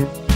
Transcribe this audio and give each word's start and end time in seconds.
Bye. 0.00 0.29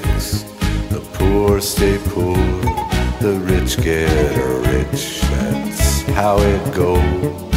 Fixed. 0.00 0.46
The 0.90 1.00
poor 1.14 1.60
stay 1.60 1.98
poor. 2.12 2.36
The 3.20 3.38
rich 3.50 3.76
get 3.82 4.10
rich. 4.72 5.20
That's 5.20 6.02
how 6.18 6.38
it 6.38 6.74
goes. 6.74 7.50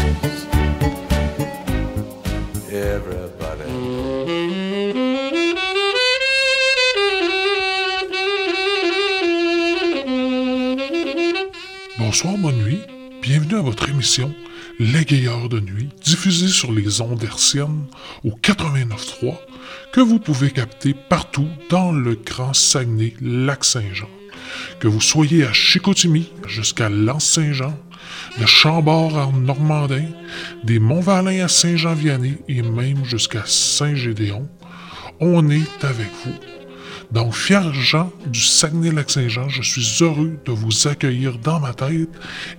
Bonsoir, 11.97 12.37
bonne 12.37 12.57
nuit. 12.57 12.81
Bienvenue 13.21 13.55
à 13.55 13.61
votre 13.61 13.89
émission 13.89 14.33
L'égayeur 14.79 15.49
de 15.49 15.59
nuit, 15.59 15.89
diffusée 16.03 16.47
sur 16.47 16.71
les 16.71 17.01
ondes 17.01 17.23
hertziennes 17.23 17.85
au 18.23 18.31
89.3, 18.31 18.41
que 18.41 18.42
vous 20.13 20.19
pouvez 20.19 20.51
capter 20.51 20.93
partout 20.93 21.47
dans 21.71 21.91
le 21.91 22.13
Grand 22.13 22.53
Saguenay, 22.53 23.15
Lac-Saint-Jean. 23.19 24.09
Que 24.79 24.87
vous 24.87 25.01
soyez 25.01 25.43
à 25.43 25.51
Chicoutimi 25.53 26.31
jusqu'à 26.45 26.87
Lens-Saint-Jean, 26.87 27.75
de 28.39 28.45
Chambord 28.45 29.17
en 29.17 29.31
Normandin, 29.31 30.05
des 30.63 30.77
Monts-Valin 30.77 31.43
à 31.43 31.47
Saint-Jean-Vianney 31.47 32.37
et 32.47 32.61
même 32.61 33.03
jusqu'à 33.05 33.41
Saint-Gédéon, 33.47 34.47
on 35.19 35.49
est 35.49 35.83
avec 35.83 36.11
vous. 36.23 36.35
Donc, 37.11 37.33
fier 37.33 37.73
Jean 37.73 38.13
du 38.27 38.39
Saguenay-Lac-Saint-Jean, 38.39 39.49
je 39.49 39.63
suis 39.63 40.03
heureux 40.03 40.37
de 40.45 40.51
vous 40.51 40.87
accueillir 40.87 41.39
dans 41.39 41.59
ma 41.59 41.73
tête 41.73 42.09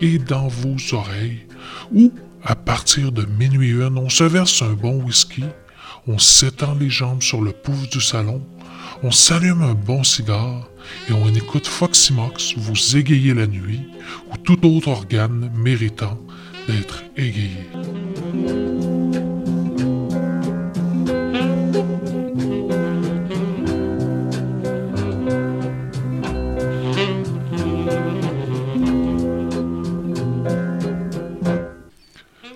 et 0.01 0.19
dans 0.19 0.49
vos 0.49 0.75
oreilles, 0.93 1.47
où, 1.93 2.13
à 2.43 2.57
partir 2.57 3.13
de 3.13 3.25
minuit 3.39 3.71
une, 3.71 3.97
on 3.97 4.09
se 4.09 4.25
verse 4.25 4.61
un 4.61 4.73
bon 4.73 5.01
whisky, 5.05 5.45
on 6.07 6.19
s'étend 6.19 6.75
les 6.75 6.91
jambes 6.91 7.23
sur 7.23 7.41
le 7.41 7.53
pouf 7.53 7.89
du 7.89 8.01
salon, 8.01 8.43
on 9.03 9.11
s'allume 9.11 9.63
un 9.63 9.75
bon 9.75 10.05
cigare 10.05 10.69
et 11.09 11.13
on 11.13 11.29
écoute 11.29 11.67
Foxy 11.67 12.13
Mox 12.13 12.55
vous 12.57 12.97
égayer 12.97 13.33
la 13.35 13.47
nuit 13.47 13.89
ou 14.31 14.37
tout 14.37 14.67
autre 14.67 14.89
organe 14.89 15.51
méritant 15.57 16.19
d'être 16.69 17.03
égayé. 17.17 17.67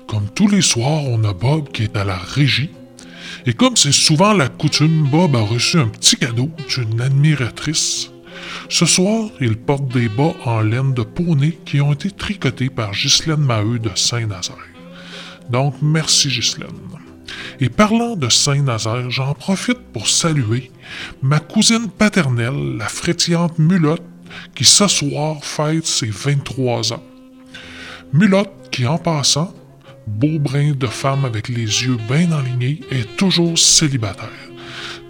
Comme 0.07 0.29
tous 0.35 0.49
les 0.49 0.63
soirs, 0.63 1.05
on 1.05 1.25
a 1.25 1.33
Bob 1.33 1.71
qui 1.73 1.85
est 1.85 1.97
à 1.97 2.05
la 2.05 2.17
régie. 2.17 2.71
Et 3.49 3.55
comme 3.55 3.79
c'est 3.79 3.93
souvent 3.93 4.35
la 4.35 4.51
coutume, 4.51 5.09
Bob 5.11 5.35
a 5.35 5.41
reçu 5.41 5.79
un 5.79 5.89
petit 5.89 6.17
cadeau 6.17 6.51
d'une 6.69 7.01
admiratrice. 7.01 8.11
Ce 8.69 8.85
soir, 8.85 9.31
il 9.41 9.57
porte 9.57 9.89
des 9.89 10.11
bas 10.11 10.35
en 10.45 10.61
laine 10.61 10.93
de 10.93 11.01
poney 11.01 11.59
qui 11.65 11.81
ont 11.81 11.95
été 11.95 12.11
tricotés 12.11 12.69
par 12.69 12.91
Ghislaine 12.91 13.41
Maheu 13.41 13.79
de 13.79 13.89
Saint-Nazaire. 13.95 14.69
Donc, 15.49 15.77
merci 15.81 16.29
Ghislaine. 16.29 16.69
Et 17.59 17.71
parlant 17.71 18.17
de 18.17 18.29
Saint-Nazaire, 18.29 19.11
j'en 19.11 19.33
profite 19.33 19.81
pour 19.95 20.09
saluer 20.09 20.71
ma 21.23 21.41
cousine 21.41 21.89
paternelle, 21.89 22.77
la 22.77 22.87
frétillante 22.87 23.59
Mulotte, 23.59 24.05
qui 24.55 24.67
ce 24.67 24.89
soir 24.89 25.43
fête 25.43 25.87
ses 25.87 26.11
23 26.11 26.93
ans. 26.93 27.03
Mulotte 28.13 28.69
qui, 28.71 28.87
en 28.87 28.99
passant, 28.99 29.55
beau 30.09 30.39
brin 30.39 30.73
de 30.73 30.87
femme 30.87 31.25
avec 31.25 31.49
les 31.49 31.85
yeux 31.85 31.99
bien 32.09 32.33
enlignés, 32.33 32.81
est 32.91 33.17
toujours 33.17 33.59
célibataire. 33.59 34.29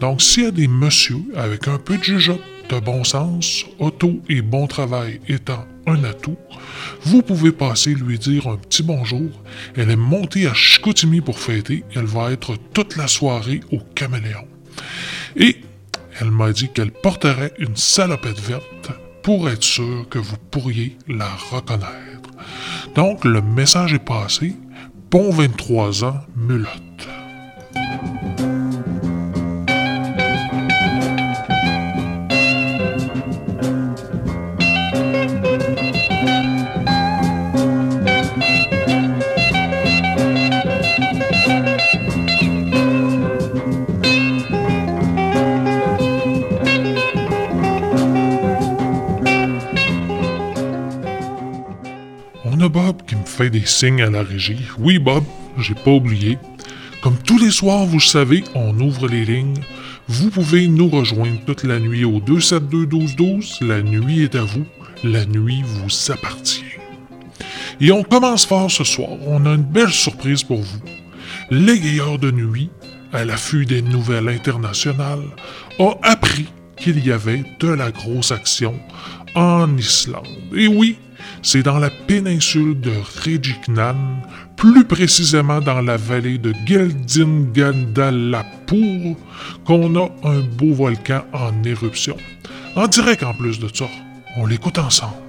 Donc, 0.01 0.23
s'il 0.23 0.45
y 0.45 0.47
a 0.47 0.51
des 0.51 0.69
messieurs 0.69 1.25
avec 1.37 1.69
un 1.69 1.79
peu 1.79 1.97
de 1.97 2.03
jugeote, 2.03 2.41
de 2.69 2.79
bon 2.81 3.03
sens, 3.03 3.65
auto 3.79 4.21
et 4.29 4.43
bon 4.43 4.67
travail 4.67 5.21
étant 5.29 5.65
un 5.87 6.05
atout, 6.05 6.37
vous 7.03 7.23
pouvez 7.23 7.53
passer 7.53 7.95
lui 7.95 8.19
dire 8.19 8.47
un 8.47 8.57
petit 8.57 8.83
bonjour. 8.83 9.31
Elle 9.77 9.91
est 9.91 9.97
montée 9.97 10.47
à 10.47 10.55
Chicoutimi 10.55 11.21
pour 11.21 11.39
fêter. 11.39 11.85
Elle 11.95 12.05
va 12.05 12.31
être 12.31 12.57
toute 12.75 12.97
la 12.97 13.09
soirée 13.09 13.61
au 13.73 13.79
Caméléon. 13.95 14.47
Et 15.37 15.57
elle 16.21 16.31
m'a 16.31 16.53
dit 16.53 16.69
qu'elle 16.69 16.91
porterait 16.91 17.55
une 17.59 17.77
salopette 17.77 18.41
verte 18.41 18.91
pour 19.23 19.49
être 19.49 19.65
sûr 19.65 20.07
que 20.09 20.19
vous 20.19 20.37
pourriez 20.51 20.97
la 21.09 21.31
reconnaître. 21.51 22.31
Donc, 22.95 23.25
le 23.25 23.41
message 23.41 23.95
est 23.95 24.05
passé. 24.05 24.55
Bon 25.11 25.31
23 25.31 26.05
ans, 26.05 26.21
Mulotte. 26.37 27.18
Des 53.47 53.65
signes 53.65 54.03
à 54.03 54.11
la 54.11 54.23
régie. 54.23 54.59
Oui, 54.79 54.99
Bob, 54.99 55.25
j'ai 55.59 55.75
pas 55.75 55.93
oublié. 55.93 56.39
Comme 57.03 57.17
tous 57.17 57.39
les 57.39 57.53
soirs, 57.53 57.87
vous 57.87 58.01
savez, 58.01 58.43
on 58.55 58.79
ouvre 58.81 59.07
les 59.07 59.25
lignes. 59.25 59.61
Vous 60.09 60.31
pouvez 60.31 60.67
nous 60.67 60.89
rejoindre 60.89 61.41
toute 61.47 61.63
la 61.63 61.79
nuit 61.79 62.05
au 62.05 62.19
272-1212. 62.21 63.65
La 63.65 63.83
nuit 63.83 64.23
est 64.23 64.35
à 64.35 64.43
vous. 64.43 64.67
La 65.05 65.25
nuit 65.25 65.63
vous 65.65 66.13
appartient. 66.13 66.65
Et 67.81 67.93
on 67.93 68.03
commence 68.03 68.45
fort 68.45 68.71
ce 68.71 68.83
soir. 68.83 69.11
On 69.27 69.47
a 69.47 69.51
une 69.51 69.63
belle 69.63 69.93
surprise 69.93 70.43
pour 70.43 70.61
vous. 70.61 70.81
L'égayeur 71.51 72.19
de 72.19 72.33
nuit, 72.33 72.71
à 73.13 73.25
l'affût 73.25 73.65
des 73.65 73.83
nouvelles 73.83 74.29
internationales, 74.29 75.23
a 75.79 75.97
appris 76.03 76.47
qu'il 76.77 77.05
y 77.05 77.13
avait 77.13 77.45
de 77.61 77.69
la 77.69 77.91
grosse 77.91 78.33
action 78.33 78.79
en 79.35 79.77
Islande. 79.77 80.27
Et 80.55 80.67
oui, 80.67 80.97
c'est 81.43 81.63
dans 81.63 81.79
la 81.79 81.91
péninsule 81.91 82.81
de 82.81 82.93
Rejiknan, 83.25 84.23
plus 84.57 84.85
précisément 84.85 85.61
dans 85.61 85.81
la 85.81 85.97
vallée 85.97 86.39
de 86.39 86.53
Geldingandalapur, 86.67 89.17
qu'on 89.65 89.97
a 89.97 90.11
un 90.25 90.41
beau 90.41 90.75
volcan 90.75 91.25
en 91.33 91.53
éruption. 91.65 92.17
En 92.75 92.87
direct 92.87 93.23
en 93.23 93.35
plus 93.35 93.59
de 93.59 93.69
ça, 93.73 93.87
on 94.37 94.47
l'écoute 94.47 94.79
ensemble. 94.79 95.28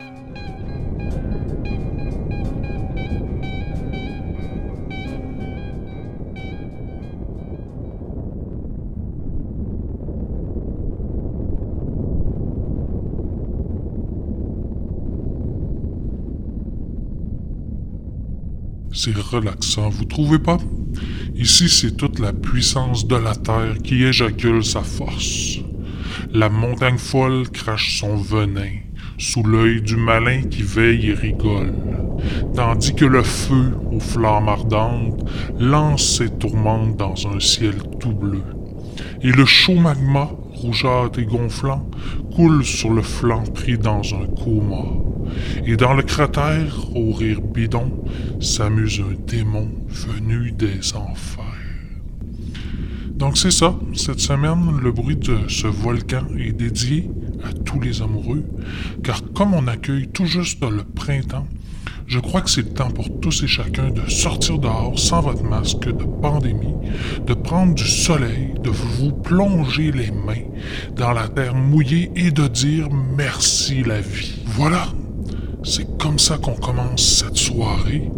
C'est 19.02 19.16
relaxant, 19.16 19.88
vous 19.88 20.04
trouvez 20.04 20.40
pas? 20.40 20.58
Ici, 21.34 21.70
c'est 21.70 21.96
toute 21.96 22.20
la 22.20 22.34
puissance 22.34 23.08
de 23.08 23.16
la 23.16 23.34
Terre 23.34 23.78
qui 23.82 24.04
éjacule 24.04 24.62
sa 24.62 24.82
force. 24.82 25.60
La 26.34 26.50
montagne 26.50 26.98
folle 26.98 27.48
crache 27.48 27.98
son 27.98 28.18
venin 28.18 28.72
sous 29.18 29.42
l'œil 29.44 29.82
du 29.82 29.96
malin 29.96 30.42
qui 30.42 30.64
veille 30.64 31.12
et 31.12 31.14
rigole, 31.14 31.74
tandis 32.54 32.94
que 32.94 33.06
le 33.06 33.24
feu 33.24 33.72
aux 33.90 34.02
flammes 34.02 34.50
ardentes 34.50 35.24
lance 35.58 36.18
ses 36.18 36.32
tourmentes 36.32 36.98
dans 36.98 37.26
un 37.26 37.40
ciel 37.40 37.76
tout 38.02 38.12
bleu. 38.12 38.44
Et 39.22 39.32
le 39.32 39.46
chaud 39.46 39.80
magma, 39.80 40.30
rougeâtre 40.60 41.20
et 41.20 41.26
gonflant, 41.26 41.90
coule 42.36 42.64
sur 42.64 42.94
le 42.94 43.02
flanc 43.02 43.44
pris 43.44 43.78
dans 43.78 44.02
un 44.14 44.26
coma. 44.28 44.86
Et 45.66 45.76
dans 45.76 45.94
le 45.94 46.04
cratère, 46.04 46.96
au 46.96 47.12
rire 47.12 47.42
bidon, 47.42 47.92
s'amuse 48.40 49.02
un 49.02 49.16
démon 49.28 49.70
venu 49.88 50.52
des 50.52 50.96
enfers. 50.96 51.46
Donc 53.20 53.38
c'est 53.38 53.52
ça, 53.52 53.76
cette 53.96 54.22
semaine, 54.22 54.78
le 54.82 54.92
bruit 54.92 55.18
de 55.18 55.38
ce 55.50 55.68
volcan 55.68 56.26
est 56.38 56.54
dédié 56.54 57.10
à 57.44 57.52
tous 57.52 57.80
les 57.80 58.02
amoureux, 58.02 58.44
car 59.04 59.22
comme 59.34 59.54
on 59.54 59.68
accueille 59.68 60.08
tout 60.08 60.26
juste 60.26 60.64
le 60.64 60.84
printemps, 60.84 61.48
je 62.10 62.18
crois 62.18 62.42
que 62.42 62.50
c'est 62.50 62.64
le 62.64 62.74
temps 62.74 62.90
pour 62.90 63.20
tous 63.20 63.44
et 63.44 63.48
chacun 63.48 63.92
de 63.92 64.10
sortir 64.10 64.58
dehors 64.58 64.98
sans 64.98 65.22
votre 65.22 65.44
masque 65.44 65.86
de 65.86 66.04
pandémie, 66.04 66.74
de 67.28 67.36
prendre 67.36 67.76
du 67.76 67.88
soleil, 67.88 68.56
de 68.64 68.72
vous 68.72 69.12
plonger 69.12 69.92
les 69.92 70.10
mains 70.10 70.48
dans 70.96 71.12
la 71.12 71.28
terre 71.28 71.54
mouillée 71.54 72.12
et 72.16 72.32
de 72.32 72.48
dire 72.48 72.90
merci 72.92 73.84
la 73.84 74.02
vie. 74.02 74.42
Voilà, 74.48 74.88
c'est 75.64 76.00
comme 76.00 76.18
ça 76.18 76.40
qu'on 76.40 76.56
commence 76.56 77.20
cette 77.20 77.38
soirée 77.38 78.10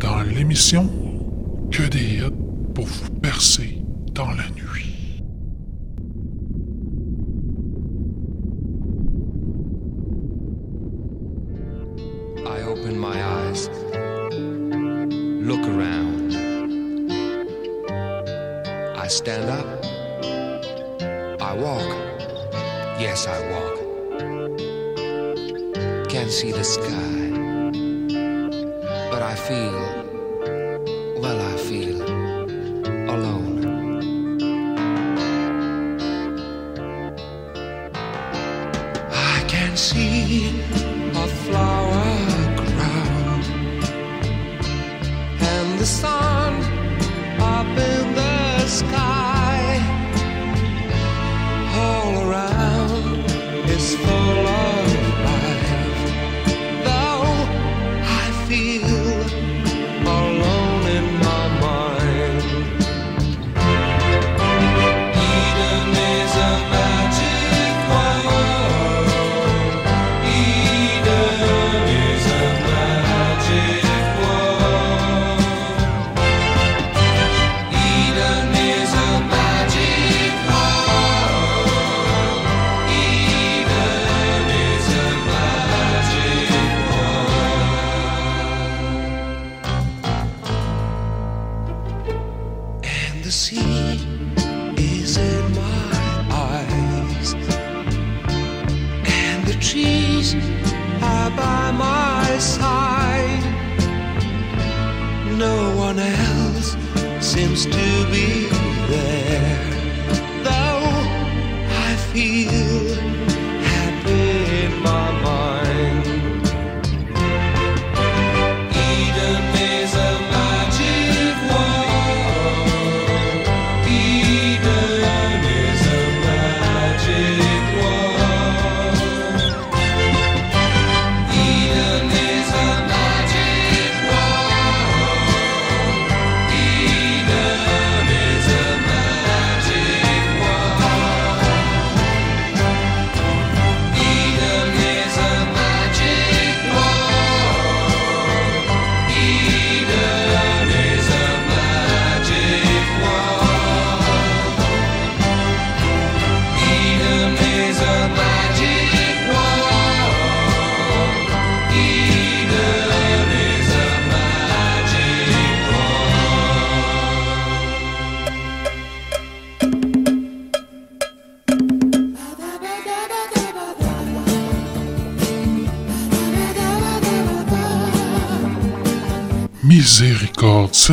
dans 0.00 0.22
l'émission 0.22 0.90
Que 1.70 1.84
des 1.84 2.18
hits 2.18 2.30
pour 2.74 2.86
vous 2.86 3.10
percer 3.22 3.82
dans 4.14 4.30
la 4.30 4.48
nuit. 4.56 4.65
See 26.36 26.52
the 26.52 26.62
sky, 26.62 26.95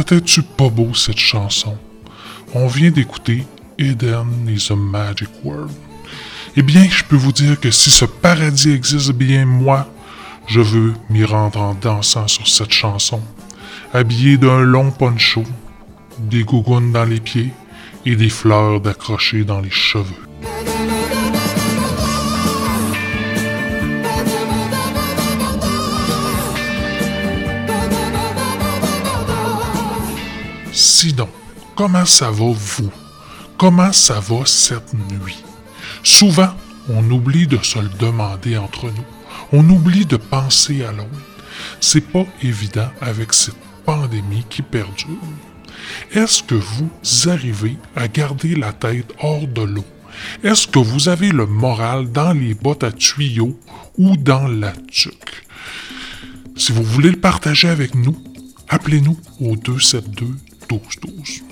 c'était-tu 0.05 0.41
pas 0.43 0.67
beau 0.67 0.93
cette 0.93 1.17
chanson? 1.17 1.77
On 2.53 2.67
vient 2.67 2.91
d'écouter 2.91 3.45
Eden 3.79 4.49
is 4.49 4.67
a 4.69 4.75
Magic 4.75 5.29
World. 5.45 5.71
Eh 6.57 6.61
bien, 6.61 6.85
je 6.89 7.05
peux 7.05 7.15
vous 7.15 7.31
dire 7.31 7.57
que 7.57 7.71
si 7.71 7.89
ce 7.89 8.03
paradis 8.03 8.71
existe 8.71 9.13
bien, 9.13 9.45
moi, 9.45 9.87
je 10.45 10.59
veux 10.59 10.93
m'y 11.09 11.23
rendre 11.23 11.61
en 11.61 11.73
dansant 11.73 12.27
sur 12.27 12.45
cette 12.49 12.73
chanson, 12.73 13.21
habillé 13.93 14.37
d'un 14.37 14.59
long 14.59 14.91
poncho, 14.91 15.43
des 16.19 16.43
gougounes 16.43 16.91
dans 16.91 17.05
les 17.05 17.21
pieds 17.21 17.51
et 18.05 18.17
des 18.17 18.29
fleurs 18.29 18.81
d'accrocher 18.81 19.45
dans 19.45 19.61
les 19.61 19.71
cheveux. 19.71 20.27
Sinon, 31.05 31.27
comment 31.75 32.05
ça 32.05 32.31
va 32.31 32.53
vous? 32.53 32.89
Comment 33.57 33.91
ça 33.91 34.21
va 34.21 34.45
cette 34.45 34.93
nuit? 34.93 35.43
Souvent, 36.01 36.51
on 36.87 37.03
oublie 37.11 37.45
de 37.45 37.57
se 37.61 37.77
le 37.77 37.89
demander 37.99 38.55
entre 38.55 38.85
nous. 38.85 39.03
On 39.51 39.69
oublie 39.69 40.05
de 40.05 40.15
penser 40.15 40.81
à 40.85 40.93
l'autre. 40.93 41.09
C'est 41.81 42.07
pas 42.07 42.25
évident 42.41 42.87
avec 43.01 43.33
cette 43.33 43.57
pandémie 43.85 44.45
qui 44.49 44.61
perdure. 44.61 45.19
Est-ce 46.13 46.41
que 46.41 46.55
vous 46.55 46.89
arrivez 47.27 47.75
à 47.97 48.07
garder 48.07 48.55
la 48.55 48.71
tête 48.71 49.11
hors 49.19 49.45
de 49.45 49.61
l'eau? 49.61 49.85
Est-ce 50.41 50.69
que 50.69 50.79
vous 50.79 51.09
avez 51.09 51.33
le 51.33 51.45
moral 51.45 52.13
dans 52.13 52.31
les 52.31 52.53
bottes 52.53 52.85
à 52.85 52.93
tuyaux 52.93 53.59
ou 53.97 54.15
dans 54.15 54.47
la 54.47 54.71
tuque? 54.89 55.45
Si 56.55 56.71
vous 56.71 56.83
voulez 56.83 57.11
le 57.11 57.19
partager 57.19 57.67
avec 57.67 57.93
nous, 57.93 58.17
appelez-nous 58.69 59.19
au 59.41 59.57
272 59.57 60.29
1212. 60.69 61.43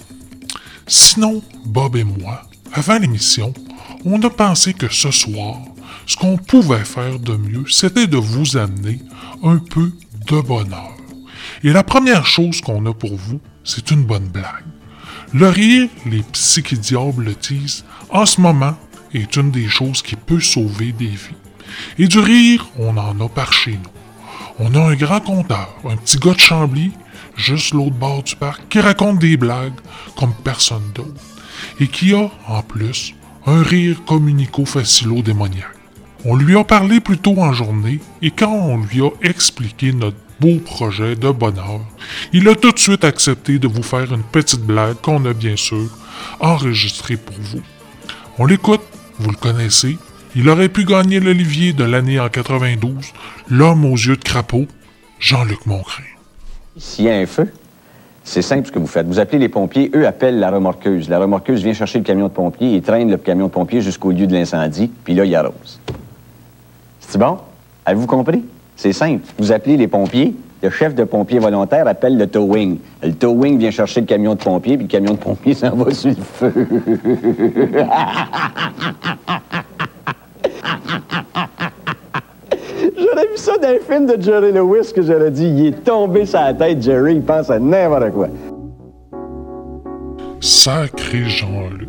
Sinon, 0.88 1.42
Bob 1.66 1.96
et 1.96 2.04
moi, 2.04 2.42
avant 2.74 2.98
l'émission, 2.98 3.54
on 4.06 4.22
a 4.24 4.30
pensé 4.30 4.74
que 4.74 4.92
ce 4.92 5.12
soir, 5.12 5.58
ce 6.06 6.16
qu'on 6.16 6.38
pouvait 6.38 6.86
faire 6.86 7.20
de 7.20 7.36
mieux, 7.36 7.66
c'était 7.70 8.08
de 8.08 8.18
vous 8.18 8.58
amener 8.58 9.00
un 9.44 9.58
peu 9.58 9.92
de 10.28 10.42
bonheur. 10.42 10.96
Et 11.64 11.72
la 11.72 11.84
première 11.84 12.26
chose 12.26 12.62
qu'on 12.62 12.86
a 12.86 12.94
pour 12.94 13.16
vous, 13.16 13.40
c'est 13.64 13.92
une 13.92 14.04
bonne 14.04 14.28
blague. 14.28 14.66
Le 15.34 15.48
rire, 15.48 15.90
les 16.06 16.24
psychidiables 16.24 17.24
le 17.24 17.36
disent, 17.36 17.86
en 18.10 18.26
ce 18.26 18.42
moment, 18.42 18.76
est 19.14 19.36
une 19.36 19.52
des 19.52 19.68
choses 19.68 20.02
qui 20.02 20.16
peut 20.16 20.40
sauver 20.40 20.92
des 20.92 21.06
vies. 21.06 21.36
Et 21.98 22.08
du 22.08 22.20
rire, 22.20 22.68
on 22.78 22.98
en 22.98 23.20
a 23.20 23.30
par 23.30 23.54
chez 23.54 23.72
nous. 23.72 24.02
On 24.60 24.76
a 24.76 24.92
un 24.92 24.96
grand 24.96 25.22
conteur, 25.22 25.74
un 25.86 25.96
petit 25.96 26.18
gars 26.18 26.34
de 26.34 26.40
Chambly, 26.40 26.92
juste 27.36 27.74
l'autre 27.74 27.96
bord 27.96 28.24
du 28.24 28.36
parc, 28.36 28.68
qui 28.70 28.80
raconte 28.80 29.20
des 29.20 29.38
blagues 29.38 29.80
comme 30.18 30.34
personne 30.44 30.92
d'autre. 30.94 31.10
et 31.80 31.88
qui 31.88 32.14
a, 32.14 32.30
en 32.48 32.62
plus, 32.64 33.14
un 33.46 33.62
rire 33.62 34.04
communico-facilo-démoniaque. 34.06 35.78
On 36.26 36.36
lui 36.36 36.56
a 36.58 36.64
parlé 36.64 37.00
plus 37.00 37.18
tôt 37.18 37.40
en 37.40 37.54
journée 37.54 38.00
et 38.22 38.32
quand 38.32 38.52
on 38.54 38.78
lui 38.78 39.02
a 39.02 39.10
expliqué 39.24 39.92
notre 39.92 40.18
beau 40.40 40.60
projet 40.60 41.16
de 41.16 41.30
bonheur, 41.30 41.82
il 42.34 42.48
a 42.48 42.56
tout 42.56 42.72
de 42.72 42.80
suite 42.80 43.04
accepté 43.04 43.60
de 43.60 43.68
vous 43.68 43.84
faire 43.84 44.14
une 44.14 44.24
petite 44.24 44.62
blague 44.62 45.02
qu'on 45.02 45.26
a 45.26 45.34
bien 45.34 45.56
sûr 45.56 45.90
enregistrée 46.40 47.18
pour 47.18 47.36
vous. 47.40 47.62
On 48.38 48.46
l'écoute, 48.46 48.82
vous 49.20 49.32
le 49.32 49.38
connaissez, 49.38 49.98
il 50.36 50.48
aurait 50.50 50.70
pu 50.70 50.86
gagner 50.86 51.20
l'Olivier 51.20 51.74
de 51.74 51.84
l'année 51.84 52.20
en 52.20 52.30
92, 52.30 52.96
l'homme 53.50 53.86
aux 53.86 53.98
yeux 53.98 54.18
de 54.18 54.24
crapaud, 54.24 54.68
Jean-Luc 55.20 55.66
Mongrain. 55.66 56.04
S'il 56.78 57.06
y 57.06 57.10
a 57.10 57.16
un 57.16 57.26
feu, 57.26 57.52
c'est 58.24 58.42
simple 58.42 58.68
ce 58.68 58.72
que 58.72 58.80
vous 58.80 58.88
faites. 58.88 59.06
Vous 59.08 59.20
appelez 59.20 59.40
les 59.40 59.50
pompiers, 59.50 59.92
eux 59.96 60.08
appellent 60.08 60.40
la 60.40 60.52
remorqueuse. 60.52 61.10
La 61.10 61.20
remorqueuse 61.20 61.64
vient 61.64 61.74
chercher 61.74 62.00
le 62.00 62.06
camion 62.06 62.28
de 62.28 62.34
pompiers 62.34 62.76
et 62.76 62.82
traîne 62.82 63.10
le 63.10 63.18
camion 63.18 63.48
de 63.48 63.52
pompiers 63.52 63.82
jusqu'au 63.82 64.12
lieu 64.12 64.28
de 64.28 64.34
l'incendie, 64.34 64.90
puis 65.04 65.14
là, 65.14 65.26
il 65.26 65.36
arrose. 65.36 65.80
C'est 67.00 67.18
bon? 67.18 67.40
Avez-vous 67.86 68.08
compris? 68.08 68.46
C'est 68.76 68.94
simple. 68.94 69.24
Vous 69.38 69.52
appelez 69.52 69.76
les 69.76 69.88
pompiers, 69.88 70.34
le 70.64 70.70
chef 70.70 70.96
de 70.96 71.04
pompiers 71.04 71.40
volontaire 71.40 71.88
appelle 71.88 72.18
le 72.18 72.28
towing. 72.28 72.78
Le 73.04 73.14
towing 73.14 73.58
vient 73.58 73.72
chercher 73.72 74.02
le 74.02 74.08
camion 74.08 74.36
de 74.36 74.40
pompiers, 74.40 74.78
puis 74.78 74.86
le 74.86 74.92
camion 74.92 75.14
de 75.14 75.18
pompiers 75.18 75.54
s'en 75.56 75.76
va 75.76 75.92
sur 75.92 76.10
le 76.10 76.16
feu. 76.16 76.54
J'aurais 82.98 83.28
vu 83.28 83.38
ça 83.38 83.58
dans 83.58 83.68
un 83.68 83.80
film 83.80 84.06
de 84.06 84.22
Jerry 84.22 84.52
Lewis 84.52 84.92
que 84.94 85.02
j'aurais 85.02 85.32
dit, 85.32 85.48
il 85.48 85.68
est 85.68 85.84
tombé 85.84 86.26
la 86.34 86.54
tête, 86.54 86.82
Jerry, 86.82 87.16
il 87.16 87.22
pense 87.22 87.50
à 87.50 87.60
n'importe 87.60 88.12
quoi. 88.12 88.28
Sacré 90.40 91.30
Jean-Luc. 91.30 91.88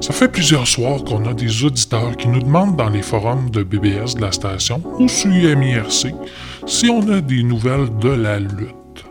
Ça 0.00 0.12
fait 0.12 0.28
plusieurs 0.28 0.66
soirs 0.66 1.02
qu'on 1.02 1.26
a 1.26 1.34
des 1.34 1.64
auditeurs 1.64 2.16
qui 2.16 2.28
nous 2.28 2.40
demandent 2.40 2.76
dans 2.76 2.88
les 2.88 3.02
forums 3.02 3.50
de 3.50 3.62
BBS 3.62 4.14
de 4.14 4.20
la 4.20 4.32
station 4.32 4.82
ou 4.98 5.08
sur 5.08 5.30
MIRC 5.30 6.14
si 6.66 6.88
on 6.88 7.00
a 7.10 7.20
des 7.20 7.42
nouvelles 7.42 7.88
de 7.98 8.10
la 8.10 8.38
lutte. 8.38 9.04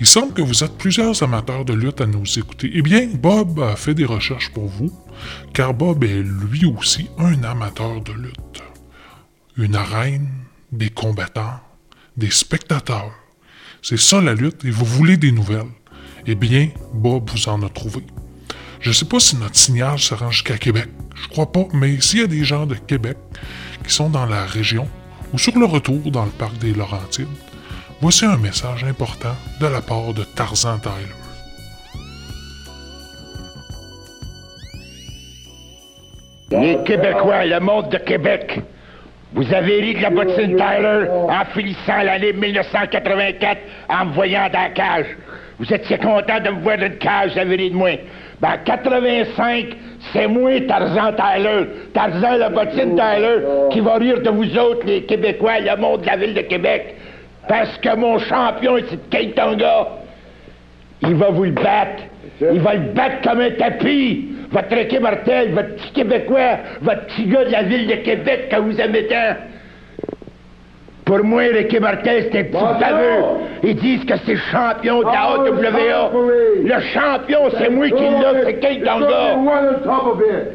Il 0.00 0.06
semble 0.06 0.32
que 0.32 0.42
vous 0.42 0.62
êtes 0.62 0.78
plusieurs 0.78 1.22
amateurs 1.22 1.64
de 1.64 1.72
lutte 1.72 2.00
à 2.00 2.06
nous 2.06 2.38
écouter. 2.38 2.70
Eh 2.72 2.82
bien, 2.82 3.08
Bob 3.20 3.58
a 3.60 3.74
fait 3.74 3.94
des 3.94 4.04
recherches 4.04 4.52
pour 4.52 4.66
vous, 4.66 4.92
car 5.52 5.74
Bob 5.74 6.04
est 6.04 6.22
lui 6.22 6.72
aussi 6.78 7.08
un 7.18 7.42
amateur 7.42 8.00
de 8.02 8.12
lutte. 8.12 8.62
Une 9.58 9.74
arène, 9.74 10.28
des 10.70 10.88
combattants, 10.88 11.58
des 12.16 12.30
spectateurs. 12.30 13.10
C'est 13.82 13.98
ça 13.98 14.20
la 14.20 14.34
lutte 14.34 14.64
et 14.64 14.70
vous 14.70 14.84
voulez 14.84 15.16
des 15.16 15.32
nouvelles. 15.32 15.72
Eh 16.28 16.36
bien, 16.36 16.68
Bob 16.94 17.28
vous 17.28 17.48
en 17.48 17.60
a 17.64 17.68
trouvé. 17.68 18.02
Je 18.78 18.90
ne 18.90 18.94
sais 18.94 19.06
pas 19.06 19.18
si 19.18 19.34
notre 19.34 19.56
signal 19.56 19.98
se 19.98 20.14
rend 20.14 20.30
jusqu'à 20.30 20.58
Québec. 20.58 20.86
Je 21.16 21.26
crois 21.26 21.50
pas, 21.50 21.64
mais 21.72 22.00
s'il 22.00 22.20
y 22.20 22.22
a 22.22 22.28
des 22.28 22.44
gens 22.44 22.66
de 22.66 22.76
Québec 22.76 23.16
qui 23.84 23.92
sont 23.92 24.08
dans 24.08 24.26
la 24.26 24.44
région 24.46 24.88
ou 25.32 25.38
sur 25.38 25.58
le 25.58 25.64
retour 25.64 26.08
dans 26.12 26.24
le 26.24 26.30
parc 26.30 26.56
des 26.58 26.72
Laurentides, 26.72 27.26
voici 28.00 28.26
un 28.26 28.36
message 28.36 28.84
important 28.84 29.34
de 29.60 29.66
la 29.66 29.82
part 29.82 30.14
de 30.14 30.22
Tarzan 30.22 30.78
Tyler. 30.78 31.14
Les 36.52 36.78
Québécois, 36.84 37.44
le 37.44 37.58
monde 37.58 37.90
de 37.90 37.98
Québec, 37.98 38.62
vous 39.32 39.54
avez 39.54 39.80
ri 39.80 39.94
de 39.94 40.02
la 40.02 40.10
bottine 40.10 40.56
Tyler 40.56 41.06
en 41.10 41.44
finissant 41.52 42.02
l'année 42.02 42.32
1984 42.32 43.58
en 43.90 44.06
me 44.06 44.12
voyant 44.12 44.48
dans 44.52 44.62
la 44.62 44.70
cage. 44.70 45.06
Vous 45.58 45.72
étiez 45.72 45.98
content 45.98 46.40
de 46.40 46.50
me 46.50 46.60
voir 46.60 46.78
dans 46.78 46.86
une 46.86 46.96
cage, 46.96 47.32
vous 47.32 47.38
avez 47.38 47.56
ri 47.56 47.70
de 47.70 47.76
moi. 47.76 47.90
Ben, 48.40 48.56
85, 48.64 49.66
c'est 50.12 50.28
moi, 50.28 50.60
Tarzan 50.66 51.12
Tyler. 51.12 51.66
Tarzan, 51.92 52.36
la 52.38 52.48
bottine 52.48 52.96
Tyler, 52.96 53.44
qui 53.70 53.80
va 53.80 53.94
rire 53.96 54.22
de 54.22 54.30
vous 54.30 54.56
autres, 54.56 54.86
les 54.86 55.02
Québécois, 55.02 55.60
le 55.60 55.76
monde 55.76 56.02
de 56.02 56.06
la 56.06 56.16
ville 56.16 56.34
de 56.34 56.42
Québec. 56.42 56.94
Parce 57.48 57.76
que 57.78 57.96
mon 57.96 58.18
champion, 58.18 58.76
c'est 58.88 59.10
Keitonga. 59.10 59.88
Il 61.02 61.14
va 61.16 61.30
vous 61.30 61.44
le 61.44 61.50
battre. 61.50 62.02
Il 62.40 62.60
va 62.60 62.74
le 62.74 62.92
battre 62.92 63.28
comme 63.28 63.40
un 63.40 63.50
tapis. 63.50 64.28
Votre 64.50 64.74
Ricky 64.74 64.98
Martel, 64.98 65.52
votre 65.52 65.74
petit 65.76 65.92
Québécois, 65.92 66.58
votre 66.80 67.06
petit 67.06 67.26
gars 67.26 67.44
de 67.44 67.50
la 67.52 67.62
ville 67.64 67.86
de 67.86 67.94
Québec 67.96 68.48
que 68.50 68.56
vous 68.56 68.80
aimez 68.80 69.06
tant. 69.06 69.36
Pour 71.08 71.24
moi, 71.24 71.40
Ricky 71.40 71.80
Martel, 71.80 72.28
c'est 72.30 72.38
un 72.38 72.44
petit 72.44 72.80
baveux. 72.80 73.24
Ils 73.62 73.76
disent 73.76 74.04
que 74.04 74.14
c'est 74.26 74.34
le 74.34 74.40
champion 74.52 74.98
de 74.98 75.06
la 75.06 75.22
AWA. 75.22 76.10
Le 76.62 76.80
champion, 76.92 77.38
c'est 77.58 77.70
moi 77.70 77.88
qui 77.88 78.04
l'ai, 78.04 78.34
c'est 78.44 78.60
Kate 78.60 78.84
Tonga. 78.84 79.36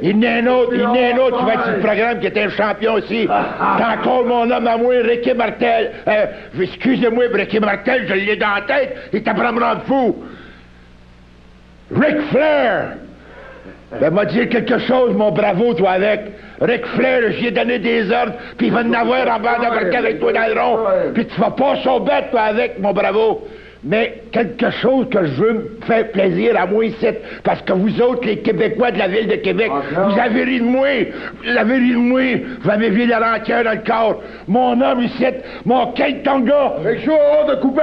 Il 0.04 0.12
y 0.12 0.14
en 0.14 0.30
a 0.30 0.36
un 0.36 0.48
autre, 0.48 0.74
il 0.76 0.82
a 0.82 1.16
un 1.16 1.18
autre 1.18 1.40
qui 1.40 1.46
va 1.46 1.54
être 1.54 1.64
sur 1.64 1.74
le 1.74 1.80
programme 1.80 2.20
qui 2.20 2.28
est 2.28 2.38
un 2.38 2.50
champion 2.50 2.94
aussi. 2.94 3.28
Encore 3.94 4.26
mon 4.26 4.50
homme 4.52 4.68
à 4.68 4.78
moi, 4.78 4.94
Ricky 5.04 5.34
Martel. 5.34 5.92
Euh, 6.08 6.26
excusez-moi, 6.62 7.26
Ricky 7.34 7.60
Martel, 7.60 8.06
je 8.08 8.14
l'ai 8.14 8.36
dans 8.36 8.54
la 8.54 8.62
tête. 8.62 8.96
Il 9.12 9.22
me 9.22 9.60
rendre 9.60 9.82
fou. 9.88 10.24
Ric 11.96 12.22
Flair! 12.30 12.98
Ben, 14.00 14.14
m'a 14.14 14.26
dit 14.26 14.48
quelque 14.50 14.78
chose, 14.80 15.14
mon 15.14 15.32
bravo, 15.32 15.74
toi, 15.74 15.92
avec. 15.92 16.22
Ric 16.62 16.86
Flair, 16.96 17.32
j'y 17.32 17.48
ai 17.48 17.52
donné 17.52 17.80
des 17.80 18.12
ordres, 18.12 18.34
puis 18.58 18.68
il 18.68 18.74
va 18.74 18.82
en 18.82 18.94
avoir 18.94 19.28
en 19.28 19.40
bas 19.40 19.58
d'embarquer 19.58 19.98
avec 19.98 20.20
toi 20.20 20.34
dans 20.34 20.54
le 20.54 20.62
rond. 20.62 20.80
Puis 21.14 21.26
tu 21.26 21.40
vas 21.40 21.52
pas 21.52 21.76
bête, 22.00 22.32
toi, 22.32 22.42
avec, 22.42 22.80
mon 22.80 22.94
bravo. 22.94 23.48
Mais 23.86 24.24
quelque 24.32 24.72
chose 24.72 25.08
que 25.10 25.25
je 25.25 25.32
veux 25.34 25.54
me 25.54 25.80
faire 25.86 26.10
plaisir 26.12 26.58
à 26.58 26.66
moi 26.66 26.86
ici, 26.86 27.06
parce 27.44 27.62
que 27.63 27.74
vous 27.74 28.02
autres, 28.02 28.25
les 28.25 28.38
Québécois 28.40 28.92
de 28.92 29.00
la 29.00 29.10
ville 29.10 29.28
de 29.28 29.36
Québec, 29.36 29.70
vous 29.92 30.20
avez 30.20 30.44
ri 30.44 30.60
de 30.60 30.66
moi, 30.66 30.88
vous 31.44 31.58
avez 31.58 31.75
ri 31.75 31.92
de 31.92 31.98
moi, 31.98 32.22
vous 32.63 32.70
avez 32.70 32.90
vu 32.90 33.06
la 33.06 33.20
rentière 33.20 33.63
dans 33.66 33.72
le 33.72 33.86
corps. 33.86 34.22
Mon 34.48 34.80
homme 34.80 35.02
ici, 35.02 35.25
mon 35.66 35.92
Kate 35.94 36.24
Tonga, 36.24 36.75
de 36.86 37.56
couper 37.62 37.82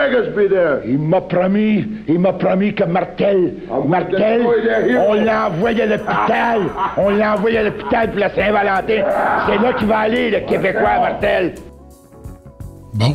il 0.87 0.99
m'a 0.99 1.21
promis, 1.21 1.87
il 2.09 2.19
m'a 2.19 2.33
promis 2.33 2.75
que 2.75 2.85
Martel, 2.85 3.55
Martel, 3.87 4.43
on 5.07 5.15
l'envoie 5.15 5.71
à 5.71 5.87
l'hôpital, 5.87 6.61
on 6.97 7.11
l'envoie 7.11 7.51
à 7.59 7.63
l'hôpital 7.63 8.11
pour 8.11 8.21
la 8.21 8.31
Saint-Valentin. 8.31 9.05
C'est 9.47 9.63
là 9.63 9.73
qu'il 9.75 9.87
va 9.87 9.99
aller, 9.99 10.31
le 10.31 10.41
Québécois, 10.41 11.01
Martel. 11.01 11.55
Bon, 12.95 13.15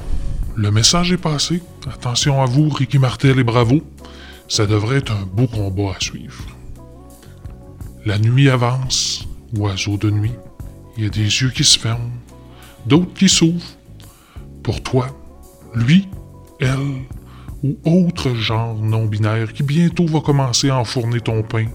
le 0.55 0.71
message 0.71 1.11
est 1.11 1.21
passé. 1.21 1.61
Attention 1.87 2.41
à 2.41 2.45
vous, 2.45 2.69
Ricky 2.69 2.97
Martel 2.97 3.39
et 3.39 3.43
bravo. 3.43 3.81
Ça 4.47 4.65
devrait 4.65 4.97
être 4.97 5.11
un 5.11 5.25
beau 5.25 5.47
combat 5.47 5.95
à 5.97 5.99
suivre. 5.99 6.45
La 8.05 8.17
nuit 8.17 8.49
avance, 8.49 9.27
oiseau 9.57 9.97
de 9.97 10.09
nuit. 10.09 10.33
Il 10.97 11.03
y 11.03 11.07
a 11.07 11.09
des 11.09 11.23
yeux 11.23 11.51
qui 11.51 11.63
se 11.63 11.77
ferment, 11.77 12.11
d'autres 12.85 13.13
qui 13.13 13.29
s'ouvrent. 13.29 13.65
Pour 14.63 14.81
toi, 14.81 15.07
lui, 15.75 16.07
elle 16.59 17.05
ou 17.63 17.77
autre 17.83 18.33
genre 18.35 18.75
non 18.75 19.05
binaire 19.05 19.53
qui 19.53 19.63
bientôt 19.63 20.05
va 20.05 20.21
commencer 20.21 20.69
à 20.69 20.77
enfourner 20.77 21.19
ton 21.19 21.41
pain 21.41 21.67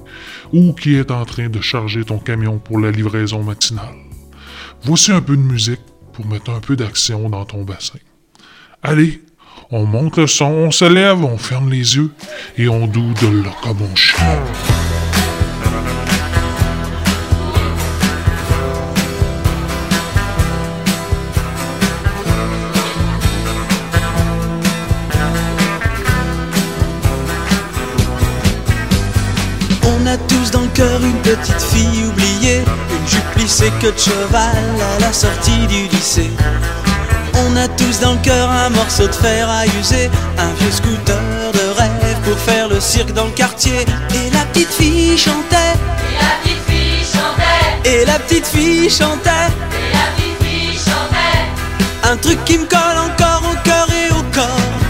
ou 0.53 0.73
qui 0.73 0.95
est 0.95 1.11
en 1.11 1.25
train 1.25 1.49
de 1.49 1.61
charger 1.61 2.05
ton 2.05 2.19
camion 2.19 2.59
pour 2.59 2.79
la 2.79 2.91
livraison 2.91 3.43
matinale. 3.43 3.97
Voici 4.83 5.13
un 5.13 5.21
peu 5.21 5.37
de 5.37 5.43
musique 5.43 5.81
pour 6.13 6.27
mettre 6.27 6.51
un 6.51 6.61
peu 6.61 6.77
d'action 6.77 7.29
dans 7.29 7.45
ton 7.45 7.65
bassin. 7.65 7.99
Allez, 8.83 9.21
on 9.73 9.85
monte 9.85 10.17
le 10.17 10.27
son, 10.27 10.47
on 10.47 10.71
se 10.71 10.85
lève, 10.85 11.25
on 11.25 11.39
ferme 11.39 11.71
les 11.71 11.97
yeux 11.97 12.11
et 12.59 12.69
on 12.69 12.87
doude 12.87 13.23
là 13.45 13.51
comme 13.63 13.79
on 13.83 13.95
chie. 13.95 14.17
On 29.85 30.07
a 30.07 30.17
tous 30.17 30.51
dans 30.51 30.63
le 30.63 30.69
cœur 30.69 31.01
une 31.01 31.13
petite 31.23 31.61
fille 31.61 32.05
oubliée, 32.07 32.59
une 32.59 33.09
jupe 33.09 33.31
plissée 33.35 33.71
que 33.81 33.87
de 33.87 33.99
cheval 33.99 34.65
à 34.97 35.01
la 35.01 35.13
sortie 35.13 35.67
du 35.69 35.87
lycée. 35.89 36.31
On 37.35 37.57
a 37.57 37.69
tous 37.69 38.01
dans 38.01 38.13
le 38.13 38.19
cœur 38.19 38.51
un 38.51 38.71
morceau 38.71 39.07
de 39.07 39.13
fer 39.13 39.49
à 39.49 39.67
user, 39.67 40.11
un 40.39 40.53
vieux 40.61 40.71
scooter 40.71 41.21
de 41.53 41.79
rêve 41.79 42.19
pour 42.25 42.39
faire 42.39 42.69
le 42.69 42.81
cirque 42.81 43.13
dans 43.13 43.27
le 43.27 43.31
quartier. 43.33 43.87
Et 44.15 44.31
la 44.31 44.45
petite 44.47 44.73
fille 44.73 45.19
chantait, 45.19 45.75
Et 46.09 46.15
la 46.21 46.35
petite 46.43 46.65
fille 46.69 47.05
chantait, 47.05 47.91
et 47.91 48.05
la 48.05 48.19
petite 48.19 48.47
fille 48.47 48.91
chantait, 48.91 49.31
et 49.31 49.93
la 49.93 50.07
petite 50.15 50.43
fille 50.43 50.79
chantait. 50.79 52.11
un 52.13 52.17
truc 52.17 52.45
qui 52.45 52.59
me 52.59 52.65
colle 52.65 52.99
encore 52.99 53.43
au 53.51 53.57
cœur 53.69 53.87
et 53.91 54.11
au 54.13 54.23
corps. 54.33 54.81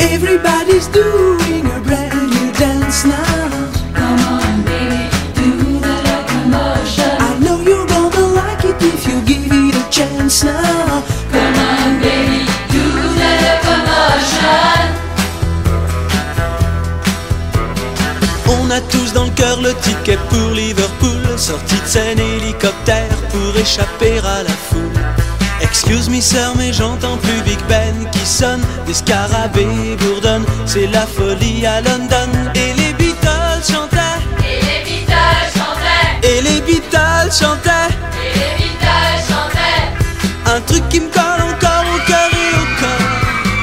Everybody's 0.00 0.88
doing 0.88 1.66
a 1.66 1.80
brand 1.80 2.30
new 2.30 2.52
dance 2.52 3.04
now. 3.04 3.48
Come 3.94 4.18
on, 4.32 4.48
dans 19.18 19.24
le 19.24 19.30
cœur 19.30 19.60
le 19.60 19.74
ticket 19.74 20.18
pour 20.30 20.50
Liverpool, 20.50 21.22
sortie 21.36 21.80
de 21.80 21.86
scène 21.86 22.20
hélicoptère 22.20 23.16
pour 23.30 23.56
échapper 23.56 24.18
à 24.18 24.44
la 24.44 24.56
foule. 24.68 25.00
Excuse 25.60 26.08
me 26.08 26.20
sœur, 26.20 26.52
mais 26.56 26.72
j'entends 26.72 27.16
plus 27.16 27.40
Big 27.42 27.58
Ben 27.68 27.96
qui 28.12 28.24
sonne, 28.24 28.62
des 28.86 28.94
scarabées 28.94 29.96
bourdonnent, 29.98 30.46
c'est 30.66 30.86
la 30.86 31.04
folie 31.04 31.66
à 31.66 31.80
London. 31.80 32.30
Et 32.54 32.72
les 32.80 32.92
Beatles 32.92 33.64
chantaient, 33.72 34.20
Et 34.50 34.60
les 34.68 34.80
Beatles 34.86 35.50
chantaient, 35.58 36.28
et 36.28 36.40
les 36.40 36.60
Beatles 36.60 37.32
chantaient, 37.40 37.90
et 38.24 38.32
les 38.38 38.52
Beatles 38.58 39.20
chantaient. 39.30 40.54
un 40.54 40.60
truc 40.60 40.88
qui 40.90 41.00
me 41.00 41.10
colle 41.10 41.42
encore 41.52 41.86
au 41.94 41.98
cœur 42.06 42.30
et 42.44 42.50
au 42.62 42.66
corps. 42.80 43.08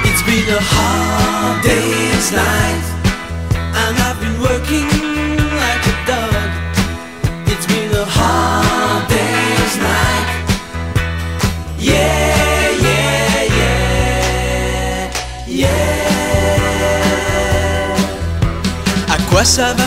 It's 0.04 0.22
been 0.28 0.50
a 0.54 0.60
hard 0.74 1.64
day's 1.64 2.32
night, 2.34 2.84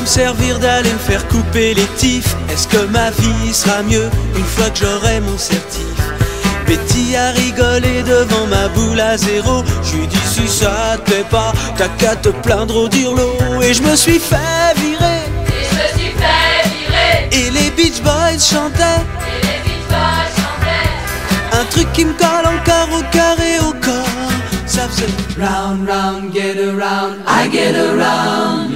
servir 0.09 0.59
d'aller 0.59 0.93
me 0.93 0.99
faire 0.99 1.27
couper 1.29 1.75
les 1.75 1.87
tifs 1.97 2.35
Est-ce 2.51 2.67
que 2.67 2.85
ma 2.87 3.11
vie 3.11 3.53
sera 3.53 3.83
mieux 3.83 4.09
une 4.37 4.45
fois 4.45 4.71
que 4.71 4.79
j'aurai 4.79 5.21
mon 5.21 5.37
certif? 5.37 5.83
Betty 6.67 7.15
a 7.17 7.31
rigolé 7.33 8.03
devant 8.03 8.47
ma 8.47 8.69
boule 8.69 9.01
à 9.01 9.17
zéro. 9.17 9.63
J'ai 9.83 10.07
dit 10.07 10.27
si 10.27 10.47
ça 10.49 10.97
te 10.97 11.11
plaît 11.11 11.27
pas, 11.31 11.53
t'as 11.77 11.89
qu'à 11.89 12.17
te 12.17 12.29
plaindre 12.29 12.77
au 12.77 12.89
dirlo. 12.89 13.31
Et 13.63 13.73
je 13.73 13.83
me 13.83 13.97
suis 13.97 14.19
fait 14.19 14.75
virer. 14.77 15.23
Et 15.47 15.65
je 15.71 15.75
me 15.77 15.99
suis 15.99 16.13
fait 16.13 16.69
virer, 16.69 17.29
Et 17.33 17.51
les 17.51 17.71
Beach 17.71 18.03
Boys 18.03 18.39
chantaient 18.39 19.03
et 19.29 19.41
les 19.47 19.61
Beatles 19.65 20.33
chantaient. 20.37 21.61
un 21.61 21.65
truc 21.71 21.91
qui 21.93 22.05
me 22.05 22.13
colle 22.13 22.47
encore 22.47 22.99
au 22.99 23.03
cœur 23.11 23.37
et 23.41 23.59
au 23.61 23.73
corps. 23.73 24.33
Ça 24.67 24.89
faisait 24.89 25.07
round, 25.39 25.89
round, 25.89 26.33
get 26.35 26.59
around, 26.59 27.17
I 27.27 27.49
get 27.51 27.75
around, 27.75 28.68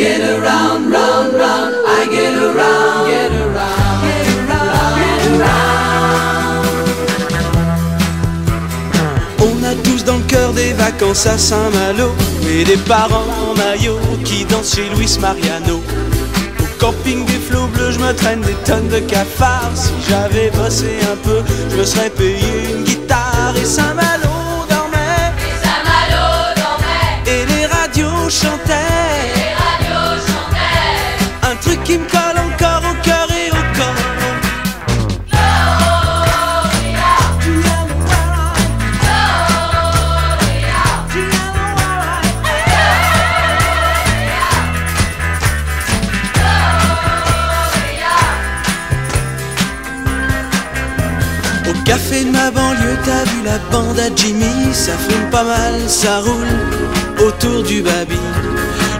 get 0.00 0.20
around, 0.20 0.90
round, 0.90 1.34
round, 1.34 1.74
I 1.98 2.00
get 2.14 2.34
around, 2.48 3.08
get 3.10 3.32
around, 3.44 4.00
get 4.06 4.26
around, 4.38 4.94
get 5.00 5.22
around. 5.32 6.64
On 9.46 9.56
a 9.70 9.74
tous 9.84 10.02
dans 10.04 10.16
le 10.16 10.22
cœur 10.22 10.52
des 10.54 10.72
vacances 10.72 11.26
à 11.26 11.36
Saint-Malo 11.36 12.12
et 12.48 12.64
des 12.64 12.78
parents 12.78 13.30
en 13.44 13.54
maillot 13.54 14.00
qui 14.24 14.44
dansent 14.46 14.74
chez 14.74 14.88
Luis 14.96 15.18
Mariano. 15.20 15.82
Au 16.62 16.66
camping 16.78 17.26
des 17.26 17.40
flots 17.48 17.68
bleus, 17.74 17.92
je 17.92 17.98
me 17.98 18.12
traîne 18.14 18.40
des 18.40 18.56
tonnes 18.64 18.88
de 18.88 19.00
cafards. 19.00 19.72
Si 19.74 19.92
j'avais 20.08 20.50
bossé 20.50 20.92
un 21.12 21.16
peu, 21.16 21.42
je 21.70 21.76
me 21.76 21.84
serais 21.84 22.10
payé 22.10 22.50
une 22.70 22.84
guitare 22.84 23.54
et 23.60 23.66
Saint-Malo 23.66 24.34
dormait 24.70 25.28
Et 25.46 25.56
Saint-Malo 25.62 26.26
dormait, 26.56 27.20
et 27.26 27.44
les 27.52 27.66
radios 27.66 28.30
chantaient. 28.30 29.19
Qui 31.90 31.98
me 31.98 32.06
colle 32.08 32.38
encore 32.38 32.82
au 32.88 32.94
cœur 33.02 33.26
et 33.32 33.50
au 33.50 33.64
corps. 33.76 33.94
Au 51.68 51.84
café 51.84 52.24
de 52.24 52.30
ma 52.30 52.50
banlieue, 52.52 52.98
t'as 53.04 53.24
vu 53.24 53.42
la 53.44 53.58
bande 53.72 53.98
à 53.98 54.14
Jimmy 54.14 54.72
Ça 54.72 54.92
fume 54.92 55.28
pas 55.30 55.42
mal, 55.42 55.88
ça 55.88 56.20
roule 56.20 57.26
autour 57.26 57.64
du 57.64 57.82
baby 57.82 58.29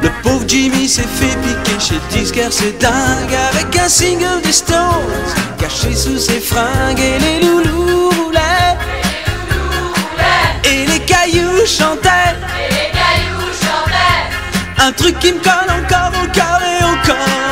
Le 0.03 0.09
pauvre 0.23 0.45
Jimmy 0.47 0.89
s'est 0.89 1.03
fait 1.03 1.37
piquer 1.43 1.79
chez 1.79 2.01
disquaire, 2.19 2.53
c'est 2.53 2.79
dingue 2.79 3.35
Avec 3.53 3.77
un 3.77 3.89
single 3.89 4.41
des 4.43 4.53
Stones 4.53 4.79
Caché 5.59 5.95
sous 5.95 6.19
ses 6.19 6.41
fringues 6.41 6.99
Et 6.99 7.19
les 7.19 7.47
loulous 7.47 8.11
roulaient 8.11 8.77
Et 10.65 10.87
les 10.87 11.01
cailloux 11.01 11.67
chantaient 11.67 12.37
Et 12.59 12.73
les 12.73 12.91
cailloux 12.93 13.53
chantaient. 13.61 14.87
Un 14.87 14.93
truc 14.93 15.19
qui 15.19 15.33
me 15.33 15.39
colle 15.41 15.71
encore 15.71 16.13
au 16.23 16.27
et 16.27 16.85
au 16.85 17.07
corps 17.07 17.50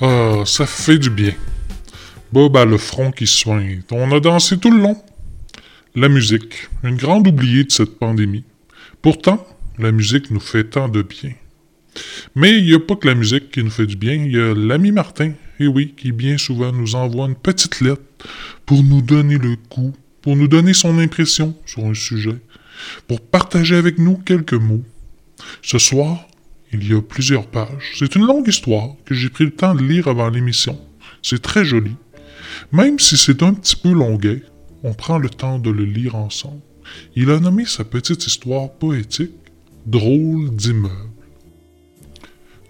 Ah, 0.00 0.44
ça 0.46 0.64
fait 0.64 0.98
du 0.98 1.10
bien. 1.10 1.34
Bob 2.32 2.56
a 2.56 2.64
le 2.64 2.78
front 2.78 3.10
qui 3.10 3.26
soigne. 3.26 3.82
On 3.90 4.12
a 4.12 4.20
dansé 4.20 4.56
tout 4.56 4.70
le 4.70 4.80
long. 4.80 4.96
La 5.96 6.08
musique, 6.08 6.68
une 6.84 6.96
grande 6.96 7.26
oubliée 7.26 7.64
de 7.64 7.72
cette 7.72 7.98
pandémie. 7.98 8.44
Pourtant, 9.02 9.44
la 9.76 9.90
musique 9.90 10.30
nous 10.30 10.38
fait 10.38 10.62
tant 10.62 10.88
de 10.88 11.02
bien. 11.02 11.32
Mais 12.36 12.58
il 12.58 12.64
n'y 12.66 12.74
a 12.74 12.78
pas 12.78 12.94
que 12.94 13.08
la 13.08 13.16
musique 13.16 13.50
qui 13.50 13.64
nous 13.64 13.70
fait 13.70 13.86
du 13.86 13.96
bien, 13.96 14.14
il 14.14 14.30
y 14.30 14.38
a 14.38 14.54
l'ami 14.54 14.92
Martin, 14.92 15.32
et 15.58 15.66
oui, 15.66 15.94
qui 15.96 16.12
bien 16.12 16.38
souvent 16.38 16.70
nous 16.70 16.94
envoie 16.94 17.26
une 17.26 17.34
petite 17.34 17.80
lettre 17.80 18.02
pour 18.66 18.84
nous 18.84 19.02
donner 19.02 19.38
le 19.38 19.56
coup, 19.68 19.92
pour 20.22 20.36
nous 20.36 20.46
donner 20.46 20.74
son 20.74 20.96
impression 21.00 21.56
sur 21.66 21.84
un 21.84 21.94
sujet, 21.94 22.38
pour 23.08 23.20
partager 23.20 23.74
avec 23.74 23.98
nous 23.98 24.16
quelques 24.16 24.52
mots. 24.52 24.84
Ce 25.62 25.78
soir, 25.78 26.27
il 26.72 26.88
y 26.88 26.94
a 26.94 27.00
plusieurs 27.00 27.46
pages. 27.46 27.94
C'est 27.98 28.14
une 28.14 28.26
longue 28.26 28.48
histoire 28.48 28.90
que 29.04 29.14
j'ai 29.14 29.30
pris 29.30 29.44
le 29.44 29.50
temps 29.50 29.74
de 29.74 29.82
lire 29.82 30.08
avant 30.08 30.28
l'émission. 30.28 30.78
C'est 31.22 31.42
très 31.42 31.64
joli. 31.64 31.92
Même 32.72 32.98
si 32.98 33.16
c'est 33.16 33.42
un 33.42 33.54
petit 33.54 33.76
peu 33.76 33.92
longuet, 33.92 34.42
on 34.82 34.94
prend 34.94 35.18
le 35.18 35.30
temps 35.30 35.58
de 35.58 35.70
le 35.70 35.84
lire 35.84 36.14
ensemble. 36.14 36.60
Il 37.16 37.30
a 37.30 37.40
nommé 37.40 37.64
sa 37.64 37.84
petite 37.84 38.26
histoire 38.26 38.72
poétique 38.72 39.32
Drôle 39.86 40.54
d'immeuble. 40.54 40.92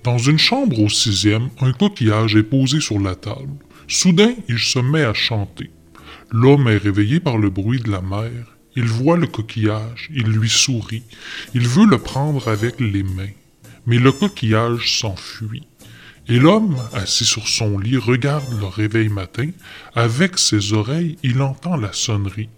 Dans 0.05 0.19
une 0.19 0.39
chambre 0.39 0.81
au 0.81 0.89
sixième, 0.89 1.51
un 1.61 1.73
coquillage 1.73 2.37
est 2.37 2.45
posé 2.45 2.81
sur 2.81 3.01
la 3.01 3.17
table. 3.17 3.55
Soudain, 3.89 4.35
il 4.49 4.59
se 4.59 4.79
met 4.79 5.03
à 5.03 5.15
chanter. 5.15 5.71
L'homme 6.31 6.69
est 6.69 6.77
réveillé 6.77 7.19
par 7.19 7.37
le 7.37 7.51
bruit 7.51 7.81
de 7.81 7.91
la 7.91 8.03
mer. 8.03 8.57
Il 8.77 8.85
voit 8.85 9.17
le 9.17 9.27
coquillage, 9.27 10.09
il 10.15 10.27
lui 10.27 10.49
sourit. 10.49 11.03
Il 11.55 11.67
veut 11.67 11.87
le 11.87 11.99
prendre 11.99 12.47
avec 12.47 12.79
les 12.79 13.03
mains. 13.03 13.35
Mais 13.89 13.99
le 13.99 14.13
coquillage 14.13 15.01
s'enfuit. 15.01 15.67
Et 16.29 16.39
l'homme, 16.39 16.77
assis 16.93 17.25
sur 17.25 17.49
son 17.49 17.79
lit, 17.79 17.97
regarde 17.97 18.45
le 18.61 18.67
réveil 18.67 19.09
matin. 19.09 19.49
Avec 19.95 20.39
ses 20.39 20.75
oreilles, 20.75 21.17
il 21.23 21.41
entend 21.41 21.75
la 21.75 21.95
sonnerie. 21.95 22.51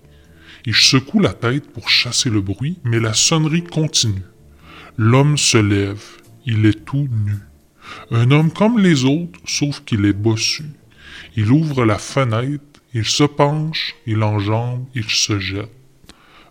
Il 0.66 0.74
secoue 0.74 1.20
la 1.20 1.32
tête 1.32 1.70
pour 1.72 1.88
chasser 1.88 2.30
le 2.30 2.40
bruit, 2.40 2.78
mais 2.82 2.98
la 2.98 3.14
sonnerie 3.14 3.62
continue. 3.62 4.24
L'homme 4.96 5.38
se 5.38 5.56
lève. 5.56 6.02
Il 6.46 6.66
est 6.66 6.84
tout 6.84 7.08
nu. 7.24 7.36
Un 8.10 8.32
homme 8.32 8.52
comme 8.52 8.80
les 8.80 9.04
autres, 9.04 9.38
sauf 9.46 9.84
qu'il 9.84 10.06
est 10.06 10.12
bossu. 10.12 10.64
Il 11.36 11.52
ouvre 11.52 11.84
la 11.84 11.98
fenêtre, 11.98 12.64
il 12.92 13.04
se 13.04 13.22
penche, 13.22 13.94
il 14.04 14.24
enjambe, 14.24 14.84
il 14.96 15.08
se 15.08 15.38
jette. 15.38 15.70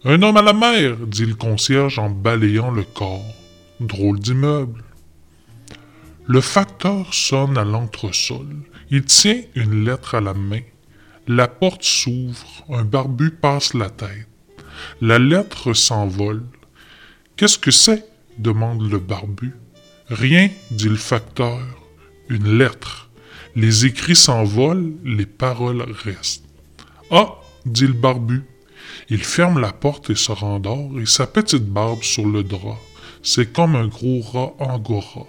Un 0.05 0.21
homme 0.21 0.37
à 0.37 0.41
la 0.41 0.53
mer, 0.53 0.95
dit 1.05 1.25
le 1.25 1.35
concierge 1.35 1.99
en 1.99 2.09
balayant 2.09 2.71
le 2.71 2.83
corps. 2.83 3.38
Drôle 3.79 4.19
d'immeuble. 4.19 4.83
Le 6.27 6.41
facteur 6.41 7.13
sonne 7.13 7.57
à 7.57 7.63
l'entresol. 7.63 8.45
Il 8.91 9.05
tient 9.05 9.41
une 9.55 9.85
lettre 9.85 10.15
à 10.15 10.21
la 10.21 10.33
main. 10.33 10.61
La 11.27 11.47
porte 11.47 11.83
s'ouvre, 11.83 12.65
un 12.69 12.83
barbu 12.83 13.31
passe 13.31 13.73
la 13.73 13.89
tête. 13.89 14.27
La 14.99 15.17
lettre 15.17 15.73
s'envole. 15.73 16.43
Qu'est-ce 17.37 17.57
que 17.57 17.71
c'est? 17.71 18.05
demande 18.37 18.81
le 18.89 18.99
barbu. 18.99 19.53
Rien, 20.07 20.49
dit 20.71 20.89
le 20.89 20.95
facteur. 20.95 21.61
Une 22.27 22.57
lettre. 22.57 23.09
Les 23.55 23.85
écrits 23.85 24.15
s'envolent, 24.15 24.93
les 25.05 25.25
paroles 25.25 25.85
restent. 26.03 26.45
Ah, 27.11 27.35
dit 27.65 27.87
le 27.87 27.93
barbu. 27.93 28.43
Il 29.09 29.23
ferme 29.23 29.59
la 29.59 29.71
porte 29.71 30.09
et 30.09 30.15
se 30.15 30.31
rendort, 30.33 30.99
et 30.99 31.05
sa 31.05 31.27
petite 31.27 31.65
barbe 31.65 32.03
sur 32.03 32.27
le 32.27 32.43
drap. 32.43 32.77
C'est 33.21 33.51
comme 33.51 33.75
un 33.75 33.87
gros 33.87 34.21
rat 34.21 34.53
angora. 34.59 35.27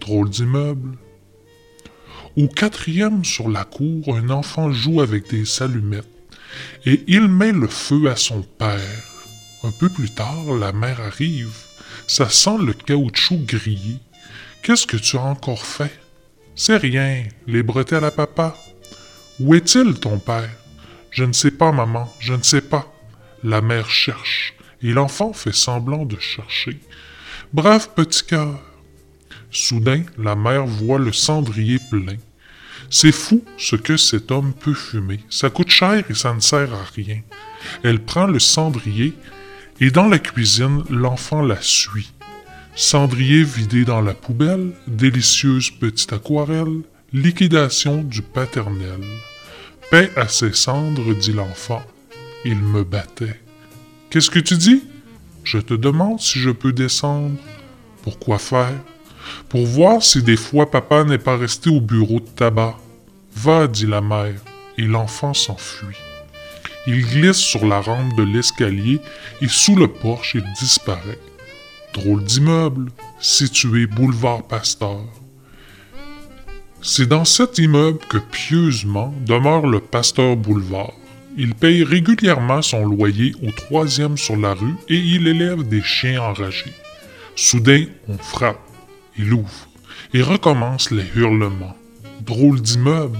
Drôle 0.00 0.30
d'immeuble. 0.30 0.98
Au 2.36 2.48
quatrième 2.48 3.24
sur 3.24 3.48
la 3.48 3.64
cour, 3.64 4.16
un 4.16 4.30
enfant 4.30 4.72
joue 4.72 5.00
avec 5.00 5.30
des 5.30 5.62
allumettes 5.62 6.08
et 6.84 7.02
il 7.06 7.28
met 7.28 7.52
le 7.52 7.68
feu 7.68 8.08
à 8.10 8.16
son 8.16 8.42
père. 8.42 9.04
Un 9.62 9.70
peu 9.70 9.88
plus 9.88 10.10
tard, 10.10 10.52
la 10.58 10.72
mère 10.72 11.00
arrive. 11.00 11.56
Ça 12.06 12.28
sent 12.28 12.58
le 12.60 12.72
caoutchouc 12.72 13.46
grillé. 13.46 13.96
Qu'est-ce 14.62 14.86
que 14.86 14.96
tu 14.96 15.16
as 15.16 15.22
encore 15.22 15.64
fait? 15.64 15.98
C'est 16.54 16.76
rien, 16.76 17.24
les 17.46 17.62
bretelles 17.62 18.04
à 18.04 18.10
papa. 18.10 18.56
Où 19.40 19.54
est-il, 19.54 19.94
ton 19.94 20.18
père? 20.18 20.50
Je 21.10 21.24
ne 21.24 21.32
sais 21.32 21.50
pas, 21.50 21.72
maman, 21.72 22.12
je 22.20 22.34
ne 22.34 22.42
sais 22.42 22.60
pas. 22.60 22.92
La 23.42 23.60
mère 23.60 23.90
cherche, 23.90 24.54
et 24.82 24.92
l'enfant 24.92 25.32
fait 25.32 25.54
semblant 25.54 26.04
de 26.04 26.18
chercher. 26.18 26.78
Brave 27.54 27.90
petit 27.94 28.24
cœur. 28.24 28.58
Soudain, 29.52 30.02
la 30.18 30.34
mère 30.34 30.66
voit 30.66 30.98
le 30.98 31.12
cendrier 31.12 31.78
plein. 31.88 32.16
C'est 32.90 33.12
fou 33.12 33.44
ce 33.56 33.76
que 33.76 33.96
cet 33.96 34.32
homme 34.32 34.52
peut 34.52 34.74
fumer. 34.74 35.20
Ça 35.30 35.50
coûte 35.50 35.70
cher 35.70 36.02
et 36.10 36.14
ça 36.14 36.34
ne 36.34 36.40
sert 36.40 36.74
à 36.74 36.82
rien. 36.96 37.20
Elle 37.84 38.00
prend 38.00 38.26
le 38.26 38.40
cendrier 38.40 39.14
et 39.78 39.92
dans 39.92 40.08
la 40.08 40.18
cuisine, 40.18 40.82
l'enfant 40.90 41.42
la 41.42 41.58
suit. 41.60 42.12
Cendrier 42.74 43.44
vidé 43.44 43.84
dans 43.84 44.00
la 44.00 44.14
poubelle, 44.14 44.72
délicieuse 44.88 45.70
petite 45.70 46.12
aquarelle, 46.12 46.80
liquidation 47.12 48.02
du 48.02 48.22
paternel. 48.22 48.98
Paix 49.92 50.10
à 50.16 50.26
ses 50.26 50.54
cendres, 50.54 51.14
dit 51.14 51.32
l'enfant. 51.32 51.84
Il 52.44 52.58
me 52.58 52.82
battait. 52.82 53.40
Qu'est-ce 54.10 54.30
que 54.30 54.40
tu 54.40 54.56
dis? 54.56 54.82
Je 55.44 55.58
te 55.58 55.74
demande 55.74 56.20
si 56.20 56.38
je 56.38 56.50
peux 56.50 56.72
descendre. 56.72 57.36
Pourquoi 58.02 58.38
faire? 58.38 58.80
Pour 59.50 59.66
voir 59.66 60.02
si 60.02 60.22
des 60.22 60.36
fois 60.36 60.70
papa 60.70 61.04
n'est 61.04 61.18
pas 61.18 61.36
resté 61.36 61.68
au 61.70 61.80
bureau 61.80 62.20
de 62.20 62.26
tabac. 62.26 62.76
Va, 63.36 63.66
dit 63.66 63.86
la 63.86 64.00
mère, 64.00 64.40
et 64.78 64.82
l'enfant 64.82 65.34
s'enfuit. 65.34 65.98
Il 66.86 67.06
glisse 67.06 67.38
sur 67.38 67.66
la 67.66 67.80
rampe 67.80 68.14
de 68.16 68.22
l'escalier 68.22 69.00
et 69.40 69.48
sous 69.48 69.76
le 69.76 69.88
porche 69.88 70.34
il 70.34 70.44
disparaît. 70.58 71.20
Drôle 71.92 72.24
d'immeuble, 72.24 72.90
situé 73.20 73.86
boulevard 73.86 74.42
Pasteur. 74.42 75.04
C'est 76.82 77.06
dans 77.06 77.24
cet 77.24 77.58
immeuble 77.58 78.00
que 78.08 78.18
pieusement 78.18 79.14
demeure 79.26 79.66
le 79.66 79.80
Pasteur 79.80 80.36
Boulevard. 80.36 80.92
Il 81.36 81.54
paye 81.54 81.82
régulièrement 81.82 82.62
son 82.62 82.86
loyer 82.86 83.34
au 83.42 83.50
troisième 83.50 84.16
sur 84.16 84.36
la 84.36 84.54
rue 84.54 84.74
et 84.88 84.96
il 84.96 85.26
élève 85.26 85.66
des 85.66 85.82
chiens 85.82 86.22
enragés. 86.22 86.72
Soudain, 87.34 87.86
on 88.08 88.16
frappe. 88.18 88.60
Il 89.18 89.32
ouvre 89.32 89.68
et 90.12 90.22
recommence 90.22 90.92
les 90.92 91.04
hurlements. 91.16 91.76
Drôle 92.20 92.60
d'immeuble. 92.60 93.18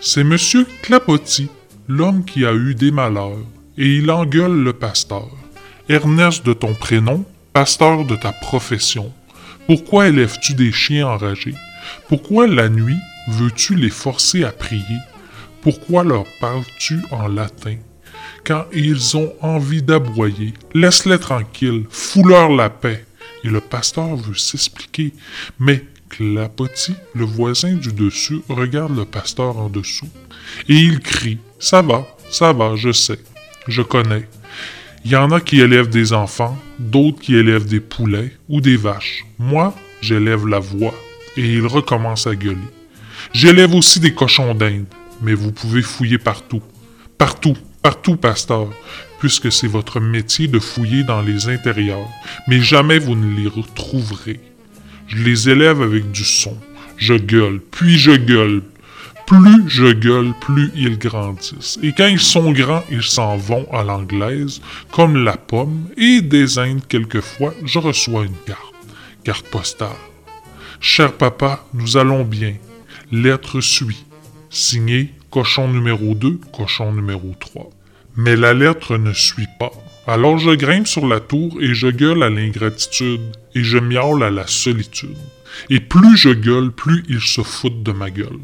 C'est 0.00 0.24
Monsieur 0.24 0.66
Clapotis, 0.82 1.48
l'homme 1.88 2.24
qui 2.24 2.44
a 2.44 2.52
eu 2.52 2.74
des 2.74 2.90
malheurs, 2.90 3.46
et 3.78 3.96
il 3.96 4.10
engueule 4.10 4.64
le 4.64 4.72
pasteur. 4.72 5.30
Ernest 5.88 6.44
de 6.44 6.52
ton 6.52 6.74
prénom, 6.74 7.24
pasteur 7.52 8.04
de 8.04 8.16
ta 8.16 8.32
profession. 8.32 9.12
Pourquoi 9.66 10.08
élèves-tu 10.08 10.54
des 10.54 10.72
chiens 10.72 11.06
enragés? 11.06 11.54
Pourquoi 12.08 12.48
la 12.48 12.68
nuit 12.68 12.98
veux-tu 13.28 13.76
les 13.76 13.90
forcer 13.90 14.42
à 14.42 14.50
prier? 14.50 14.98
Pourquoi 15.62 16.02
leur 16.02 16.24
parles-tu 16.40 16.98
en 17.12 17.28
latin? 17.28 17.76
Quand 18.44 18.66
ils 18.72 19.16
ont 19.16 19.32
envie 19.40 19.82
d'aboyer, 19.82 20.54
laisse-les 20.74 21.20
tranquilles, 21.20 21.84
fous-leur 21.88 22.48
la 22.48 22.68
paix. 22.68 23.04
Et 23.44 23.48
le 23.48 23.60
pasteur 23.60 24.16
veut 24.16 24.34
s'expliquer, 24.34 25.12
mais 25.58 25.84
Clapotis, 26.08 26.96
le 27.14 27.24
voisin 27.24 27.74
du 27.74 27.92
dessus, 27.92 28.40
regarde 28.48 28.96
le 28.96 29.04
pasteur 29.04 29.56
en 29.56 29.68
dessous. 29.68 30.08
Et 30.68 30.74
il 30.74 30.98
crie 30.98 31.38
Ça 31.58 31.80
va, 31.80 32.06
ça 32.28 32.52
va, 32.52 32.74
je 32.76 32.92
sais, 32.92 33.18
je 33.68 33.82
connais. 33.82 34.28
Il 35.04 35.12
y 35.12 35.16
en 35.16 35.30
a 35.30 35.40
qui 35.40 35.60
élèvent 35.60 35.88
des 35.88 36.12
enfants, 36.12 36.58
d'autres 36.78 37.20
qui 37.20 37.34
élèvent 37.36 37.66
des 37.66 37.80
poulets 37.80 38.36
ou 38.48 38.60
des 38.60 38.76
vaches. 38.76 39.24
Moi, 39.38 39.74
j'élève 40.00 40.46
la 40.46 40.58
voix. 40.58 40.94
Et 41.36 41.54
il 41.54 41.66
recommence 41.66 42.26
à 42.26 42.34
gueuler. 42.34 42.58
J'élève 43.32 43.74
aussi 43.74 44.00
des 44.00 44.12
cochons 44.12 44.54
d'Inde, 44.54 44.84
mais 45.22 45.34
vous 45.34 45.52
pouvez 45.52 45.82
fouiller 45.82 46.18
partout. 46.18 46.62
Partout, 47.18 47.56
partout, 47.82 48.16
pasteur, 48.16 48.68
puisque 49.20 49.52
c'est 49.52 49.68
votre 49.68 50.00
métier 50.00 50.48
de 50.48 50.58
fouiller 50.58 51.04
dans 51.04 51.22
les 51.22 51.48
intérieurs, 51.48 52.08
mais 52.48 52.60
jamais 52.60 52.98
vous 52.98 53.14
ne 53.14 53.36
les 53.36 53.48
retrouverez. 53.48 54.40
Je 55.06 55.22
les 55.22 55.48
élève 55.48 55.82
avec 55.82 56.10
du 56.10 56.24
son. 56.24 56.58
Je 56.96 57.14
gueule, 57.14 57.60
puis 57.70 57.98
je 57.98 58.12
gueule. 58.12 58.62
Plus 59.26 59.68
je 59.68 59.92
gueule, 59.92 60.32
plus 60.40 60.70
ils 60.74 60.98
grandissent. 60.98 61.78
Et 61.82 61.92
quand 61.92 62.06
ils 62.06 62.20
sont 62.20 62.52
grands, 62.52 62.84
ils 62.90 63.02
s'en 63.02 63.36
vont 63.36 63.66
à 63.72 63.82
l'anglaise, 63.82 64.60
comme 64.90 65.24
la 65.24 65.36
pomme, 65.36 65.88
et 65.96 66.20
des 66.20 66.58
Indes, 66.58 66.86
quelquefois, 66.88 67.54
je 67.64 67.78
reçois 67.78 68.24
une 68.24 68.36
carte. 68.46 68.74
Carte 69.24 69.46
postale. 69.46 69.88
Cher 70.80 71.12
papa, 71.12 71.64
nous 71.72 71.96
allons 71.96 72.24
bien. 72.24 72.54
Lettre 73.12 73.60
suit. 73.60 74.04
Signé 74.54 75.08
cochon 75.30 75.66
numéro 75.66 76.14
2, 76.14 76.38
cochon 76.52 76.92
numéro 76.92 77.34
3. 77.40 77.70
Mais 78.16 78.36
la 78.36 78.52
lettre 78.52 78.98
ne 78.98 79.14
suit 79.14 79.48
pas. 79.58 79.72
Alors 80.06 80.36
je 80.36 80.50
grimpe 80.50 80.86
sur 80.86 81.06
la 81.06 81.20
tour 81.20 81.56
et 81.62 81.72
je 81.72 81.86
gueule 81.86 82.22
à 82.22 82.28
l'ingratitude, 82.28 83.22
et 83.54 83.64
je 83.64 83.78
miaule 83.78 84.22
à 84.22 84.30
la 84.30 84.46
solitude. 84.46 85.16
Et 85.70 85.80
plus 85.80 86.18
je 86.18 86.28
gueule, 86.28 86.70
plus 86.70 87.02
ils 87.08 87.22
se 87.22 87.40
foutent 87.40 87.82
de 87.82 87.92
ma 87.92 88.10
gueule. 88.10 88.40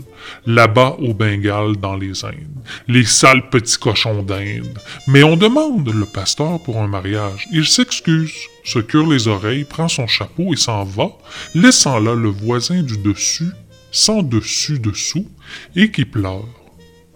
Là-bas 0.46 0.96
au 0.98 1.12
Bengale, 1.12 1.76
dans 1.76 1.96
les 1.96 2.24
Indes. 2.24 2.64
Les 2.86 3.04
sales 3.04 3.50
petits 3.50 3.76
cochons 3.76 4.22
d'Inde. 4.22 4.78
Mais 5.08 5.22
on 5.22 5.36
demande 5.36 5.92
le 5.92 6.06
pasteur 6.06 6.62
pour 6.62 6.78
un 6.78 6.88
mariage. 6.88 7.46
Il 7.52 7.66
s'excuse, 7.66 8.32
se 8.64 8.78
cure 8.78 9.06
les 9.06 9.28
oreilles, 9.28 9.64
prend 9.64 9.88
son 9.88 10.06
chapeau 10.06 10.54
et 10.54 10.56
s'en 10.56 10.84
va, 10.84 11.10
laissant 11.54 11.98
là 11.98 12.14
le 12.14 12.30
voisin 12.30 12.82
du 12.82 12.96
dessus, 12.96 13.52
sans 13.98 14.22
dessus-dessous, 14.22 15.26
et 15.74 15.90
qui 15.90 16.04
pleure. 16.04 16.48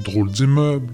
Drôle 0.04 0.30
d'immeuble. 0.30 0.92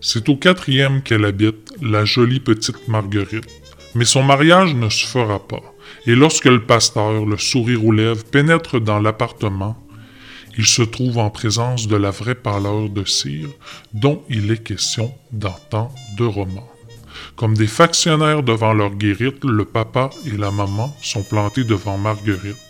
C'est 0.00 0.28
au 0.28 0.36
quatrième 0.36 1.02
qu'elle 1.02 1.24
habite, 1.24 1.72
la 1.80 2.04
jolie 2.04 2.40
petite 2.40 2.88
Marguerite. 2.88 3.48
Mais 3.94 4.04
son 4.04 4.22
mariage 4.22 4.74
ne 4.74 4.90
se 4.90 5.06
fera 5.06 5.38
pas. 5.38 5.62
Et 6.06 6.14
lorsque 6.14 6.44
le 6.44 6.66
pasteur, 6.66 7.24
le 7.24 7.38
sourire 7.38 7.86
aux 7.86 7.92
lèvres, 7.92 8.24
pénètre 8.24 8.80
dans 8.80 9.00
l'appartement, 9.00 9.82
il 10.58 10.66
se 10.66 10.82
trouve 10.82 11.16
en 11.16 11.30
présence 11.30 11.88
de 11.88 11.96
la 11.96 12.10
vraie 12.10 12.34
pâleur 12.34 12.90
de 12.90 13.04
cire 13.04 13.48
dont 13.94 14.22
il 14.28 14.52
est 14.52 14.62
question 14.62 15.14
dans 15.32 15.56
tant 15.70 15.90
de 16.18 16.24
romans. 16.24 16.70
Comme 17.34 17.56
des 17.56 17.66
factionnaires 17.66 18.42
devant 18.42 18.74
leur 18.74 18.94
guérite, 18.94 19.42
le 19.44 19.64
papa 19.64 20.10
et 20.26 20.36
la 20.36 20.50
maman 20.50 20.94
sont 21.02 21.22
plantés 21.22 21.64
devant 21.64 21.96
Marguerite, 21.96 22.60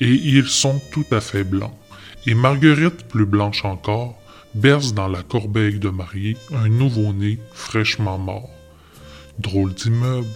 et 0.00 0.10
ils 0.10 0.48
sont 0.48 0.80
tout 0.92 1.06
à 1.12 1.20
fait 1.20 1.44
blancs. 1.44 1.79
Et 2.26 2.34
Marguerite, 2.34 3.08
plus 3.08 3.26
blanche 3.26 3.64
encore, 3.64 4.20
berce 4.54 4.94
dans 4.94 5.08
la 5.08 5.22
corbeille 5.22 5.78
de 5.78 5.88
mariée 5.88 6.36
un 6.54 6.68
nouveau-né 6.68 7.38
fraîchement 7.52 8.18
mort. 8.18 8.50
Drôle 9.38 9.72
d'immeuble. 9.72 10.26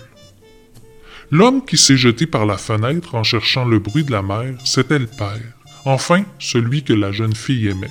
L'homme 1.30 1.64
qui 1.64 1.76
s'est 1.76 1.96
jeté 1.96 2.26
par 2.26 2.46
la 2.46 2.56
fenêtre 2.56 3.14
en 3.14 3.22
cherchant 3.22 3.64
le 3.64 3.78
bruit 3.78 4.04
de 4.04 4.12
la 4.12 4.22
mer, 4.22 4.54
c'était 4.64 4.98
le 4.98 5.06
père. 5.06 5.40
Enfin, 5.84 6.24
celui 6.38 6.84
que 6.84 6.92
la 6.92 7.12
jeune 7.12 7.34
fille 7.34 7.68
aimait. 7.68 7.90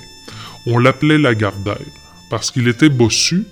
On 0.66 0.78
l'appelait 0.78 1.18
Lagardère, 1.18 1.76
parce 2.30 2.50
qu'il 2.50 2.68
était 2.68 2.88
bossu. 2.88 3.44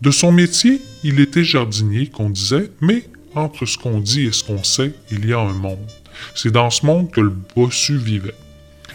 De 0.00 0.10
son 0.10 0.32
métier, 0.32 0.80
il 1.02 1.18
était 1.18 1.44
jardinier, 1.44 2.08
qu'on 2.08 2.30
disait, 2.30 2.70
mais 2.80 3.04
entre 3.34 3.66
ce 3.66 3.78
qu'on 3.78 4.00
dit 4.00 4.26
et 4.26 4.32
ce 4.32 4.44
qu'on 4.44 4.62
sait, 4.62 4.92
il 5.10 5.26
y 5.26 5.32
a 5.32 5.40
un 5.40 5.52
monde. 5.52 5.90
C'est 6.34 6.50
dans 6.50 6.70
ce 6.70 6.84
monde 6.84 7.10
que 7.10 7.20
le 7.20 7.34
bossu 7.56 7.96
vivait. 7.96 8.34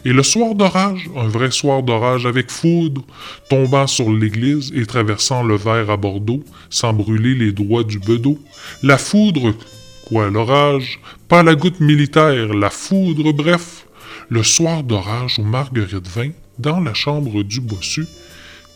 Et 0.06 0.14
le 0.14 0.22
soir 0.22 0.54
d'orage, 0.54 1.10
un 1.16 1.28
vrai 1.28 1.50
soir 1.50 1.82
d'orage 1.82 2.28
avec 2.28 2.52
foudre, 2.52 3.04
tombant 3.50 3.88
sur 3.88 4.12
l'église 4.12 4.72
et 4.76 4.86
traversant 4.86 5.42
le 5.42 5.56
verre 5.56 5.90
à 5.90 5.98
Bordeaux, 5.98 6.44
sans 6.70 6.94
brûler 6.94 7.34
les 7.34 7.52
doigts 7.52 7.84
du 7.84 7.98
bedeau, 7.98 8.40
la 8.84 9.00
foudre, 9.00 9.56
quoi 10.06 10.30
l'orage, 10.30 11.00
pas 11.28 11.42
la 11.42 11.56
goutte 11.56 11.80
militaire, 11.80 12.54
la 12.54 12.70
foudre, 12.70 13.34
bref, 13.34 13.88
le 14.30 14.44
soir 14.44 14.84
d'orage 14.84 15.40
où 15.40 15.44
Marguerite 15.44 16.08
vint, 16.08 16.32
dans 16.60 16.80
la 16.80 16.94
chambre 16.94 17.42
du 17.42 17.60
bossu, 17.60 18.06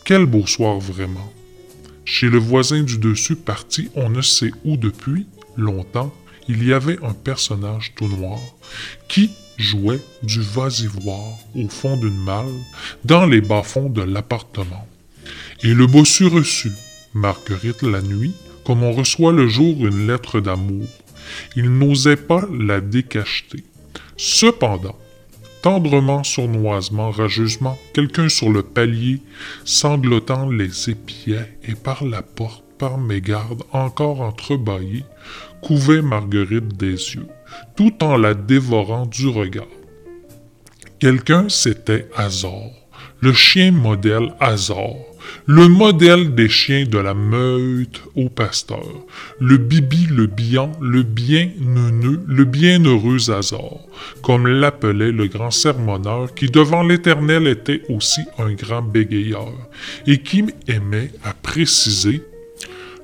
quel 0.04 0.26
beau 0.26 0.48
soir 0.48 0.80
vraiment. 0.80 1.32
Chez 2.04 2.28
le 2.28 2.38
voisin 2.38 2.82
du 2.82 2.98
dessus 2.98 3.36
parti 3.36 3.88
on 3.94 4.10
ne 4.10 4.20
sait 4.20 4.50
où 4.64 4.76
depuis, 4.76 5.26
longtemps, 5.56 6.12
il 6.48 6.66
y 6.66 6.72
avait 6.72 6.98
un 7.04 7.12
personnage 7.12 7.92
tout 7.94 8.08
noir, 8.08 8.40
qui, 9.08 9.30
jouait 9.60 10.00
du 10.22 10.40
vas-y-voir 10.40 11.38
au 11.54 11.68
fond 11.68 11.96
d'une 11.96 12.22
malle 12.24 12.52
dans 13.04 13.26
les 13.26 13.40
bas-fonds 13.40 13.88
de 13.88 14.02
l'appartement. 14.02 14.86
Et 15.62 15.74
le 15.74 15.86
bossu 15.86 16.26
reçut, 16.26 16.72
Marguerite 17.14 17.82
la 17.82 18.02
nuit, 18.02 18.32
comme 18.64 18.82
on 18.82 18.92
reçoit 18.92 19.32
le 19.32 19.48
jour 19.48 19.86
une 19.86 20.06
lettre 20.06 20.40
d'amour. 20.40 20.86
Il 21.56 21.70
n'osait 21.70 22.16
pas 22.16 22.46
la 22.52 22.80
décacheter. 22.80 23.64
Cependant, 24.16 24.96
tendrement, 25.62 26.24
sournoisement, 26.24 27.10
rageusement, 27.10 27.78
quelqu'un 27.92 28.28
sur 28.28 28.50
le 28.50 28.62
palier, 28.62 29.20
sanglotant 29.64 30.48
les 30.48 30.90
épiais, 30.90 31.56
et 31.64 31.74
par 31.74 32.04
la 32.04 32.22
porte, 32.22 32.64
par 32.78 32.98
mégarde, 32.98 33.62
encore 33.72 34.22
entrebâillée, 34.22 35.04
couvait 35.62 36.02
Marguerite 36.02 36.76
des 36.76 37.14
yeux, 37.14 37.28
tout 37.76 38.02
en 38.02 38.16
la 38.16 38.34
dévorant 38.34 39.06
du 39.06 39.28
regard. 39.28 39.66
Quelqu'un, 40.98 41.48
c'était 41.48 42.08
Azor, 42.14 42.72
le 43.20 43.32
chien 43.32 43.72
modèle 43.72 44.34
Azor, 44.40 45.10
le 45.46 45.68
modèle 45.68 46.34
des 46.34 46.48
chiens 46.48 46.84
de 46.84 46.98
la 46.98 47.14
meute 47.14 48.02
au 48.14 48.28
pasteur, 48.28 48.84
le 49.38 49.56
bibi, 49.56 50.06
le 50.06 50.26
bian, 50.26 50.72
le 50.80 51.02
bien 51.02 51.50
neuneux, 51.58 52.20
le 52.26 52.44
bienheureux 52.44 53.30
Azor, 53.30 53.86
comme 54.22 54.46
l'appelait 54.46 55.12
le 55.12 55.26
grand 55.26 55.50
sermonneur 55.50 56.34
qui 56.34 56.46
devant 56.46 56.82
l'Éternel 56.82 57.46
était 57.46 57.82
aussi 57.88 58.22
un 58.38 58.52
grand 58.52 58.82
bégayeur, 58.82 59.52
et 60.06 60.18
qui 60.22 60.44
aimait 60.68 61.12
à 61.24 61.32
préciser 61.32 62.22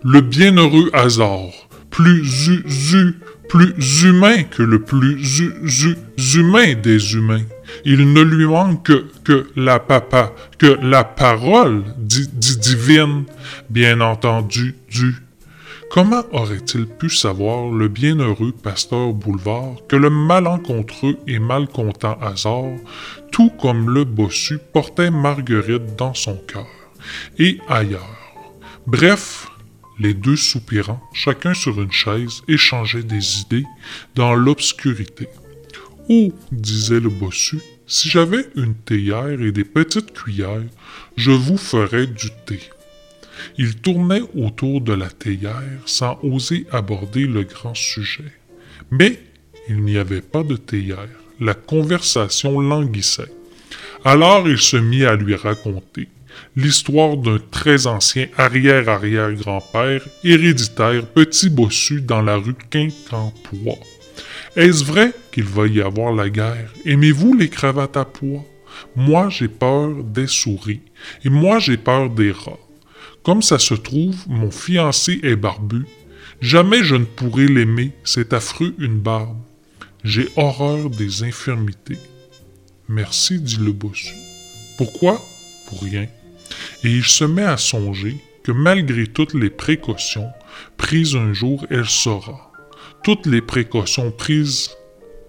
le 0.02 0.20
bienheureux 0.20 0.90
Azor, 0.92 1.65
plus 1.96 3.14
plus 3.48 4.02
humain 4.02 4.42
que 4.42 4.62
le 4.62 4.80
plus 4.80 5.40
u, 5.40 5.96
humain 6.34 6.74
des 6.74 7.14
humains. 7.14 7.44
Il 7.84 8.12
ne 8.12 8.20
lui 8.20 8.44
manque 8.46 8.84
que, 8.84 9.06
que 9.24 9.46
la 9.56 9.78
papa, 9.78 10.32
que 10.58 10.78
la 10.82 11.04
parole 11.04 11.84
di- 11.96 12.28
di- 12.32 12.58
divine, 12.58 13.24
bien 13.70 14.00
entendu, 14.00 14.74
du. 14.90 15.14
Comment 15.90 16.24
aurait-il 16.32 16.86
pu 16.86 17.08
savoir 17.08 17.70
le 17.72 17.86
bienheureux 17.88 18.52
pasteur 18.52 19.12
Boulevard 19.12 19.76
que 19.88 19.96
le 19.96 20.10
malencontreux 20.10 21.16
et 21.28 21.38
malcontent 21.38 22.18
hasard, 22.20 22.72
tout 23.32 23.50
comme 23.50 23.88
le 23.90 24.04
bossu, 24.04 24.58
portait 24.72 25.10
Marguerite 25.12 25.96
dans 25.96 26.14
son 26.14 26.36
cœur? 26.46 26.66
Et 27.38 27.58
ailleurs? 27.68 28.16
Bref, 28.86 29.48
les 29.98 30.14
deux 30.14 30.36
soupirants, 30.36 31.02
chacun 31.12 31.54
sur 31.54 31.80
une 31.80 31.92
chaise, 31.92 32.42
échangeaient 32.48 33.02
des 33.02 33.40
idées 33.40 33.64
dans 34.14 34.34
l'obscurité. 34.34 35.28
Oh, 36.08 36.32
disait 36.52 37.00
le 37.00 37.08
bossu, 37.08 37.58
si 37.86 38.08
j'avais 38.08 38.46
une 38.56 38.74
théière 38.74 39.40
et 39.40 39.52
des 39.52 39.64
petites 39.64 40.12
cuillères, 40.12 40.62
je 41.16 41.30
vous 41.30 41.56
ferais 41.56 42.06
du 42.06 42.30
thé. 42.46 42.60
Il 43.58 43.76
tournait 43.76 44.22
autour 44.34 44.80
de 44.80 44.92
la 44.92 45.08
théière 45.08 45.80
sans 45.84 46.18
oser 46.22 46.66
aborder 46.72 47.26
le 47.26 47.42
grand 47.44 47.74
sujet. 47.74 48.32
Mais 48.90 49.20
il 49.68 49.82
n'y 49.82 49.98
avait 49.98 50.20
pas 50.20 50.42
de 50.42 50.56
théière. 50.56 51.08
La 51.40 51.54
conversation 51.54 52.60
languissait. 52.60 53.32
Alors 54.04 54.48
il 54.48 54.58
se 54.58 54.76
mit 54.76 55.04
à 55.04 55.16
lui 55.16 55.34
raconter 55.34 56.08
l'histoire 56.56 57.18
d'un 57.18 57.38
très 57.50 57.86
ancien 57.86 58.28
arrière-arrière-grand-père 58.38 60.02
héréditaire 60.24 61.06
petit 61.06 61.50
bossu 61.50 62.00
dans 62.00 62.22
la 62.22 62.36
rue 62.36 62.56
Quincampoix. 62.70 63.78
Est-ce 64.56 64.82
vrai 64.82 65.12
qu'il 65.32 65.44
va 65.44 65.66
y 65.66 65.82
avoir 65.82 66.14
la 66.14 66.30
guerre? 66.30 66.72
Aimez-vous 66.86 67.34
les 67.34 67.50
cravates 67.50 67.98
à 67.98 68.06
pois? 68.06 68.42
Moi, 68.94 69.28
j'ai 69.28 69.48
peur 69.48 70.02
des 70.02 70.26
souris. 70.26 70.80
Et 71.24 71.28
moi, 71.28 71.58
j'ai 71.58 71.76
peur 71.76 72.08
des 72.08 72.32
rats. 72.32 72.58
Comme 73.22 73.42
ça 73.42 73.58
se 73.58 73.74
trouve, 73.74 74.16
mon 74.26 74.50
fiancé 74.50 75.20
est 75.22 75.36
barbu. 75.36 75.84
Jamais 76.40 76.82
je 76.82 76.96
ne 76.96 77.04
pourrai 77.04 77.46
l'aimer, 77.46 77.92
c'est 78.04 78.32
affreux 78.32 78.74
une 78.78 78.98
barbe. 78.98 79.38
J'ai 80.04 80.28
horreur 80.36 80.88
des 80.88 81.22
infirmités. 81.22 81.98
Merci, 82.88 83.40
dit 83.40 83.58
le 83.60 83.72
bossu. 83.72 84.14
Pourquoi? 84.78 85.22
Pour 85.66 85.82
rien. 85.82 86.06
Et 86.84 86.90
il 86.90 87.04
se 87.04 87.24
met 87.24 87.44
à 87.44 87.56
songer 87.56 88.16
que 88.42 88.52
malgré 88.52 89.06
toutes 89.06 89.34
les 89.34 89.50
précautions 89.50 90.30
prises 90.76 91.16
un 91.16 91.32
jour, 91.32 91.66
elle 91.70 91.86
saura. 91.88 92.52
Toutes 93.02 93.26
les 93.26 93.40
précautions 93.40 94.10
prises, 94.10 94.70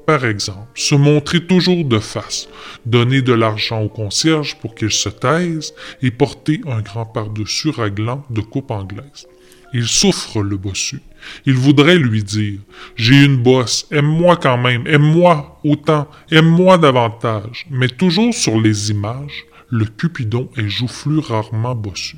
par 0.06 0.26
exemple, 0.26 0.70
se 0.76 0.96
montrer 0.96 1.46
toujours 1.46 1.84
de 1.84 2.00
face, 2.00 2.48
donner 2.86 3.22
de 3.22 3.34
l'argent 3.34 3.82
au 3.82 3.90
concierge 3.90 4.56
pour 4.60 4.76
qu'il 4.76 4.92
se 4.92 5.10
taise 5.10 5.74
et 6.02 6.12
porter 6.12 6.62
un 6.68 6.82
grand 6.82 7.06
par-dessus 7.06 7.72
raglant 7.72 8.24
de 8.30 8.42
coupe 8.42 8.72
anglaise. 8.72 9.28
Il 9.74 9.86
souffre, 9.86 10.42
le 10.42 10.56
bossu. 10.56 11.02
Il 11.46 11.56
voudrait 11.56 11.98
lui 11.98 12.24
dire 12.24 12.60
J'ai 12.96 13.26
une 13.26 13.38
bosse, 13.38 13.88
aime-moi 13.92 14.38
quand 14.38 14.58
même, 14.58 14.88
aime-moi 14.88 15.60
autant, 15.64 16.08
aime-moi 16.32 16.78
davantage. 16.78 17.66
Mais 17.70 17.90
toujours 17.90 18.34
sur 18.34 18.60
les 18.60 18.92
images, 18.92 19.46
le 19.70 19.86
Cupidon 19.86 20.50
est 20.58 20.70
joufflu 20.70 21.20
rarement 21.20 21.76
bossu. 21.76 22.18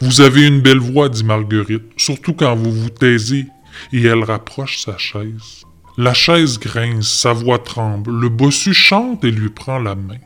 Vous 0.00 0.20
avez 0.20 0.46
une 0.46 0.60
belle 0.60 0.78
voix, 0.78 1.08
dit 1.08 1.24
Marguerite, 1.24 1.84
surtout 1.96 2.34
quand 2.34 2.54
vous 2.54 2.72
vous 2.72 2.90
taisez, 2.90 3.46
et 3.92 4.02
elle 4.02 4.22
rapproche 4.22 4.78
sa 4.78 4.96
chaise. 4.96 5.64
La 5.98 6.14
chaise 6.14 6.58
grince, 6.58 7.08
sa 7.08 7.32
voix 7.32 7.58
tremble, 7.58 8.12
le 8.12 8.28
bossu 8.28 8.74
chante 8.74 9.24
et 9.24 9.30
lui 9.30 9.48
prend 9.48 9.78
la 9.78 9.94
main. 9.94 10.18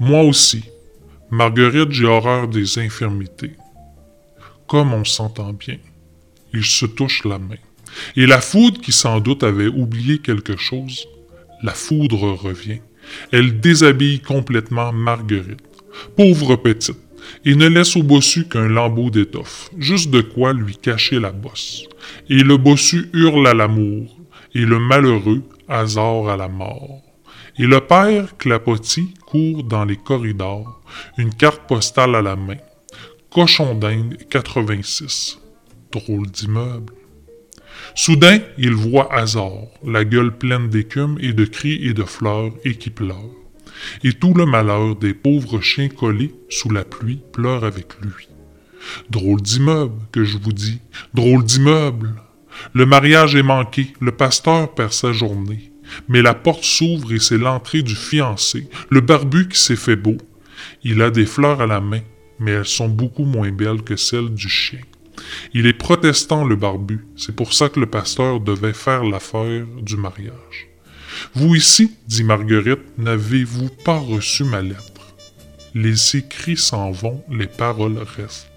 Moi 0.00 0.22
aussi. 0.22 0.64
Marguerite, 1.30 1.92
j'ai 1.92 2.04
horreur 2.04 2.48
des 2.48 2.78
infirmités. 2.78 3.52
Comme 4.66 4.92
on 4.92 5.04
s'entend 5.04 5.52
bien. 5.52 5.78
Ils 6.52 6.64
se 6.64 6.86
touchent 6.86 7.24
la 7.24 7.38
main. 7.38 7.56
Et 8.16 8.26
la 8.26 8.40
foudre, 8.40 8.80
qui 8.80 8.92
sans 8.92 9.20
doute 9.20 9.42
avait 9.42 9.68
oublié 9.68 10.18
quelque 10.18 10.56
chose, 10.56 11.06
la 11.62 11.72
foudre 11.72 12.32
revient. 12.32 12.80
Elle 13.32 13.60
déshabille 13.60 14.20
complètement 14.20 14.92
Marguerite. 14.92 15.60
Pauvre 16.16 16.56
petite, 16.56 16.98
et 17.44 17.54
ne 17.54 17.66
laisse 17.68 17.96
au 17.96 18.02
bossu 18.02 18.48
qu'un 18.48 18.68
lambeau 18.68 19.10
d'étoffe, 19.10 19.70
juste 19.78 20.10
de 20.10 20.20
quoi 20.20 20.52
lui 20.52 20.76
cacher 20.76 21.20
la 21.20 21.32
bosse. 21.32 21.84
Et 22.28 22.42
le 22.42 22.56
bossu 22.56 23.08
hurle 23.12 23.46
à 23.46 23.54
l'amour, 23.54 24.16
et 24.54 24.64
le 24.64 24.78
malheureux 24.78 25.42
hasard 25.68 26.28
à 26.28 26.36
la 26.36 26.48
mort. 26.48 27.02
Et 27.58 27.66
le 27.66 27.80
père 27.80 28.36
Clapotis 28.36 29.14
court 29.26 29.62
dans 29.62 29.84
les 29.84 29.96
corridors, 29.96 30.80
une 31.18 31.32
carte 31.32 31.68
postale 31.68 32.16
à 32.16 32.22
la 32.22 32.36
main. 32.36 32.56
Cochon 33.30 33.74
d'Inde 33.74 34.16
86. 34.30 35.38
Drôle 35.92 36.26
d'immeuble. 36.26 36.92
Soudain, 37.96 38.40
il 38.58 38.74
voit 38.74 39.12
Hazard, 39.14 39.68
la 39.86 40.04
gueule 40.04 40.36
pleine 40.36 40.68
d'écume 40.68 41.16
et 41.20 41.32
de 41.32 41.44
cris 41.44 41.86
et 41.86 41.94
de 41.94 42.02
fleurs, 42.02 42.50
et 42.64 42.74
qui 42.74 42.90
pleure. 42.90 43.30
Et 44.02 44.12
tout 44.12 44.34
le 44.34 44.46
malheur 44.46 44.96
des 44.96 45.14
pauvres 45.14 45.60
chiens 45.60 45.88
collés 45.88 46.34
sous 46.48 46.70
la 46.70 46.84
pluie 46.84 47.20
pleure 47.32 47.62
avec 47.62 47.94
lui. 48.00 48.28
Drôle 49.10 49.40
d'immeuble, 49.40 49.94
que 50.10 50.24
je 50.24 50.38
vous 50.38 50.52
dis, 50.52 50.80
drôle 51.14 51.44
d'immeuble. 51.44 52.14
Le 52.72 52.84
mariage 52.84 53.36
est 53.36 53.44
manqué, 53.44 53.92
le 54.00 54.10
pasteur 54.10 54.74
perd 54.74 54.92
sa 54.92 55.12
journée. 55.12 55.70
Mais 56.08 56.20
la 56.20 56.34
porte 56.34 56.64
s'ouvre 56.64 57.12
et 57.12 57.20
c'est 57.20 57.38
l'entrée 57.38 57.82
du 57.82 57.94
fiancé, 57.94 58.68
le 58.90 59.02
barbu 59.02 59.46
qui 59.48 59.58
s'est 59.58 59.76
fait 59.76 59.96
beau. 59.96 60.16
Il 60.82 61.00
a 61.00 61.10
des 61.10 61.26
fleurs 61.26 61.60
à 61.60 61.66
la 61.66 61.80
main, 61.80 62.02
mais 62.40 62.50
elles 62.50 62.66
sont 62.66 62.88
beaucoup 62.88 63.24
moins 63.24 63.52
belles 63.52 63.82
que 63.82 63.94
celles 63.96 64.34
du 64.34 64.48
chien. 64.48 64.80
Il 65.52 65.66
est 65.66 65.72
protestant, 65.72 66.44
le 66.44 66.56
barbu. 66.56 67.06
C'est 67.16 67.34
pour 67.34 67.52
ça 67.52 67.68
que 67.68 67.80
le 67.80 67.86
pasteur 67.86 68.40
devait 68.40 68.72
faire 68.72 69.04
l'affaire 69.04 69.66
du 69.82 69.96
mariage. 69.96 70.68
Vous 71.34 71.54
ici, 71.54 71.92
dit 72.06 72.24
Marguerite, 72.24 72.98
n'avez-vous 72.98 73.68
pas 73.84 73.98
reçu 73.98 74.44
ma 74.44 74.62
lettre? 74.62 75.14
Les 75.74 76.16
écrits 76.16 76.56
s'en 76.56 76.90
vont, 76.90 77.24
les 77.30 77.46
paroles 77.46 77.98
restent. 78.16 78.50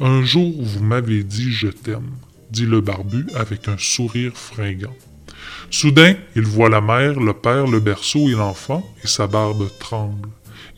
Un 0.00 0.22
jour, 0.22 0.52
vous 0.58 0.82
m'avez 0.82 1.22
dit 1.22 1.52
je 1.52 1.68
t'aime, 1.68 2.12
dit 2.50 2.66
le 2.66 2.80
barbu 2.80 3.26
avec 3.34 3.68
un 3.68 3.78
sourire 3.78 4.32
fringant. 4.34 4.96
Soudain, 5.70 6.14
il 6.36 6.42
voit 6.42 6.68
la 6.68 6.80
mère, 6.80 7.18
le 7.18 7.32
père, 7.32 7.66
le 7.66 7.80
berceau 7.80 8.28
et 8.28 8.32
l'enfant, 8.32 8.84
et 9.02 9.06
sa 9.06 9.26
barbe 9.26 9.68
tremble, 9.78 10.28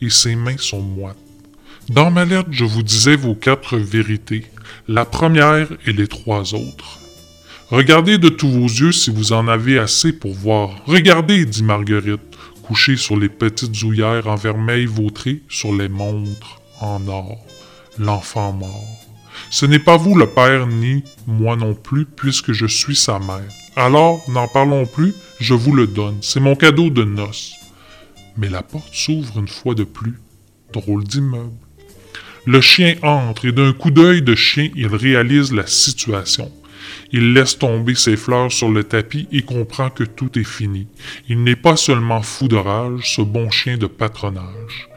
et 0.01 0.09
ses 0.09 0.35
mains 0.35 0.57
sont 0.57 0.81
moites. 0.81 1.17
Dans 1.89 2.09
ma 2.09 2.25
lettre, 2.25 2.49
je 2.49 2.65
vous 2.65 2.81
disais 2.81 3.15
vos 3.15 3.35
quatre 3.35 3.77
vérités, 3.77 4.45
la 4.87 5.05
première 5.05 5.67
et 5.85 5.93
les 5.93 6.07
trois 6.07 6.55
autres. 6.55 6.99
Regardez 7.69 8.17
de 8.17 8.29
tous 8.29 8.49
vos 8.49 8.65
yeux 8.65 8.91
si 8.91 9.11
vous 9.11 9.33
en 9.33 9.47
avez 9.47 9.77
assez 9.77 10.11
pour 10.11 10.33
voir. 10.33 10.71
Regardez, 10.87 11.45
dit 11.45 11.61
Marguerite, 11.61 12.21
couchée 12.63 12.97
sur 12.97 13.17
les 13.17 13.29
petites 13.29 13.83
ouillères 13.83 14.27
en 14.27 14.35
vermeil 14.35 14.87
vautré 14.87 15.43
sur 15.47 15.73
les 15.73 15.87
montres 15.87 16.59
en 16.81 17.07
or. 17.07 17.45
L'enfant 17.99 18.51
mort. 18.51 19.05
Ce 19.51 19.67
n'est 19.67 19.79
pas 19.79 19.97
vous 19.97 20.15
le 20.15 20.25
père, 20.25 20.65
ni 20.65 21.03
moi 21.27 21.55
non 21.55 21.75
plus, 21.75 22.05
puisque 22.05 22.51
je 22.51 22.65
suis 22.65 22.95
sa 22.95 23.19
mère. 23.19 23.51
Alors, 23.75 24.23
n'en 24.27 24.47
parlons 24.47 24.87
plus, 24.87 25.13
je 25.39 25.53
vous 25.53 25.73
le 25.75 25.85
donne. 25.85 26.17
C'est 26.21 26.39
mon 26.39 26.55
cadeau 26.55 26.89
de 26.89 27.03
noces. 27.03 27.53
Mais 28.37 28.49
la 28.49 28.63
porte 28.63 28.93
s'ouvre 28.93 29.37
une 29.39 29.47
fois 29.47 29.75
de 29.75 29.83
plus. 29.83 30.19
Drôle 30.73 31.03
d'immeuble. 31.03 31.64
Le 32.47 32.61
chien 32.61 32.95
entre 33.01 33.47
et 33.47 33.51
d'un 33.51 33.73
coup 33.73 33.89
d'œil 33.89 34.21
de 34.21 34.35
chien, 34.35 34.69
il 34.75 34.87
réalise 34.87 35.51
la 35.51 35.65
situation. 35.65 36.51
Il 37.11 37.33
laisse 37.33 37.57
tomber 37.57 37.95
ses 37.95 38.15
fleurs 38.15 38.51
sur 38.51 38.69
le 38.69 38.83
tapis 38.83 39.27
et 39.31 39.41
comprend 39.41 39.89
que 39.89 40.03
tout 40.03 40.37
est 40.37 40.43
fini. 40.43 40.85
Il 41.27 41.43
n'est 41.43 41.55
pas 41.55 41.75
seulement 41.75 42.21
fou 42.21 42.47
de 42.47 42.55
rage, 42.55 43.15
ce 43.15 43.21
bon 43.21 43.49
chien 43.49 43.77
de 43.77 43.87
patronage, 43.87 44.89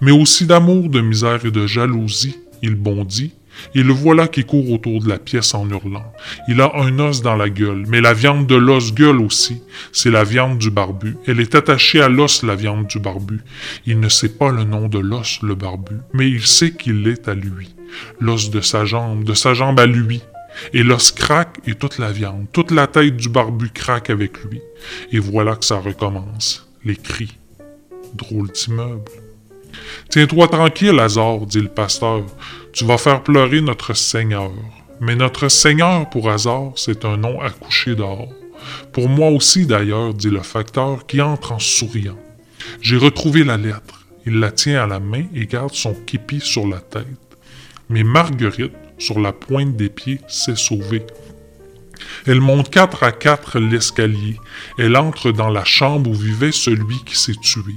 mais 0.00 0.10
aussi 0.10 0.46
d'amour, 0.46 0.88
de 0.88 1.00
misère 1.00 1.44
et 1.44 1.52
de 1.52 1.66
jalousie. 1.68 2.38
Il 2.62 2.74
bondit, 2.74 3.34
et 3.74 3.82
le 3.82 3.92
voilà 3.92 4.28
qui 4.28 4.44
court 4.44 4.70
autour 4.70 5.02
de 5.02 5.08
la 5.08 5.18
pièce 5.18 5.54
en 5.54 5.68
hurlant. 5.68 6.12
Il 6.48 6.60
a 6.60 6.72
un 6.76 6.98
os 6.98 7.22
dans 7.22 7.36
la 7.36 7.48
gueule, 7.48 7.84
mais 7.88 8.00
la 8.00 8.14
viande 8.14 8.46
de 8.46 8.54
l'os 8.54 8.94
gueule 8.94 9.20
aussi. 9.20 9.62
C'est 9.92 10.10
la 10.10 10.24
viande 10.24 10.58
du 10.58 10.70
barbu. 10.70 11.16
Elle 11.26 11.40
est 11.40 11.54
attachée 11.54 12.00
à 12.00 12.08
l'os, 12.08 12.42
la 12.42 12.54
viande 12.54 12.86
du 12.86 12.98
barbu. 12.98 13.40
Il 13.86 14.00
ne 14.00 14.08
sait 14.08 14.30
pas 14.30 14.50
le 14.50 14.64
nom 14.64 14.88
de 14.88 14.98
l'os, 14.98 15.40
le 15.42 15.54
barbu, 15.54 15.96
mais 16.12 16.28
il 16.28 16.46
sait 16.46 16.72
qu'il 16.72 17.02
l'est 17.02 17.28
à 17.28 17.34
lui. 17.34 17.74
L'os 18.20 18.50
de 18.50 18.60
sa 18.60 18.84
jambe, 18.84 19.24
de 19.24 19.34
sa 19.34 19.54
jambe 19.54 19.80
à 19.80 19.86
lui. 19.86 20.22
Et 20.72 20.82
l'os 20.82 21.12
craque 21.12 21.58
et 21.66 21.74
toute 21.74 21.98
la 21.98 22.12
viande, 22.12 22.46
toute 22.52 22.70
la 22.70 22.86
tête 22.86 23.16
du 23.16 23.28
barbu 23.28 23.68
craque 23.70 24.08
avec 24.10 24.42
lui. 24.44 24.60
Et 25.12 25.18
voilà 25.18 25.56
que 25.56 25.64
ça 25.64 25.78
recommence. 25.78 26.68
Les 26.84 26.96
cris. 26.96 27.36
Drôle 28.14 28.50
d'immeuble. 28.52 29.25
Tiens-toi 30.08 30.48
tranquille, 30.48 30.98
Hazard, 30.98 31.46
dit 31.46 31.60
le 31.60 31.68
pasteur. 31.68 32.24
Tu 32.72 32.84
vas 32.84 32.98
faire 32.98 33.22
pleurer 33.22 33.60
notre 33.60 33.94
Seigneur. 33.94 34.50
Mais 35.00 35.16
notre 35.16 35.48
Seigneur, 35.48 36.08
pour 36.08 36.30
hasard, 36.30 36.72
c'est 36.76 37.04
un 37.04 37.16
nom 37.16 37.40
à 37.40 37.50
coucher 37.50 37.94
dehors. 37.94 38.28
Pour 38.92 39.08
moi 39.08 39.28
aussi, 39.28 39.66
d'ailleurs, 39.66 40.14
dit 40.14 40.30
le 40.30 40.42
facteur, 40.42 41.06
qui 41.06 41.20
entre 41.20 41.52
en 41.52 41.58
souriant. 41.58 42.18
J'ai 42.80 42.96
retrouvé 42.96 43.44
la 43.44 43.56
lettre. 43.56 44.06
Il 44.24 44.40
la 44.40 44.50
tient 44.50 44.82
à 44.82 44.86
la 44.86 44.98
main 44.98 45.24
et 45.34 45.46
garde 45.46 45.74
son 45.74 45.94
képi 45.94 46.40
sur 46.40 46.66
la 46.66 46.78
tête. 46.78 47.06
Mais 47.88 48.02
Marguerite, 48.02 48.72
sur 48.98 49.20
la 49.20 49.32
pointe 49.32 49.76
des 49.76 49.88
pieds, 49.88 50.20
s'est 50.26 50.56
sauvée. 50.56 51.04
Elle 52.26 52.40
monte 52.40 52.70
quatre 52.70 53.02
à 53.02 53.12
quatre 53.12 53.58
l'escalier. 53.58 54.38
Elle 54.78 54.96
entre 54.96 55.30
dans 55.30 55.50
la 55.50 55.64
chambre 55.64 56.10
où 56.10 56.14
vivait 56.14 56.52
celui 56.52 56.96
qui 57.04 57.16
s'est 57.16 57.34
tué. 57.40 57.76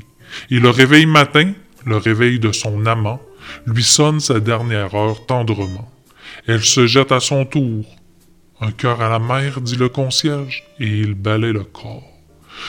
Et 0.49 0.59
le 0.59 0.69
réveil 0.69 1.05
matin, 1.05 1.53
le 1.85 1.97
réveil 1.97 2.39
de 2.39 2.51
son 2.51 2.85
amant, 2.85 3.21
lui 3.65 3.83
sonne 3.83 4.19
sa 4.19 4.39
dernière 4.39 4.93
heure 4.95 5.25
tendrement. 5.25 5.89
Elle 6.47 6.63
se 6.63 6.87
jette 6.87 7.11
à 7.11 7.19
son 7.19 7.45
tour. 7.45 7.85
Un 8.61 8.71
cœur 8.71 9.01
à 9.01 9.09
la 9.09 9.19
mer, 9.19 9.61
dit 9.61 9.77
le 9.77 9.89
concierge, 9.89 10.63
et 10.79 10.87
il 10.87 11.13
balaie 11.13 11.53
le 11.53 11.63
corps. 11.63 12.03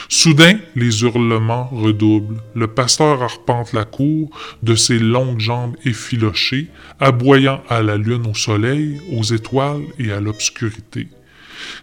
Soudain, 0.07 0.57
les 0.75 1.03
hurlements 1.03 1.67
redoublent. 1.67 2.41
Le 2.55 2.67
pasteur 2.67 3.21
arpente 3.21 3.73
la 3.73 3.83
cour 3.83 4.29
de 4.63 4.75
ses 4.75 4.99
longues 4.99 5.39
jambes 5.39 5.75
effilochées, 5.85 6.67
aboyant 6.99 7.61
à 7.69 7.81
la 7.81 7.97
lune, 7.97 8.27
au 8.27 8.33
soleil, 8.33 9.01
aux 9.11 9.23
étoiles 9.23 9.83
et 9.99 10.11
à 10.11 10.21
l'obscurité. 10.21 11.07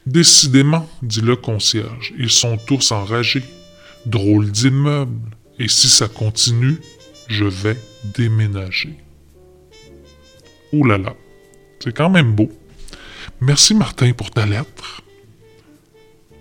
Décidément, 0.06 0.88
dit 1.02 1.20
le 1.20 1.36
concierge, 1.36 2.12
ils 2.18 2.30
sont 2.30 2.56
tous 2.56 2.92
enragés. 2.92 3.44
Drôle 4.06 4.50
d'immeuble. 4.50 5.30
Et 5.58 5.68
si 5.68 5.88
ça 5.88 6.08
continue, 6.08 6.78
je 7.28 7.44
vais 7.44 7.76
déménager. 8.04 8.94
Ouh 10.72 10.84
là 10.84 10.98
là, 10.98 11.14
c'est 11.78 11.94
quand 11.96 12.10
même 12.10 12.32
beau. 12.34 12.50
Merci 13.40 13.74
Martin 13.74 14.12
pour 14.12 14.30
ta 14.30 14.46
lettre. 14.46 15.02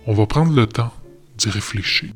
On 0.06 0.14
va 0.14 0.26
prendre 0.26 0.52
le 0.52 0.66
temps 0.66 0.92
d'y 1.36 1.50
réfléchir. 1.50 2.10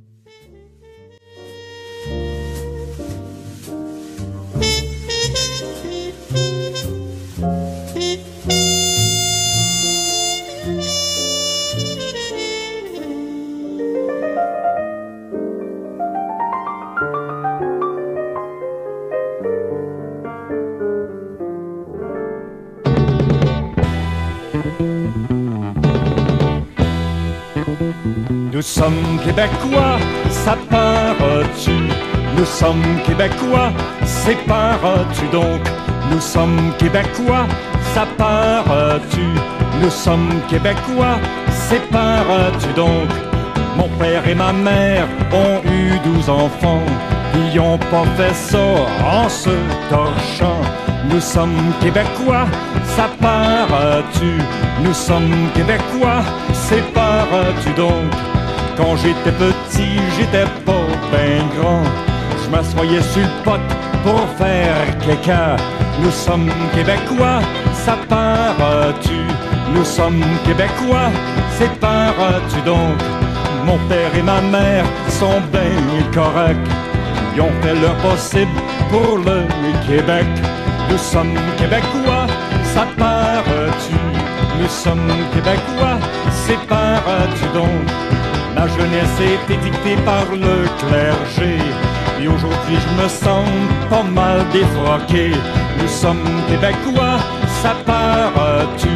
Nous 28.62 28.68
sommes 28.68 29.18
québécois, 29.24 29.98
ça 30.30 30.56
part-tu? 30.70 31.72
Nous 32.36 32.44
sommes 32.44 33.00
québécois, 33.04 33.72
sépares-tu 34.04 35.26
donc? 35.32 35.62
Nous 36.12 36.20
sommes 36.20 36.72
québécois, 36.78 37.44
ça 37.92 38.06
part-tu? 38.16 39.26
Nous 39.80 39.90
sommes 39.90 40.40
québécois, 40.48 41.18
sépares-tu 41.50 42.72
donc? 42.76 43.08
Mon 43.76 43.88
père 43.98 44.28
et 44.28 44.34
ma 44.36 44.52
mère 44.52 45.08
ont 45.32 45.60
eu 45.68 45.98
douze 46.04 46.30
enfants. 46.30 46.86
Ils 47.34 47.58
ont 47.58 47.78
pas 47.78 48.04
fait 48.16 48.32
ça 48.32 48.58
en 49.04 49.28
se 49.28 49.56
torchant? 49.90 50.60
Nous 51.10 51.20
sommes 51.20 51.72
québécois, 51.80 52.46
ça 52.84 53.10
part-tu? 53.20 54.38
Nous 54.84 54.94
sommes 54.94 55.48
québécois, 55.52 56.22
sépares-tu 56.52 57.72
donc? 57.72 58.31
Quand 58.76 58.96
j'étais 58.96 59.32
petit, 59.32 59.98
j'étais 60.16 60.46
pas 60.64 60.86
ben 61.10 61.42
grand. 61.56 61.82
Je 62.42 62.50
m'assoyais 62.50 63.02
sur 63.02 63.22
le 63.22 63.44
pot 63.44 63.60
pour 64.04 64.20
faire 64.38 64.98
caca. 65.00 65.56
Nous 66.02 66.10
sommes 66.10 66.50
québécois, 66.74 67.40
ça 67.72 67.96
part-tu 68.08 69.18
Nous 69.74 69.84
sommes 69.84 70.24
québécois, 70.44 71.10
sépares-tu 71.58 72.60
donc? 72.62 72.98
Mon 73.64 73.78
père 73.88 74.14
et 74.16 74.22
ma 74.22 74.40
mère 74.40 74.84
sont 75.08 75.40
bien 75.52 76.02
corrects. 76.12 76.56
Ils 77.34 77.40
ont 77.40 77.52
fait 77.62 77.74
leur 77.74 77.94
possible 77.96 78.58
pour 78.90 79.18
le 79.18 79.46
Québec. 79.86 80.26
Nous 80.90 80.98
sommes 80.98 81.38
québécois, 81.56 82.26
ça 82.74 82.86
part-tu 82.98 83.94
Nous 84.60 84.68
sommes 84.68 85.12
québécois, 85.32 85.98
sépares-tu 86.46 87.58
donc? 87.58 88.31
Ma 88.54 88.66
jeunesse 88.68 89.18
était 89.20 89.56
dictée 89.56 89.96
par 90.04 90.24
le 90.32 90.68
clergé. 90.78 91.56
Et 92.20 92.28
aujourd'hui 92.28 92.76
je 92.76 93.02
me 93.02 93.08
sens 93.08 93.48
pas 93.90 94.02
mal 94.02 94.44
défroqué. 94.52 95.32
Nous 95.78 95.88
sommes 95.88 96.28
québécois, 96.48 97.18
ça 97.62 97.74
part-tu 97.86 98.94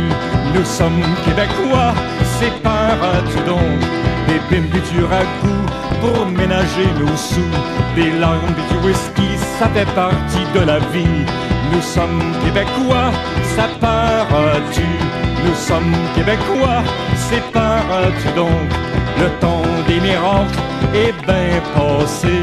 Nous 0.55 0.65
sommes 0.65 1.03
québécois, 1.25 1.95
sépares-tu 2.39 3.39
donc? 3.45 3.81
Des 4.29 4.41
bimbes 4.51 4.83
du 4.93 5.05
ragoût 5.05 5.67
pour 6.01 6.27
ménager 6.27 6.89
nos 7.01 7.17
sous. 7.17 7.53
Des 7.97 8.13
larmes 8.19 8.55
du 8.71 8.87
whisky, 8.87 9.29
ça 9.59 9.69
fait 9.69 9.91
partie 9.95 10.47
de 10.55 10.61
la 10.61 10.79
vie. 10.93 11.25
Nous 11.73 11.83
sommes 11.83 12.23
québécois, 12.45 13.11
ça 13.57 13.69
part-tu 13.81 14.87
Nous 15.45 15.55
sommes 15.55 15.97
québécois, 16.15 16.83
sépares-tu 17.29 18.33
donc? 18.37 19.06
Le 19.19 19.29
temps 19.41 19.63
des 19.89 20.01
miracles 20.01 20.59
est 20.95 21.15
bien 21.27 21.61
passé. 21.75 22.37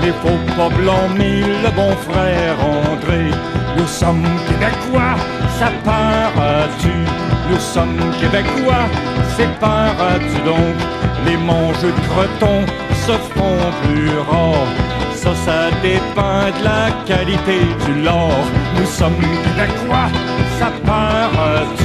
Mais 0.00 0.12
faut 0.22 0.42
pas 0.56 0.68
blâmer 0.76 1.40
le 1.64 1.70
bon 1.70 1.92
frère 2.08 2.56
André. 2.60 3.30
Nous 3.76 3.86
sommes 3.86 4.26
québécois, 4.46 5.16
ça 5.58 5.70
part-tu? 5.84 6.94
Nous 7.50 7.60
sommes 7.60 8.00
québécois, 8.20 8.86
sépares-tu 9.36 10.40
donc? 10.44 10.76
Les 11.26 11.36
manges 11.36 11.82
de 11.82 11.92
cretons 12.08 12.64
se 13.06 13.12
font 13.34 13.58
plus 13.82 14.10
rares. 14.30 14.72
Ça, 15.14 15.30
ça 15.46 15.70
dépend 15.82 16.46
de 16.58 16.64
la 16.64 16.90
qualité 17.06 17.60
du 17.84 18.02
lard. 18.02 18.46
Nous 18.76 18.86
sommes 18.86 19.24
québécois, 19.44 20.08
ça 20.58 20.70
part-tu? 20.86 21.84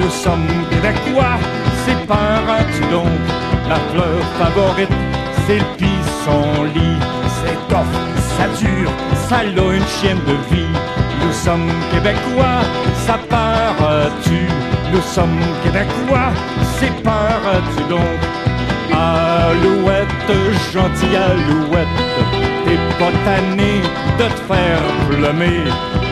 Nous 0.00 0.10
sommes 0.10 0.48
québécois, 0.70 1.38
sépares-tu 1.86 2.82
donc? 2.90 3.45
La 3.68 3.76
fleur 3.92 4.20
favorite, 4.38 4.90
c'est 5.46 5.58
le 5.58 5.64
pissenlit. 5.76 6.98
C'est 7.38 7.58
tough, 7.68 7.94
ça 8.36 8.46
dure, 8.58 8.90
ça 9.28 9.44
une 9.44 9.86
chienne 9.86 10.20
de 10.26 10.54
vie. 10.54 10.72
Nous 11.22 11.32
sommes 11.32 11.70
québécois, 11.92 12.62
ça 13.06 13.18
part-tu 13.28 14.46
Nous 14.92 15.02
sommes 15.02 15.40
québécois, 15.62 16.30
sépares-tu 16.78 17.82
donc? 17.88 18.18
Alouette, 18.92 20.08
gentille 20.72 21.16
alouette, 21.16 21.96
t'es 22.64 22.78
pas 22.98 23.12
tanné 23.24 23.82
de 24.18 24.24
te 24.24 24.40
faire 24.48 24.82
plumer. 25.08 25.64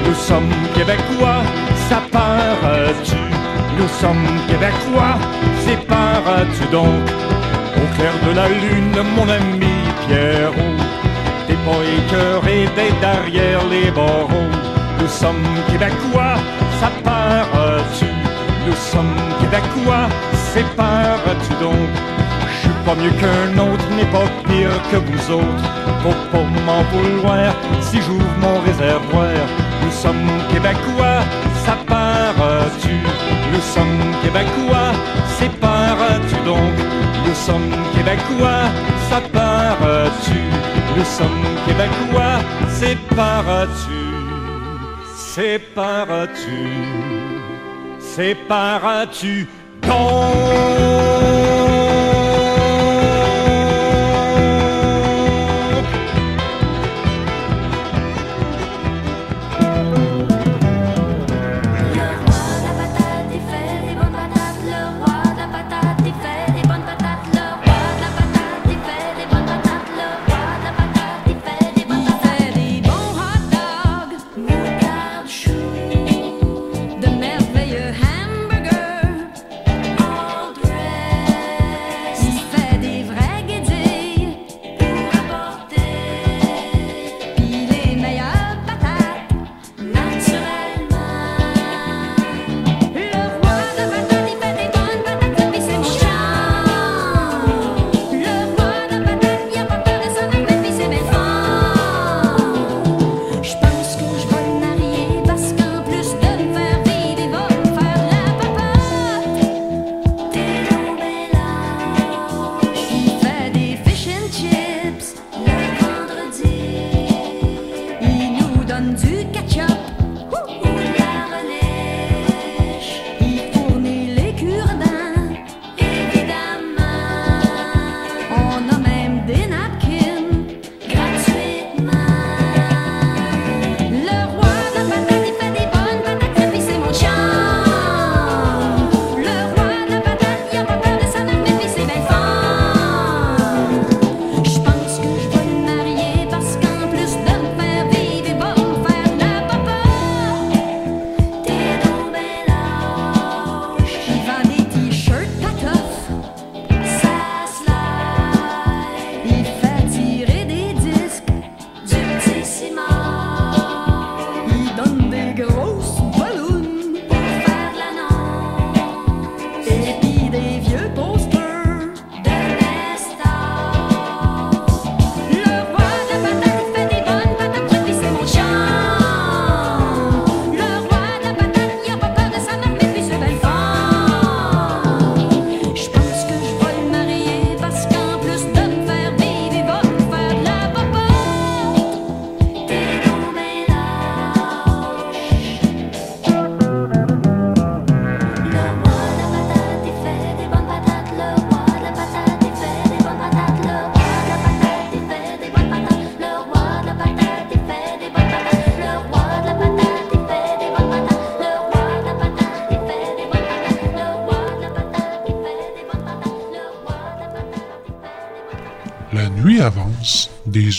Nous 0.07 0.14
sommes 0.14 0.52
québécois, 0.74 1.42
ça 1.88 2.02
part-tu 2.12 3.16
Nous 3.78 3.88
sommes 4.00 4.28
québécois, 4.48 5.16
sépares-tu 5.64 6.66
donc? 6.70 7.43
Au 7.76 7.86
clair 7.96 8.12
de 8.26 8.32
la 8.36 8.48
lune, 8.48 8.96
mon 9.16 9.28
ami 9.28 9.74
Pierrot, 10.06 10.76
t'es 11.46 11.58
pas 11.66 11.82
écœuré 11.98 12.68
d'être 12.76 13.00
derrière 13.00 13.64
les 13.70 13.90
barreaux. 13.90 14.52
Nous 15.00 15.08
sommes 15.08 15.46
québécois, 15.70 16.36
ça 16.80 16.90
part-tu? 17.02 18.06
Nous 18.66 18.76
sommes 18.92 19.16
québécois, 19.40 20.08
sépares-tu 20.54 21.54
donc? 21.62 21.92
Je 22.50 22.68
suis 22.68 22.78
pas 22.86 22.94
mieux 22.94 23.14
qu'un 23.20 23.58
autre, 23.58 23.88
n'est 23.96 24.10
pas 24.16 24.28
pire 24.48 24.80
que 24.90 24.96
vous 24.96 25.30
autres. 25.32 25.64
Faut 26.02 26.20
pas 26.32 26.44
m'en 26.66 26.82
vouloir 26.92 27.54
si 27.80 28.00
j'ouvre 28.00 28.34
mon 28.40 28.60
réservoir. 28.60 29.63
Nous 29.82 29.90
sommes 29.90 30.30
québécois, 30.50 31.20
ça 31.64 31.76
part-tu? 31.86 32.96
Nous 33.52 33.60
sommes 33.60 34.00
québécois, 34.22 34.92
sépares-tu 35.38 36.36
donc? 36.44 36.76
Nous 37.26 37.34
sommes 37.34 37.72
québécois, 37.94 38.66
ça 39.08 39.20
part-tu? 39.32 40.40
Nous 40.96 41.04
sommes 41.04 41.46
québécois, 41.66 42.38
sépares-tu 42.68 44.02
Sépares-tu 45.16 46.58
Sépares-tu 47.98 49.48
donc? 49.82 51.63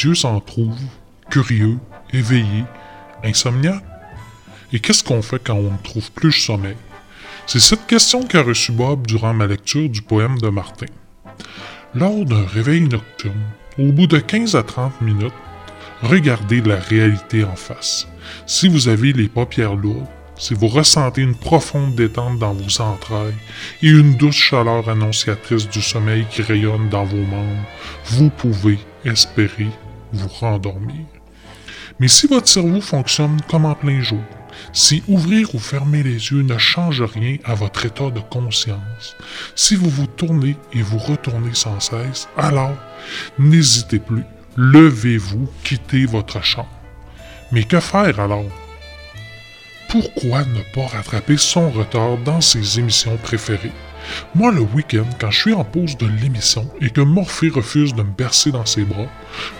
Yeux 0.03 0.15
s'en 0.15 0.39
trouvent, 0.39 0.75
curieux, 1.29 1.77
éveillés, 2.13 2.65
insomniaques. 3.23 3.83
Et 4.73 4.79
qu'est-ce 4.79 5.03
qu'on 5.03 5.21
fait 5.21 5.41
quand 5.43 5.55
on 5.55 5.71
ne 5.71 5.83
trouve 5.83 6.11
plus 6.11 6.29
le 6.29 6.33
sommeil? 6.33 6.77
C'est 7.47 7.59
cette 7.59 7.85
question 7.85 8.23
qu'a 8.23 8.41
reçue 8.41 8.71
Bob 8.71 9.05
durant 9.05 9.33
ma 9.33 9.47
lecture 9.47 9.89
du 9.89 10.01
poème 10.01 10.39
de 10.39 10.49
Martin. 10.49 10.87
Lors 11.93 12.25
d'un 12.25 12.45
réveil 12.45 12.81
nocturne, 12.81 13.39
au 13.77 13.91
bout 13.91 14.07
de 14.07 14.17
15 14.17 14.55
à 14.55 14.63
30 14.63 15.01
minutes, 15.01 15.33
regardez 16.01 16.61
la 16.61 16.77
réalité 16.77 17.43
en 17.43 17.55
face. 17.55 18.07
Si 18.47 18.67
vous 18.67 18.87
avez 18.87 19.13
les 19.13 19.27
paupières 19.27 19.75
lourdes, 19.75 20.07
si 20.37 20.53
vous 20.53 20.67
ressentez 20.67 21.21
une 21.21 21.35
profonde 21.35 21.95
détente 21.95 22.39
dans 22.39 22.53
vos 22.53 22.81
entrailles 22.81 23.35
et 23.81 23.89
une 23.89 24.15
douce 24.15 24.35
chaleur 24.35 24.89
annonciatrice 24.89 25.69
du 25.69 25.81
sommeil 25.81 26.25
qui 26.29 26.41
rayonne 26.41 26.89
dans 26.89 27.05
vos 27.05 27.23
membres, 27.23 27.65
vous 28.05 28.29
pouvez 28.29 28.79
espérer 29.05 29.67
vous 30.15 30.29
rendormir. 30.29 31.05
Mais 31.99 32.07
si 32.07 32.27
votre 32.27 32.47
cerveau 32.47 32.81
fonctionne 32.81 33.39
comme 33.49 33.65
en 33.65 33.75
plein 33.75 34.01
jour, 34.01 34.23
si 34.73 35.03
ouvrir 35.07 35.53
ou 35.55 35.59
fermer 35.59 36.03
les 36.03 36.31
yeux 36.31 36.41
ne 36.41 36.57
change 36.57 37.01
rien 37.01 37.37
à 37.43 37.55
votre 37.55 37.85
état 37.85 38.09
de 38.09 38.19
conscience, 38.19 39.15
si 39.55 39.75
vous 39.75 39.89
vous 39.89 40.07
tournez 40.07 40.57
et 40.73 40.81
vous 40.81 40.97
retournez 40.97 41.53
sans 41.53 41.79
cesse, 41.79 42.27
alors 42.37 42.75
n'hésitez 43.37 43.99
plus, 43.99 44.23
levez-vous, 44.55 45.49
quittez 45.63 46.05
votre 46.05 46.43
chambre. 46.43 46.69
Mais 47.51 47.63
que 47.63 47.79
faire 47.79 48.19
alors? 48.19 48.45
Pourquoi 49.89 50.43
ne 50.43 50.61
pas 50.73 50.87
rattraper 50.87 51.37
son 51.37 51.69
retard 51.69 52.17
dans 52.17 52.41
ses 52.41 52.79
émissions 52.79 53.17
préférées? 53.17 53.71
Moi, 54.33 54.51
le 54.51 54.61
week-end, 54.61 55.05
quand 55.19 55.31
je 55.31 55.39
suis 55.39 55.53
en 55.53 55.63
pause 55.63 55.97
de 55.97 56.07
l'émission 56.07 56.69
et 56.81 56.89
que 56.89 57.01
Morphée 57.01 57.49
refuse 57.49 57.93
de 57.93 58.03
me 58.03 58.11
bercer 58.11 58.51
dans 58.51 58.65
ses 58.65 58.83
bras, 58.83 59.07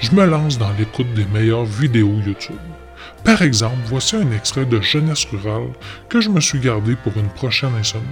je 0.02 0.12
me 0.12 0.26
lance 0.26 0.58
dans 0.58 0.72
l'écoute 0.78 1.14
des 1.14 1.26
meilleures 1.26 1.66
vidéos 1.66 2.20
YouTube. 2.26 2.56
Par 3.24 3.41
exemple, 3.41 3.78
voici 3.86 4.16
un 4.16 4.32
extrait 4.32 4.66
de 4.66 4.80
Jeunesse 4.82 5.26
rurale 5.26 5.70
que 6.10 6.22
je 6.22 6.30
me 6.30 6.39
suis 6.39 6.60
gardé 6.60 6.96
pour 6.96 7.14
une 7.18 7.30
prochaine 7.30 7.74
insomnie. 7.80 8.06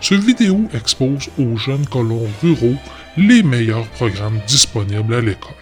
Ce 0.00 0.14
vidéo 0.14 0.68
expose 0.72 1.28
aux 1.38 1.56
jeunes 1.56 1.86
colons 1.86 2.26
ruraux 2.42 2.76
les 3.16 3.42
meilleurs 3.42 3.86
programmes 3.88 4.40
disponibles 4.46 5.14
à 5.14 5.20
l'école. 5.20 5.54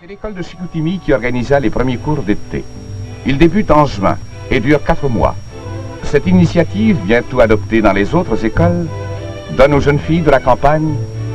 C'est 0.00 0.08
l'école 0.08 0.34
de 0.34 0.42
Chicoutimi 0.42 0.98
qui 0.98 1.12
organisa 1.12 1.58
les 1.58 1.70
premiers 1.70 1.96
cours 1.96 2.22
d'été. 2.22 2.64
Il 3.24 3.38
débute 3.38 3.70
en 3.70 3.86
juin 3.86 4.18
et 4.50 4.60
dure 4.60 4.84
quatre 4.84 5.08
mois. 5.08 5.36
Cette 6.02 6.26
initiative, 6.26 6.98
bientôt 7.04 7.40
adoptée 7.40 7.80
dans 7.80 7.92
les 7.92 8.14
autres 8.14 8.44
écoles, 8.44 8.86
donne 9.52 9.74
aux 9.74 9.80
jeunes 9.80 9.98
filles 9.98 10.22
de 10.22 10.30
la 10.30 10.40
campagne 10.40 10.94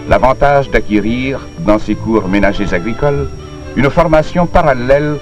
l'avantage 0.10 0.70
d'acquérir, 0.72 1.40
dans 1.60 1.78
ces 1.78 1.96
cours 1.96 2.28
ménagers 2.28 2.74
agricoles, 2.74 3.30
une 3.76 3.90
formation 3.90 4.48
parallèle 4.48 5.18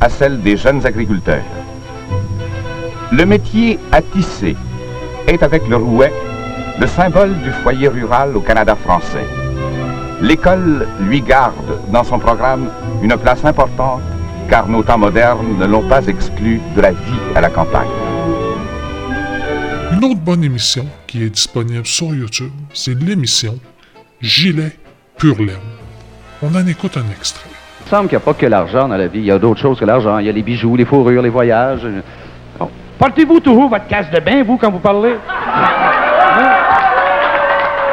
à 0.00 0.08
celle 0.10 0.42
des 0.42 0.56
jeunes 0.56 0.84
agriculteurs. 0.86 1.42
Le 3.10 3.24
métier 3.24 3.78
à 3.92 4.02
tisser 4.02 4.56
est 5.26 5.42
avec 5.42 5.66
le 5.68 5.76
rouet 5.76 6.12
le 6.78 6.86
symbole 6.86 7.34
du 7.40 7.50
foyer 7.62 7.88
rural 7.88 8.36
au 8.36 8.40
Canada 8.40 8.76
français. 8.76 9.24
L'école 10.20 10.86
lui 11.00 11.22
garde 11.22 11.80
dans 11.88 12.04
son 12.04 12.18
programme 12.18 12.68
une 13.02 13.16
place 13.16 13.44
importante 13.44 14.02
car 14.48 14.68
nos 14.68 14.82
temps 14.82 14.98
modernes 14.98 15.58
ne 15.58 15.66
l'ont 15.66 15.88
pas 15.88 16.06
exclu 16.06 16.60
de 16.74 16.80
la 16.80 16.92
vie 16.92 17.20
à 17.34 17.40
la 17.40 17.48
campagne. 17.48 18.05
Une 19.96 20.04
autre 20.04 20.20
bonne 20.20 20.44
émission 20.44 20.84
qui 21.06 21.22
est 21.24 21.30
disponible 21.30 21.86
sur 21.86 22.14
YouTube, 22.14 22.50
c'est 22.74 22.92
l'émission 22.92 23.54
Gilet 24.20 24.72
pur 25.16 25.38
laine. 25.38 25.56
On 26.42 26.54
en 26.54 26.66
écoute 26.66 26.98
un 26.98 27.10
extrait. 27.10 27.48
Il 27.80 27.84
me 27.86 27.88
semble 27.88 28.08
qu'il 28.10 28.18
n'y 28.18 28.22
a 28.22 28.26
pas 28.26 28.34
que 28.34 28.44
l'argent 28.44 28.88
dans 28.88 28.96
la 28.98 29.06
vie. 29.06 29.20
Il 29.20 29.24
y 29.24 29.30
a 29.30 29.38
d'autres 29.38 29.60
choses 29.60 29.80
que 29.80 29.86
l'argent. 29.86 30.18
Il 30.18 30.26
y 30.26 30.28
a 30.28 30.32
les 30.32 30.42
bijoux, 30.42 30.76
les 30.76 30.84
fourrures, 30.84 31.22
les 31.22 31.30
voyages. 31.30 31.80
euh, 31.84 32.02
Bon. 32.58 32.68
Portez-vous 32.98 33.40
toujours 33.40 33.70
votre 33.70 33.86
casse 33.86 34.10
de 34.10 34.20
bain, 34.20 34.42
vous, 34.42 34.58
quand 34.58 34.70
vous 34.70 34.80
parlez? 34.80 35.14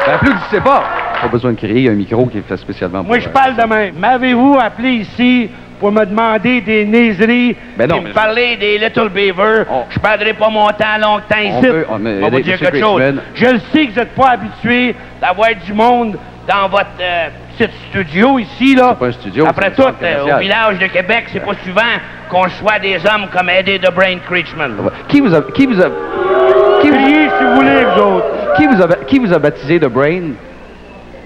Ben, 0.06 0.18
plus 0.18 0.32
je 0.32 0.56
sais 0.56 0.60
pas. 0.62 0.84
Pas 1.22 1.28
besoin 1.28 1.52
de 1.52 1.56
crier. 1.56 1.76
Il 1.76 1.84
y 1.84 1.88
a 1.88 1.92
un 1.92 1.94
micro 1.94 2.26
qui 2.26 2.36
est 2.36 2.42
fait 2.42 2.58
spécialement 2.58 2.98
pour... 2.98 3.08
Moi, 3.08 3.18
je 3.18 3.28
euh, 3.28 3.32
parle 3.32 3.56
de 3.56 3.62
même. 3.66 3.94
M'avez-vous 3.98 4.58
appelé 4.60 4.90
ici 4.90 5.48
pour 5.84 5.92
me 5.92 6.06
demander 6.06 6.62
des 6.62 6.86
niaiseries 6.86 7.54
Ben 7.76 7.86
non, 7.86 7.96
et 7.96 8.00
mais 8.00 8.04
me 8.04 8.08
je- 8.08 8.14
parler 8.14 8.56
des 8.56 8.78
Little 8.78 9.10
Beaver? 9.10 9.64
Je 9.90 9.98
perdrai 9.98 10.32
pas 10.32 10.48
mon 10.48 10.68
temps 10.68 10.96
longtemps 10.98 11.38
ici. 11.42 11.60
peut- 11.60 11.84
on- 11.90 11.98
mais- 11.98 12.20
vous 12.20 12.30
dire 12.30 12.54
Monsieur 12.54 12.56
quelque 12.56 12.80
chose. 12.80 13.02
Je 13.34 13.44
le 13.44 13.58
sais 13.70 13.86
que 13.86 13.92
vous 13.92 13.98
n'êtes 14.00 14.14
pas 14.14 14.30
habitué 14.30 14.94
d'avoir 15.20 15.50
du 15.62 15.74
monde 15.74 16.16
dans 16.48 16.68
votre 16.70 16.86
euh, 17.02 17.28
petit 17.58 17.70
studio 17.90 18.38
ici, 18.38 18.74
là. 18.74 18.94
pas 18.98 19.08
un 19.08 19.12
studio, 19.12 19.44
Après 19.46 19.66
c'est 19.66 19.74
tout, 19.76 19.82
un 19.82 19.92
centre 19.92 19.98
euh, 20.04 20.36
au 20.36 20.38
village 20.40 20.78
de 20.78 20.86
Québec, 20.86 21.24
c'est 21.30 21.40
pas 21.44 21.52
souvent 21.62 21.82
qu'on 22.30 22.44
reçoit 22.44 22.78
des 22.78 22.96
hommes 23.04 23.26
comme 23.30 23.50
Eddie 23.50 23.78
de 23.78 23.90
Brain 23.90 24.16
Creechman. 24.26 24.72
Qui 25.08 25.20
vous 25.20 25.34
a... 25.34 25.42
Qui 25.52 25.66
vous 25.66 25.82
a... 25.82 25.90
Qui 26.80 26.88
vous... 26.88 26.96
Criez 26.96 27.28
si 27.28 27.44
vous 27.44 27.54
voulez, 27.56 27.84
vous 27.94 28.00
autres. 28.00 28.26
Qui 28.56 28.66
vous 28.68 28.82
a, 28.82 28.88
qui 29.06 29.18
vous 29.18 29.32
a 29.34 29.38
baptisé 29.38 29.78
de 29.78 29.86
Brain? 29.86 30.30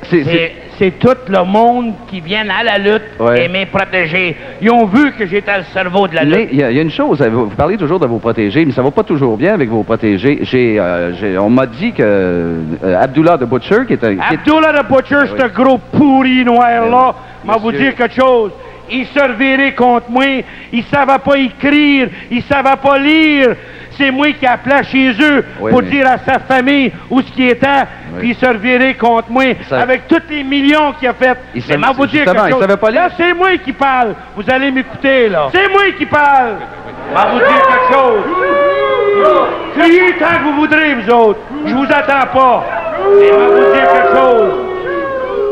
C'est... 0.02 0.24
C'est 0.24 0.30
c'est- 0.32 0.52
c'est 0.78 0.92
tout 0.98 1.16
le 1.28 1.44
monde 1.44 1.92
qui 2.08 2.20
vient 2.20 2.46
à 2.48 2.62
la 2.62 2.78
lutte 2.78 3.02
Ouais. 3.18 3.44
et 3.44 3.48
m'est 3.48 3.66
protégé. 3.66 4.36
Ils 4.62 4.70
ont 4.70 4.86
vu 4.86 5.12
que 5.12 5.26
j'étais 5.26 5.58
le 5.58 5.64
cerveau 5.72 6.06
de 6.06 6.14
la 6.14 6.22
lutte. 6.24 6.36
Mais 6.36 6.48
il 6.52 6.58
y, 6.58 6.62
a 6.62 6.70
il 6.70 6.76
y 6.76 6.78
a 6.78 6.82
une 6.82 6.90
chose, 6.90 7.20
vous 7.20 7.48
parlez 7.48 7.76
toujours 7.76 7.98
de 7.98 8.06
vos 8.06 8.18
protégés, 8.18 8.64
mais 8.64 8.72
ça 8.72 8.82
va 8.82 8.90
pas 8.92 9.02
toujours 9.02 9.36
bien 9.36 9.54
avec 9.54 9.68
vos 9.68 9.82
protégés. 9.82 10.38
J'ai, 10.42 10.76
euh, 10.78 11.38
on 11.40 11.50
m'a 11.50 11.66
dit 11.66 11.92
que 11.92 12.02
euh, 12.02 13.00
Abdullah 13.02 13.36
the 13.38 13.44
Butcher, 13.44 13.86
qui 13.86 13.94
est 13.94 14.04
un... 14.04 14.14
qui 14.14 14.34
Abdullah 14.34 14.72
the 14.82 14.86
Butcher, 14.88 15.32
oui. 15.32 15.38
ce 15.38 15.46
gros 15.48 15.78
pourri 15.78 16.44
noir-là, 16.44 17.14
m'a 17.44 17.56
vous 17.56 17.72
dire 17.72 17.94
quelque 17.96 18.14
chose. 18.14 18.52
Il 18.90 19.04
se 19.06 19.20
revirait 19.20 19.74
contre 19.74 20.08
moi. 20.10 20.24
Il 20.72 20.82
savait 20.84 21.18
pas 21.18 21.36
écrire. 21.38 22.08
Il 22.30 22.42
savait 22.42 22.76
pas 22.82 22.98
lire. 22.98 23.54
C'est 23.98 24.10
moi 24.12 24.28
qui 24.32 24.46
appelais 24.46 24.84
chez 24.84 25.10
eux 25.20 25.44
Oui, 25.60 25.72
pour 25.72 25.82
mais- 25.82 25.90
dire 25.90 26.06
à 26.06 26.18
sa 26.18 26.38
famille 26.38 26.92
où 27.10 27.20
ce 27.20 27.30
qui 27.32 27.48
était. 27.48 27.84
Puis 28.18 28.28
il 28.30 28.34
se 28.36 28.46
revirait 28.46 28.94
contre 28.94 29.30
moi 29.30 29.42
Ça- 29.68 29.80
avec 29.80 30.06
tous 30.08 30.22
les 30.30 30.44
millions 30.44 30.92
qu'il 30.92 31.08
a 31.08 31.14
fait. 31.14 31.36
Il 31.54 31.62
Mais 31.68 31.76
vous 31.94 32.06
dire 32.06 32.24
quelque 32.24 32.50
chose. 32.50 32.76
pas. 32.80 32.90
Là, 32.90 33.08
c'est 33.16 33.34
moi 33.34 33.56
qui 33.64 33.72
parle. 33.72 34.14
Vous 34.36 34.44
allez 34.48 34.70
m'écouter, 34.70 35.28
là. 35.28 35.48
C'est 35.52 35.68
moi 35.68 35.82
qui 35.98 36.06
parle. 36.06 36.54
M'a 37.12 37.26
vous 37.26 37.38
dire 37.38 37.46
quelque 37.48 37.92
chose. 37.92 38.24
Criez 39.78 40.12
tant 40.18 40.26
que 40.38 40.42
vous 40.44 40.52
voudrez, 40.54 40.94
vous 40.94 41.10
autres. 41.12 41.40
Je 41.66 41.74
vous 41.74 41.84
attends 41.84 42.26
pas. 42.32 42.64
Mais 43.20 43.30
m'a 43.30 43.46
vous 43.46 43.72
dire 43.74 43.88
quelque 43.92 44.16
chose. 44.16 44.52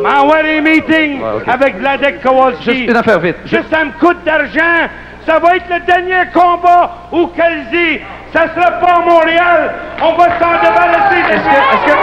M'envoie 0.02 0.42
des 0.42 0.60
meetings 0.60 1.20
Ouais, 1.20 1.42
avec 1.52 1.76
Vladek 1.78 2.22
Kowalski. 2.22 2.64
Juste 2.74 2.90
une 2.90 2.96
affaire 2.96 3.18
vite. 3.18 3.36
Juste, 3.44 3.68
ça 3.70 3.84
me 3.84 3.90
coûte 3.98 4.18
d'argent. 4.24 4.88
Ça 5.26 5.40
va 5.40 5.56
être 5.56 5.66
le 5.68 5.80
dernier 5.84 6.30
combat 6.32 7.08
au 7.10 7.26
Calzi. 7.28 8.00
Ça 8.32 8.42
sera 8.54 8.70
pas 8.72 8.92
à 8.96 9.00
Montréal. 9.00 9.74
On 10.02 10.12
va 10.14 10.24
s'en 10.38 10.52
débarrasser. 10.62 11.20
Est-ce 11.30 11.44
que, 11.44 11.58
est-ce 11.74 11.84
que, 11.86 11.94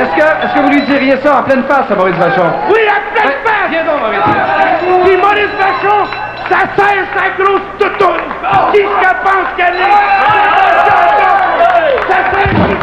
est-ce 0.00 0.12
que, 0.16 0.44
est-ce 0.44 0.54
que 0.54 0.60
vous 0.60 0.70
lui 0.70 0.82
diriez 0.82 1.16
ça 1.18 1.38
en 1.38 1.42
pleine 1.42 1.64
face 1.64 1.90
à 1.90 1.94
Maurice 1.94 2.16
Vachon? 2.16 2.50
Oui, 2.68 2.80
à 2.88 3.00
pleine 3.14 3.38
face. 3.44 3.70
Viens 3.70 3.84
donc, 3.84 4.00
Maurice. 4.00 4.20
Puis 5.04 5.16
Maurice 5.16 5.54
Vachon, 5.58 6.06
ça 6.48 6.58
sert 6.76 7.04
sa 7.16 7.42
grosse 7.42 7.68
toutoune. 7.78 8.22
Qui 8.72 8.78
ce 8.78 8.82
qu'elle 9.00 9.20
pense 9.22 9.48
qu'elle 9.56 9.74
est? 9.74 9.92
Ça 12.08 12.16
sert 12.32 12.81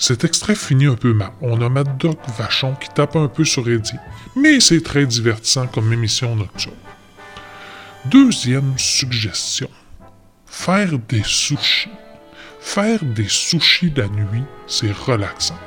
Cet 0.00 0.24
extrait 0.24 0.54
finit 0.54 0.86
un 0.86 0.94
peu 0.94 1.12
mal. 1.12 1.30
On 1.42 1.60
a 1.60 1.68
Mad 1.68 1.98
Dog 1.98 2.16
Vachon 2.38 2.74
qui 2.74 2.88
tape 2.88 3.16
un 3.16 3.28
peu 3.28 3.44
sur 3.44 3.68
Eddie, 3.68 3.98
mais 4.34 4.58
c'est 4.58 4.82
très 4.82 5.04
divertissant 5.04 5.66
comme 5.66 5.92
émission 5.92 6.34
nocturne. 6.34 6.74
Deuxième 8.06 8.72
suggestion. 8.78 9.68
Faire 10.46 10.98
des 11.06 11.22
sushis. 11.22 11.90
Faire 12.60 13.04
des 13.04 13.28
sushis 13.28 13.92
la 13.94 14.08
nuit, 14.08 14.44
c'est 14.66 14.90
relaxant. 14.90 15.58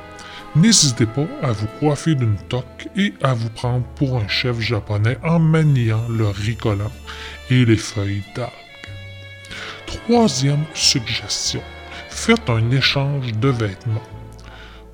N'hésitez 0.56 1.06
pas 1.06 1.28
à 1.40 1.52
vous 1.52 1.68
coiffer 1.78 2.16
d'une 2.16 2.36
toque 2.48 2.88
et 2.96 3.14
à 3.22 3.34
vous 3.34 3.50
prendre 3.50 3.86
pour 3.94 4.18
un 4.18 4.26
chef 4.26 4.58
japonais 4.58 5.16
en 5.22 5.38
maniant 5.38 6.08
le 6.08 6.26
riz 6.26 6.56
collant 6.56 6.92
et 7.50 7.64
les 7.64 7.76
feuilles 7.76 8.24
d'algues. 8.34 8.50
Troisième 9.86 10.64
suggestion. 10.74 11.62
Faites 12.08 12.50
un 12.50 12.72
échange 12.72 13.32
de 13.34 13.48
vêtements. 13.48 14.02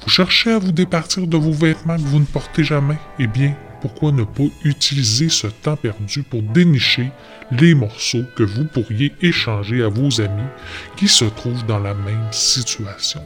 Vous 0.03 0.09
cherchez 0.09 0.51
à 0.51 0.59
vous 0.59 0.72
départir 0.72 1.26
de 1.26 1.36
vos 1.36 1.53
vêtements 1.53 1.96
que 1.96 2.03
vous 2.03 2.20
ne 2.20 2.24
portez 2.24 2.64
jamais? 2.64 2.98
Eh 3.18 3.26
bien, 3.26 3.55
pourquoi 3.82 4.12
ne 4.12 4.24
pas 4.24 4.44
utiliser 4.64 5.28
ce 5.28 5.46
temps 5.46 5.76
perdu 5.76 6.22
pour 6.22 6.42
dénicher 6.42 7.11
les 7.51 7.74
morceaux 7.74 8.24
que 8.34 8.42
vous 8.42 8.64
pourriez 8.64 9.12
échanger 9.20 9.82
à 9.82 9.88
vos 9.88 10.20
amis 10.20 10.48
qui 10.96 11.07
se 11.07 11.26
trouvent 11.26 11.66
dans 11.66 11.78
la 11.78 11.94
même 11.94 12.28
situation? 12.30 13.22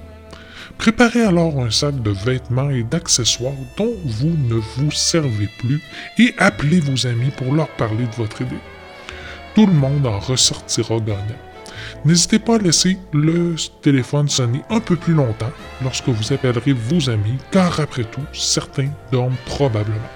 Préparez 0.76 1.22
alors 1.22 1.60
un 1.60 1.70
sac 1.70 2.02
de 2.02 2.10
vêtements 2.10 2.70
et 2.70 2.82
d'accessoires 2.82 3.52
dont 3.76 3.94
vous 4.04 4.36
ne 4.48 4.56
vous 4.76 4.90
servez 4.90 5.48
plus 5.58 5.80
et 6.18 6.34
appelez 6.38 6.80
vos 6.80 7.06
amis 7.06 7.30
pour 7.36 7.54
leur 7.54 7.68
parler 7.68 8.04
de 8.04 8.14
votre 8.16 8.42
idée. 8.42 8.58
Tout 9.54 9.66
le 9.66 9.72
monde 9.72 10.06
en 10.06 10.18
ressortira 10.18 10.98
gagnant. 10.98 11.38
N'hésitez 12.04 12.38
pas 12.38 12.56
à 12.56 12.58
laisser 12.58 12.98
le 13.12 13.54
téléphone 13.80 14.28
sonner 14.28 14.62
un 14.70 14.80
peu 14.80 14.96
plus 14.96 15.14
longtemps 15.14 15.52
lorsque 15.82 16.08
vous 16.08 16.32
appellerez 16.32 16.72
vos 16.72 17.08
amis, 17.08 17.38
car 17.50 17.80
après 17.80 18.04
tout, 18.04 18.24
certains 18.32 18.90
dorment 19.10 19.36
probablement. 19.46 20.10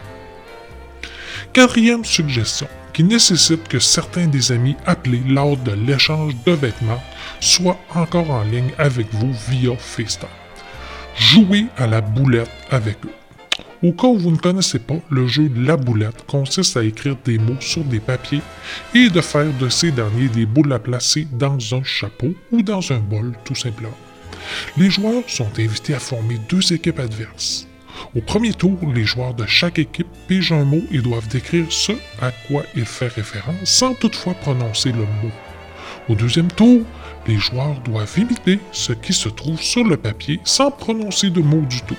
Quatrième 1.52 2.04
suggestion, 2.04 2.68
qui 2.92 3.04
nécessite 3.04 3.68
que 3.68 3.78
certains 3.78 4.26
des 4.26 4.52
amis 4.52 4.76
appelés 4.84 5.22
lors 5.26 5.56
de 5.56 5.72
l'échange 5.72 6.34
de 6.44 6.52
vêtements 6.52 7.02
soient 7.40 7.78
encore 7.94 8.30
en 8.30 8.42
ligne 8.42 8.72
avec 8.76 9.06
vous 9.14 9.32
via 9.48 9.76
FaceTime. 9.76 10.28
Jouez 11.16 11.66
à 11.76 11.86
la 11.86 12.00
boulette 12.00 12.50
avec 12.70 12.98
eux. 13.04 13.27
Au 13.80 13.92
cas 13.92 14.08
où 14.08 14.18
vous 14.18 14.32
ne 14.32 14.36
connaissez 14.36 14.80
pas, 14.80 14.98
le 15.08 15.28
jeu 15.28 15.48
La 15.54 15.76
Boulette 15.76 16.24
consiste 16.26 16.76
à 16.76 16.82
écrire 16.82 17.16
des 17.24 17.38
mots 17.38 17.60
sur 17.60 17.84
des 17.84 18.00
papiers 18.00 18.40
et 18.92 19.08
de 19.08 19.20
faire 19.20 19.52
de 19.60 19.68
ces 19.68 19.92
derniers 19.92 20.28
des 20.28 20.46
boules 20.46 20.72
à 20.72 20.80
placer 20.80 21.28
dans 21.30 21.56
un 21.72 21.84
chapeau 21.84 22.34
ou 22.50 22.62
dans 22.62 22.90
un 22.90 22.98
bol, 22.98 23.34
tout 23.44 23.54
simplement. 23.54 23.96
Les 24.76 24.90
joueurs 24.90 25.22
sont 25.28 25.50
invités 25.58 25.94
à 25.94 26.00
former 26.00 26.38
deux 26.48 26.72
équipes 26.72 26.98
adverses. 26.98 27.68
Au 28.16 28.20
premier 28.20 28.52
tour, 28.52 28.78
les 28.92 29.04
joueurs 29.04 29.34
de 29.34 29.46
chaque 29.46 29.78
équipe 29.78 30.08
pigent 30.26 30.52
un 30.52 30.64
mot 30.64 30.82
et 30.90 30.98
doivent 30.98 31.28
décrire 31.28 31.66
ce 31.70 31.92
à 32.20 32.32
quoi 32.48 32.64
il 32.74 32.84
fait 32.84 33.08
référence 33.08 33.54
sans 33.62 33.94
toutefois 33.94 34.34
prononcer 34.34 34.90
le 34.90 35.06
mot. 35.22 35.32
Au 36.08 36.16
deuxième 36.16 36.50
tour, 36.50 36.82
les 37.28 37.36
joueurs 37.36 37.78
doivent 37.84 38.18
imiter 38.18 38.58
ce 38.72 38.92
qui 38.92 39.12
se 39.12 39.28
trouve 39.28 39.62
sur 39.62 39.84
le 39.84 39.96
papier 39.96 40.40
sans 40.42 40.72
prononcer 40.72 41.30
de 41.30 41.40
mot 41.40 41.60
du 41.60 41.80
tout. 41.82 41.96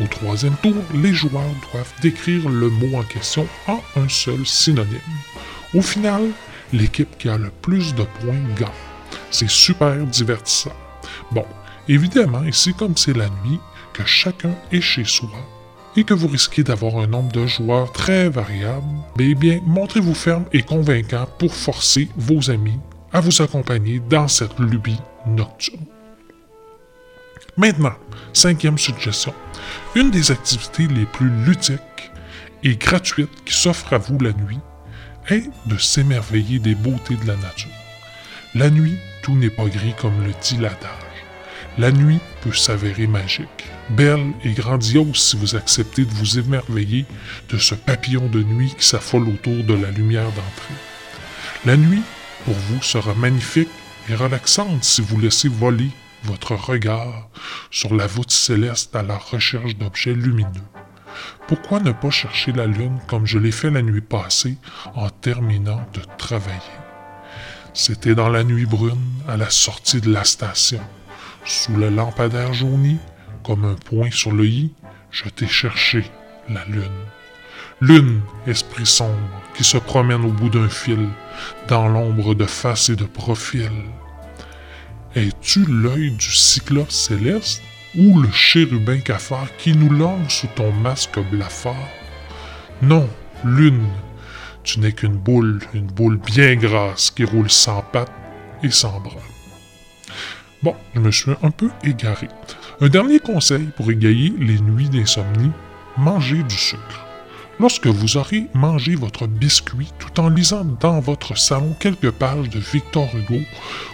Au 0.00 0.06
troisième 0.06 0.56
tour, 0.56 0.74
les 0.92 1.14
joueurs 1.14 1.54
doivent 1.72 1.92
décrire 2.02 2.48
le 2.48 2.68
mot 2.68 2.98
en 2.98 3.04
question 3.04 3.46
en 3.68 3.80
un 3.96 4.08
seul 4.08 4.44
synonyme. 4.44 4.98
Au 5.72 5.82
final, 5.82 6.30
l'équipe 6.72 7.16
qui 7.16 7.28
a 7.28 7.38
le 7.38 7.50
plus 7.62 7.94
de 7.94 8.02
points 8.02 8.42
gagne. 8.58 8.68
C'est 9.30 9.48
super 9.48 9.96
divertissant. 10.06 10.72
Bon, 11.30 11.46
évidemment, 11.88 12.42
ici 12.44 12.74
comme 12.74 12.96
c'est 12.96 13.16
la 13.16 13.28
nuit, 13.28 13.60
que 13.92 14.04
chacun 14.04 14.54
est 14.72 14.80
chez 14.80 15.04
soi 15.04 15.30
et 15.96 16.02
que 16.02 16.14
vous 16.14 16.26
risquez 16.26 16.64
d'avoir 16.64 16.96
un 16.96 17.06
nombre 17.06 17.30
de 17.30 17.46
joueurs 17.46 17.92
très 17.92 18.28
variable, 18.28 18.86
eh 19.20 19.36
bien, 19.36 19.60
montrez-vous 19.64 20.14
ferme 20.14 20.44
et 20.52 20.62
convaincant 20.62 21.28
pour 21.38 21.54
forcer 21.54 22.08
vos 22.16 22.50
amis 22.50 22.80
à 23.12 23.20
vous 23.20 23.42
accompagner 23.42 24.00
dans 24.00 24.26
cette 24.26 24.58
lubie 24.58 24.98
nocturne. 25.24 25.93
Maintenant, 27.56 27.94
cinquième 28.32 28.78
suggestion. 28.78 29.32
Une 29.94 30.10
des 30.10 30.32
activités 30.32 30.88
les 30.88 31.06
plus 31.06 31.30
ludiques 31.44 32.10
et 32.64 32.74
gratuites 32.74 33.44
qui 33.44 33.54
s'offrent 33.54 33.92
à 33.92 33.98
vous 33.98 34.18
la 34.18 34.32
nuit 34.32 34.58
est 35.28 35.48
de 35.66 35.78
s'émerveiller 35.78 36.58
des 36.58 36.74
beautés 36.74 37.14
de 37.14 37.26
la 37.26 37.36
nature. 37.36 37.70
La 38.56 38.70
nuit, 38.70 38.96
tout 39.22 39.36
n'est 39.36 39.50
pas 39.50 39.66
gris 39.66 39.94
comme 40.00 40.24
le 40.24 40.32
dit 40.42 40.56
l'adage. 40.56 40.90
La 41.78 41.92
nuit 41.92 42.18
peut 42.42 42.52
s'avérer 42.52 43.06
magique, 43.06 43.64
belle 43.90 44.32
et 44.42 44.52
grandiose 44.52 45.16
si 45.16 45.36
vous 45.36 45.54
acceptez 45.54 46.04
de 46.04 46.12
vous 46.12 46.38
émerveiller 46.38 47.04
de 47.50 47.58
ce 47.58 47.74
papillon 47.76 48.26
de 48.26 48.42
nuit 48.42 48.74
qui 48.76 48.86
s'affole 48.86 49.28
autour 49.28 49.62
de 49.62 49.74
la 49.74 49.90
lumière 49.92 50.26
d'entrée. 50.26 50.74
La 51.64 51.76
nuit, 51.76 52.02
pour 52.44 52.54
vous, 52.54 52.82
sera 52.82 53.14
magnifique 53.14 53.70
et 54.08 54.14
relaxante 54.14 54.82
si 54.82 55.02
vous 55.02 55.18
laissez 55.18 55.48
voler 55.48 55.90
votre 56.24 56.54
regard 56.54 57.28
sur 57.70 57.94
la 57.94 58.06
voûte 58.06 58.30
céleste 58.30 58.96
à 58.96 59.02
la 59.02 59.16
recherche 59.16 59.76
d'objets 59.76 60.14
lumineux. 60.14 60.48
Pourquoi 61.46 61.80
ne 61.80 61.92
pas 61.92 62.10
chercher 62.10 62.52
la 62.52 62.66
lune 62.66 62.98
comme 63.06 63.26
je 63.26 63.38
l'ai 63.38 63.52
fait 63.52 63.70
la 63.70 63.82
nuit 63.82 64.00
passée 64.00 64.56
en 64.94 65.10
terminant 65.10 65.86
de 65.92 66.00
travailler? 66.18 66.58
C'était 67.74 68.14
dans 68.14 68.28
la 68.28 68.44
nuit 68.44 68.66
brune, 68.66 69.12
à 69.28 69.36
la 69.36 69.50
sortie 69.50 70.00
de 70.00 70.12
la 70.12 70.24
station. 70.24 70.80
Sous 71.44 71.76
le 71.76 71.90
lampadaire 71.90 72.54
jauni, 72.54 72.98
comme 73.42 73.64
un 73.64 73.74
point 73.74 74.10
sur 74.10 74.32
le 74.32 74.46
i, 74.46 74.72
je 75.10 75.28
t'ai 75.28 75.48
cherché, 75.48 76.04
la 76.48 76.64
lune. 76.64 76.82
Lune, 77.80 78.20
esprit 78.46 78.86
sombre, 78.86 79.42
qui 79.54 79.64
se 79.64 79.76
promène 79.76 80.24
au 80.24 80.30
bout 80.30 80.48
d'un 80.48 80.68
fil, 80.68 81.08
dans 81.68 81.88
l'ombre 81.88 82.34
de 82.34 82.46
face 82.46 82.88
et 82.88 82.96
de 82.96 83.04
profil. 83.04 83.72
Es-tu 85.16 85.64
l'œil 85.64 86.10
du 86.10 86.32
cyclope 86.34 86.90
céleste 86.90 87.62
ou 87.96 88.18
le 88.20 88.28
chérubin 88.32 88.98
cafard 88.98 89.46
qui 89.58 89.72
nous 89.72 89.88
longe 89.88 90.40
sous 90.40 90.48
ton 90.56 90.72
masque 90.72 91.20
blafard? 91.30 91.88
Non, 92.82 93.08
lune, 93.44 93.86
tu 94.64 94.80
n'es 94.80 94.90
qu'une 94.90 95.16
boule, 95.16 95.60
une 95.72 95.86
boule 95.86 96.16
bien 96.16 96.56
grasse 96.56 97.12
qui 97.12 97.22
roule 97.22 97.48
sans 97.48 97.82
pattes 97.92 98.10
et 98.64 98.70
sans 98.70 98.98
bras. 98.98 99.22
Bon, 100.64 100.74
je 100.96 101.00
me 101.00 101.12
suis 101.12 101.30
un 101.44 101.52
peu 101.52 101.70
égaré. 101.84 102.26
Un 102.80 102.88
dernier 102.88 103.20
conseil 103.20 103.68
pour 103.76 103.92
égayer 103.92 104.34
les 104.40 104.58
nuits 104.58 104.88
d'insomnie, 104.88 105.52
mangez 105.96 106.42
du 106.42 106.56
sucre. 106.56 107.06
Lorsque 107.60 107.86
vous 107.86 108.16
aurez 108.16 108.48
mangé 108.52 108.96
votre 108.96 109.28
biscuit 109.28 109.92
tout 110.00 110.18
en 110.18 110.28
lisant 110.28 110.64
dans 110.80 110.98
votre 110.98 111.38
salon 111.38 111.76
quelques 111.78 112.10
pages 112.10 112.50
de 112.50 112.58
Victor 112.58 113.08
Hugo 113.14 113.40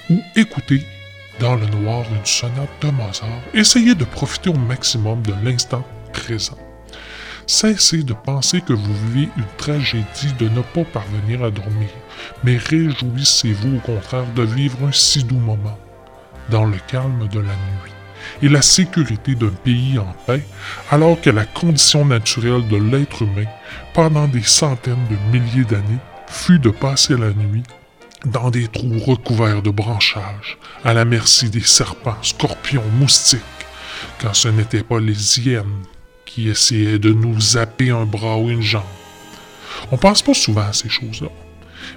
ou 0.08 0.18
écoutez 0.34 0.82
dans 1.40 1.56
le 1.56 1.66
noir 1.66 2.04
une 2.10 2.24
sonate 2.24 2.68
de 2.82 2.90
Mozart, 2.90 3.28
essayez 3.54 3.94
de 3.94 4.04
profiter 4.04 4.50
au 4.50 4.54
maximum 4.54 5.22
de 5.22 5.32
l'instant 5.42 5.84
présent. 6.12 6.58
Cessez 7.46 8.02
de 8.02 8.12
penser 8.12 8.60
que 8.60 8.74
vous 8.74 8.94
vivez 9.08 9.28
une 9.36 9.44
tragédie 9.56 10.32
de 10.38 10.48
ne 10.48 10.60
pas 10.60 10.84
parvenir 10.84 11.42
à 11.42 11.50
dormir, 11.50 11.88
mais 12.44 12.58
réjouissez-vous 12.58 13.78
au 13.78 13.80
contraire 13.80 14.30
de 14.36 14.42
vivre 14.42 14.86
un 14.86 14.92
si 14.92 15.24
doux 15.24 15.38
moment, 15.38 15.78
dans 16.50 16.66
le 16.66 16.76
calme 16.86 17.26
de 17.28 17.40
la 17.40 17.46
nuit 17.46 17.92
et 18.42 18.48
la 18.48 18.62
sécurité 18.62 19.34
d'un 19.34 19.48
pays 19.48 19.98
en 19.98 20.14
paix, 20.26 20.44
alors 20.90 21.20
que 21.20 21.30
la 21.30 21.46
condition 21.46 22.04
naturelle 22.04 22.68
de 22.68 22.76
l'être 22.76 23.22
humain, 23.22 23.48
pendant 23.94 24.28
des 24.28 24.42
centaines 24.42 25.06
de 25.10 25.16
milliers 25.32 25.64
d'années, 25.64 25.98
fut 26.26 26.58
de 26.58 26.70
passer 26.70 27.16
la 27.16 27.30
nuit 27.30 27.62
dans 28.24 28.50
des 28.50 28.68
trous 28.68 28.98
recouverts 28.98 29.62
de 29.62 29.70
branchages, 29.70 30.58
à 30.84 30.92
la 30.92 31.04
merci 31.04 31.50
des 31.50 31.60
serpents, 31.60 32.22
scorpions, 32.22 32.84
moustiques, 32.98 33.40
quand 34.20 34.34
ce 34.34 34.48
n'était 34.48 34.82
pas 34.82 35.00
les 35.00 35.38
hyènes 35.40 35.84
qui 36.26 36.48
essayaient 36.48 36.98
de 36.98 37.12
nous 37.12 37.40
zapper 37.40 37.90
un 37.90 38.04
bras 38.04 38.38
ou 38.38 38.50
une 38.50 38.62
jambe. 38.62 38.82
On 39.90 39.96
pense 39.96 40.22
pas 40.22 40.34
souvent 40.34 40.68
à 40.68 40.72
ces 40.72 40.88
choses-là. 40.88 41.28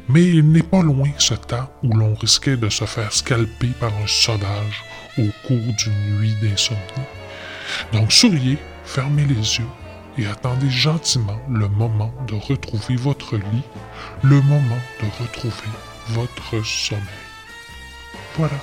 Mais 0.07 0.24
il 0.24 0.49
n'est 0.49 0.63
pas 0.63 0.82
loin 0.82 1.09
ce 1.17 1.34
temps 1.34 1.69
où 1.84 1.93
l'on 1.93 2.15
risquait 2.15 2.57
de 2.57 2.69
se 2.69 2.86
faire 2.86 3.11
scalper 3.11 3.69
par 3.80 3.91
un 3.93 4.07
sauvage 4.07 4.84
au 5.17 5.28
cours 5.45 5.74
d'une 5.78 6.19
nuit 6.19 6.36
d'insomnie. 6.41 6.80
Donc 7.91 8.11
souriez, 8.11 8.57
fermez 8.86 9.26
les 9.26 9.36
yeux 9.36 9.67
et 10.17 10.26
attendez 10.26 10.69
gentiment 10.69 11.39
le 11.49 11.67
moment 11.67 12.13
de 12.28 12.36
retrouver 12.36 12.95
votre 12.95 13.36
lit, 13.36 13.63
le 14.21 14.41
moment 14.41 14.82
de 15.01 15.24
retrouver 15.24 15.69
votre 16.10 16.64
sommeil. 16.66 17.04
Voilà. 18.38 18.56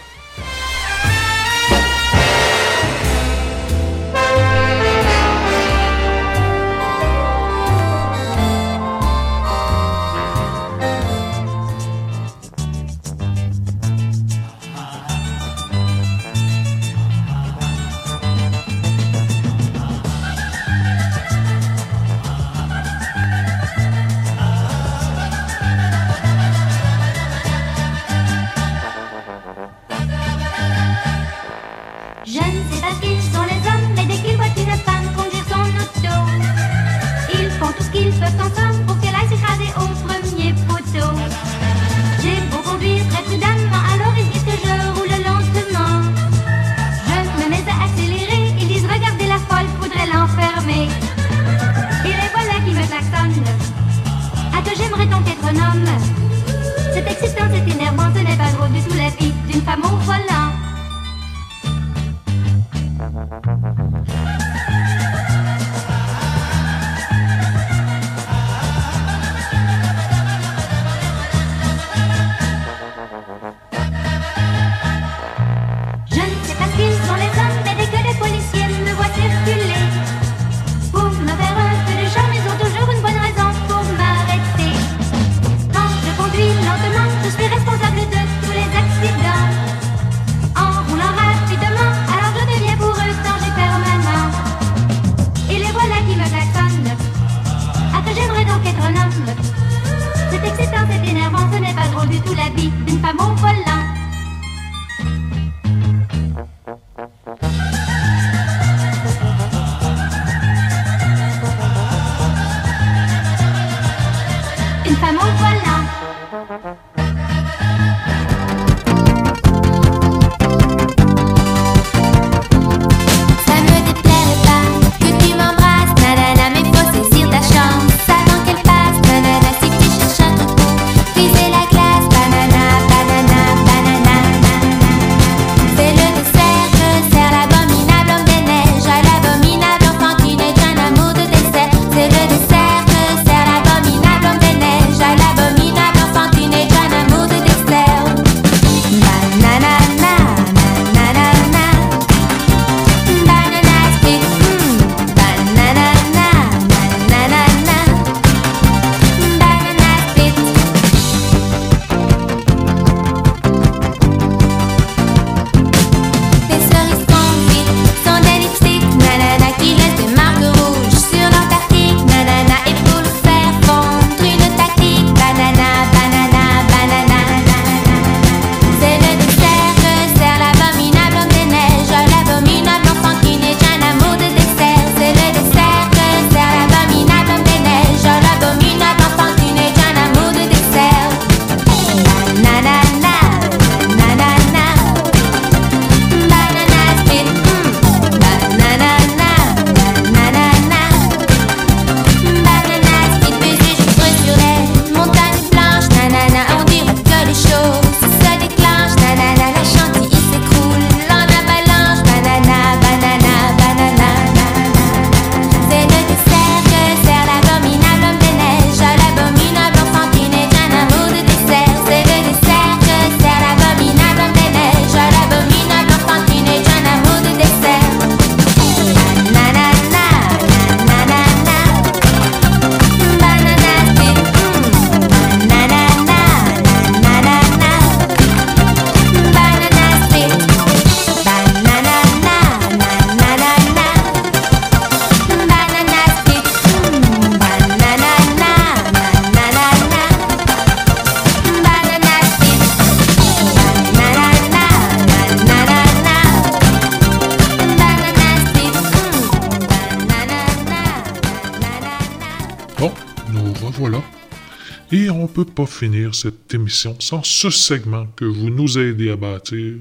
Finir 265.66 266.14
cette 266.14 266.52
émission 266.54 266.96
sans 267.00 267.22
ce 267.22 267.50
segment 267.50 268.06
que 268.16 268.24
vous 268.24 268.50
nous 268.50 268.78
aidez 268.78 269.10
à 269.10 269.16
bâtir 269.16 269.74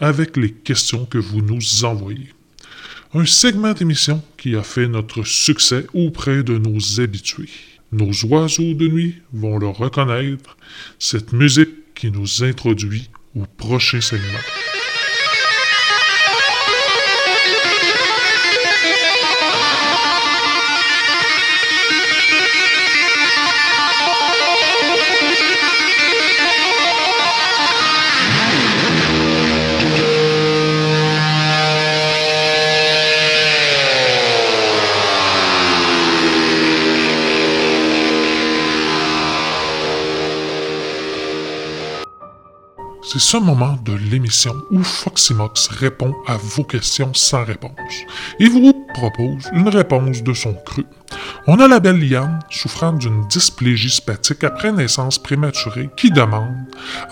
avec 0.00 0.36
les 0.36 0.50
questions 0.52 1.04
que 1.04 1.18
vous 1.18 1.42
nous 1.42 1.84
envoyez. 1.84 2.32
Un 3.14 3.26
segment 3.26 3.72
d'émission 3.72 4.22
qui 4.38 4.56
a 4.56 4.62
fait 4.62 4.88
notre 4.88 5.22
succès 5.24 5.86
auprès 5.92 6.42
de 6.42 6.56
nos 6.56 7.00
habitués. 7.00 7.50
Nos 7.92 8.12
oiseaux 8.24 8.74
de 8.74 8.88
nuit 8.88 9.16
vont 9.32 9.58
le 9.58 9.68
reconnaître, 9.68 10.56
cette 10.98 11.32
musique 11.32 11.94
qui 11.94 12.10
nous 12.10 12.42
introduit 12.42 13.10
au 13.36 13.44
prochain 13.58 14.00
segment. 14.00 14.81
C'est 43.12 43.18
ce 43.18 43.36
moment 43.36 43.76
de 43.84 43.92
l'émission 43.92 44.54
où 44.70 44.82
Foxymox 44.82 45.68
répond 45.68 46.14
à 46.26 46.38
vos 46.38 46.64
questions 46.64 47.12
sans 47.12 47.44
réponse 47.44 47.74
et 48.40 48.48
vous 48.48 48.72
propose 48.94 49.50
une 49.52 49.68
réponse 49.68 50.22
de 50.22 50.32
son 50.32 50.54
cru. 50.54 50.86
On 51.46 51.60
a 51.60 51.68
la 51.68 51.78
belle 51.78 52.00
Liane 52.00 52.38
souffrant 52.48 52.94
d'une 52.94 53.28
dysplégie 53.28 53.90
spatique 53.90 54.44
après 54.44 54.72
naissance 54.72 55.18
prématurée 55.18 55.90
qui 55.94 56.10
demande 56.10 56.54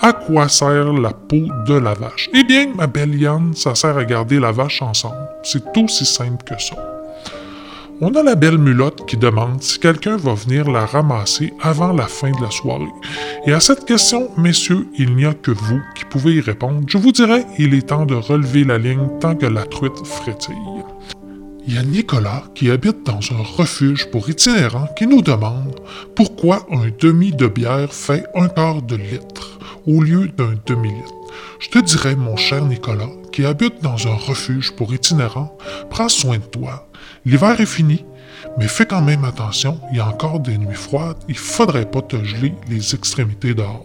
à 0.01 0.15
quoi 0.15 0.49
sert 0.49 0.91
la 0.91 1.13
peau 1.13 1.49
de 1.67 1.75
la 1.75 1.93
vache? 1.93 2.31
Eh 2.33 2.45
bien, 2.45 2.73
ma 2.75 2.87
belle 2.87 3.19
Liane, 3.19 3.53
ça 3.55 3.75
sert 3.75 3.99
à 3.99 4.05
garder 4.07 4.41
la 4.41 4.53
vache 4.53 4.81
ensemble. 4.81 5.29
C'est 5.43 5.77
aussi 5.77 6.07
simple 6.07 6.43
que 6.47 6.59
ça. 6.59 7.00
On 8.03 8.15
a 8.15 8.23
la 8.23 8.35
belle 8.35 8.57
mulotte 8.57 9.07
qui 9.07 9.19
demande 9.19 9.63
si 9.63 9.79
quelqu'un 9.79 10.17
va 10.17 10.33
venir 10.33 10.71
la 10.71 10.87
ramasser 10.87 11.53
avant 11.61 11.93
la 11.93 12.07
fin 12.07 12.31
de 12.31 12.41
la 12.41 12.51
soirée. 12.51 12.89
Et 13.45 13.53
à 13.53 13.61
cette 13.61 13.85
question, 13.85 14.31
messieurs, 14.39 14.89
il 14.97 15.15
n'y 15.17 15.27
a 15.27 15.35
que 15.35 15.51
vous 15.51 15.83
qui 15.95 16.07
pouvez 16.07 16.37
y 16.37 16.41
répondre. 16.41 16.81
Je 16.87 16.97
vous 16.97 17.13
dirais, 17.13 17.45
il 17.59 17.75
est 17.75 17.89
temps 17.89 18.07
de 18.07 18.15
relever 18.15 18.65
la 18.65 18.79
ligne 18.79 19.07
tant 19.21 19.35
que 19.35 19.45
la 19.45 19.67
truite 19.67 20.07
frétille. 20.07 20.55
Il 21.67 21.75
y 21.75 21.79
a 21.79 21.83
Nicolas 21.83 22.45
qui 22.55 22.71
habite 22.71 23.05
dans 23.05 23.21
un 23.33 23.43
refuge 23.59 24.11
pour 24.11 24.31
itinérants 24.31 24.89
qui 24.97 25.07
nous 25.07 25.21
demande 25.21 25.79
pourquoi 26.17 26.67
un 26.71 26.89
demi 26.99 27.33
de 27.33 27.49
bière 27.49 27.93
fait 27.93 28.25
un 28.35 28.49
quart 28.49 28.81
de 28.81 28.97
litre 28.97 29.59
au 29.87 30.01
lieu 30.01 30.29
d'un 30.29 30.55
demi-litre. 30.65 31.13
Je 31.59 31.69
te 31.69 31.79
dirais, 31.79 32.17
mon 32.17 32.37
cher 32.37 32.65
Nicolas, 32.65 33.11
qui 33.31 33.45
habite 33.45 33.83
dans 33.83 34.09
un 34.09 34.15
refuge 34.15 34.73
pour 34.73 34.95
itinérants, 34.95 35.59
prends 35.91 36.09
soin 36.09 36.39
de 36.39 36.45
toi. 36.45 36.90
L'hiver 37.27 37.61
est 37.61 37.67
fini, 37.67 38.05
mais 38.59 38.67
fais 38.67 38.87
quand 38.87 39.03
même 39.03 39.25
attention, 39.25 39.79
il 39.91 39.99
y 39.99 40.01
a 40.01 40.09
encore 40.09 40.41
des 40.41 40.57
nuits 40.57 40.75
froides, 40.75 41.19
il 41.29 41.37
faudrait 41.37 41.91
pas 41.91 42.01
te 42.01 42.23
geler 42.25 42.55
les 42.69 42.95
extrémités 42.95 43.53
dehors. 43.53 43.85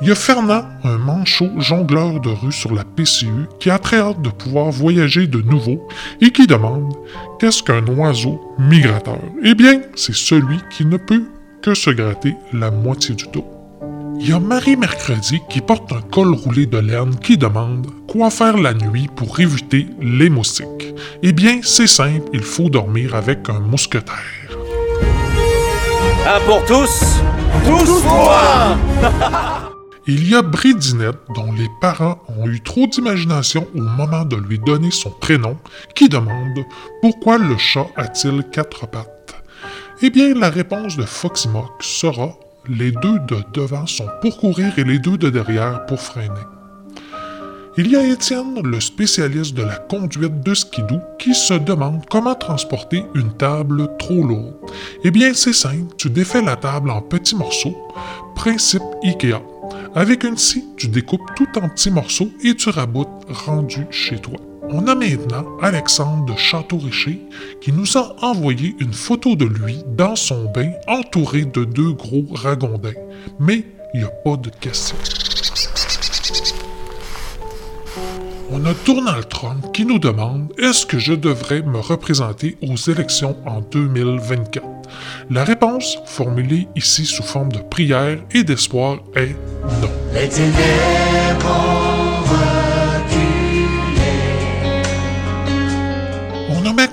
Il 0.00 0.08
y 0.08 0.10
a 0.10 0.16
Fernand, 0.16 0.64
un 0.82 0.98
manchot 0.98 1.60
jongleur 1.60 2.18
de 2.18 2.30
rue 2.30 2.50
sur 2.50 2.74
la 2.74 2.82
PCU, 2.82 3.46
qui 3.60 3.70
a 3.70 3.78
très 3.78 3.98
hâte 3.98 4.20
de 4.20 4.30
pouvoir 4.30 4.72
voyager 4.72 5.28
de 5.28 5.40
nouveau 5.40 5.86
et 6.20 6.32
qui 6.32 6.48
demande 6.48 6.92
Qu'est-ce 7.38 7.62
qu'un 7.62 7.86
oiseau 7.86 8.40
migrateur 8.58 9.20
Eh 9.44 9.54
bien, 9.54 9.80
c'est 9.94 10.14
celui 10.14 10.58
qui 10.70 10.84
ne 10.84 10.96
peut 10.96 11.22
que 11.62 11.74
se 11.74 11.90
gratter 11.90 12.34
la 12.52 12.72
moitié 12.72 13.14
du 13.14 13.26
dos. 13.32 13.61
Il 14.24 14.28
y 14.28 14.32
a 14.32 14.38
Marie 14.38 14.76
Mercredi 14.76 15.42
qui 15.50 15.60
porte 15.60 15.90
un 15.90 16.00
col 16.00 16.32
roulé 16.32 16.66
de 16.66 16.78
laine 16.78 17.18
qui 17.18 17.36
demande 17.36 17.88
quoi 18.06 18.30
faire 18.30 18.56
la 18.56 18.72
nuit 18.72 19.08
pour 19.16 19.40
éviter 19.40 19.88
les 20.00 20.30
moustiques. 20.30 20.94
Eh 21.24 21.32
bien, 21.32 21.58
c'est 21.64 21.88
simple, 21.88 22.30
il 22.32 22.44
faut 22.44 22.68
dormir 22.68 23.16
avec 23.16 23.48
un 23.48 23.58
mousquetaire. 23.58 24.14
Un 26.24 26.38
pour 26.46 26.64
tous, 26.66 27.20
tous 27.66 28.02
pour 28.02 28.30
un 28.30 28.78
Il 30.06 30.30
y 30.30 30.36
a 30.36 30.42
Bridinette, 30.42 31.18
dont 31.34 31.50
les 31.50 31.68
parents 31.80 32.22
ont 32.28 32.46
eu 32.46 32.60
trop 32.60 32.86
d'imagination 32.86 33.66
au 33.74 33.80
moment 33.80 34.24
de 34.24 34.36
lui 34.36 34.60
donner 34.60 34.92
son 34.92 35.10
prénom, 35.10 35.56
qui 35.96 36.08
demande 36.08 36.60
pourquoi 37.00 37.38
le 37.38 37.58
chat 37.58 37.88
a-t-il 37.96 38.44
quatre 38.52 38.86
pattes. 38.86 39.34
Eh 40.00 40.10
bien, 40.10 40.32
la 40.34 40.48
réponse 40.48 40.96
de 40.96 41.02
Foxymox 41.02 41.84
sera 41.84 42.38
les 42.68 42.92
deux 42.92 43.18
de 43.20 43.36
devant 43.52 43.86
sont 43.86 44.08
pour 44.20 44.38
courir 44.38 44.78
et 44.78 44.84
les 44.84 44.98
deux 44.98 45.18
de 45.18 45.30
derrière 45.30 45.84
pour 45.86 46.00
freiner. 46.00 46.46
Il 47.78 47.90
y 47.90 47.96
a 47.96 48.06
Étienne, 48.06 48.60
le 48.62 48.80
spécialiste 48.80 49.54
de 49.54 49.62
la 49.62 49.76
conduite 49.76 50.42
de 50.42 50.52
skidoo, 50.52 51.00
qui 51.18 51.34
se 51.34 51.54
demande 51.54 52.04
comment 52.10 52.34
transporter 52.34 53.04
une 53.14 53.32
table 53.32 53.88
trop 53.98 54.22
lourde. 54.22 54.54
Eh 55.04 55.10
bien, 55.10 55.32
c'est 55.32 55.54
simple, 55.54 55.94
tu 55.96 56.10
défais 56.10 56.42
la 56.42 56.56
table 56.56 56.90
en 56.90 57.00
petits 57.00 57.34
morceaux, 57.34 57.76
principe 58.34 58.82
IKEA. 59.02 59.40
Avec 59.94 60.24
une 60.24 60.36
scie, 60.36 60.64
tu 60.76 60.88
découpes 60.88 61.34
tout 61.34 61.48
en 61.56 61.68
petits 61.70 61.90
morceaux 61.90 62.30
et 62.44 62.54
tu 62.54 62.68
raboutes 62.68 63.08
rendu 63.28 63.86
chez 63.90 64.18
toi. 64.18 64.38
On 64.74 64.86
a 64.86 64.94
maintenant 64.94 65.44
Alexandre 65.60 66.32
de 66.32 66.38
Château-Richer 66.38 67.20
qui 67.60 67.72
nous 67.72 67.98
a 67.98 68.16
envoyé 68.22 68.74
une 68.80 68.94
photo 68.94 69.36
de 69.36 69.44
lui 69.44 69.84
dans 69.86 70.16
son 70.16 70.50
bain 70.50 70.72
entouré 70.88 71.44
de 71.44 71.64
deux 71.64 71.92
gros 71.92 72.24
ragondins. 72.32 72.94
Mais 73.38 73.66
il 73.92 74.00
n'y 74.00 74.06
a 74.06 74.08
pas 74.08 74.36
de 74.38 74.48
question. 74.48 74.96
On 78.50 78.64
a 78.64 78.72
Donald 78.86 79.28
Trump 79.28 79.72
qui 79.74 79.84
nous 79.84 79.98
demande 79.98 80.52
est-ce 80.56 80.86
que 80.86 80.98
je 80.98 81.12
devrais 81.12 81.60
me 81.60 81.78
représenter 81.78 82.56
aux 82.62 82.76
élections 82.90 83.36
en 83.44 83.60
2024 83.60 84.64
La 85.30 85.44
réponse, 85.44 85.98
formulée 86.06 86.66
ici 86.76 87.04
sous 87.04 87.22
forme 87.22 87.52
de 87.52 87.58
prière 87.58 88.18
et 88.30 88.42
d'espoir, 88.42 89.00
est 89.16 89.36
non. 89.82 89.90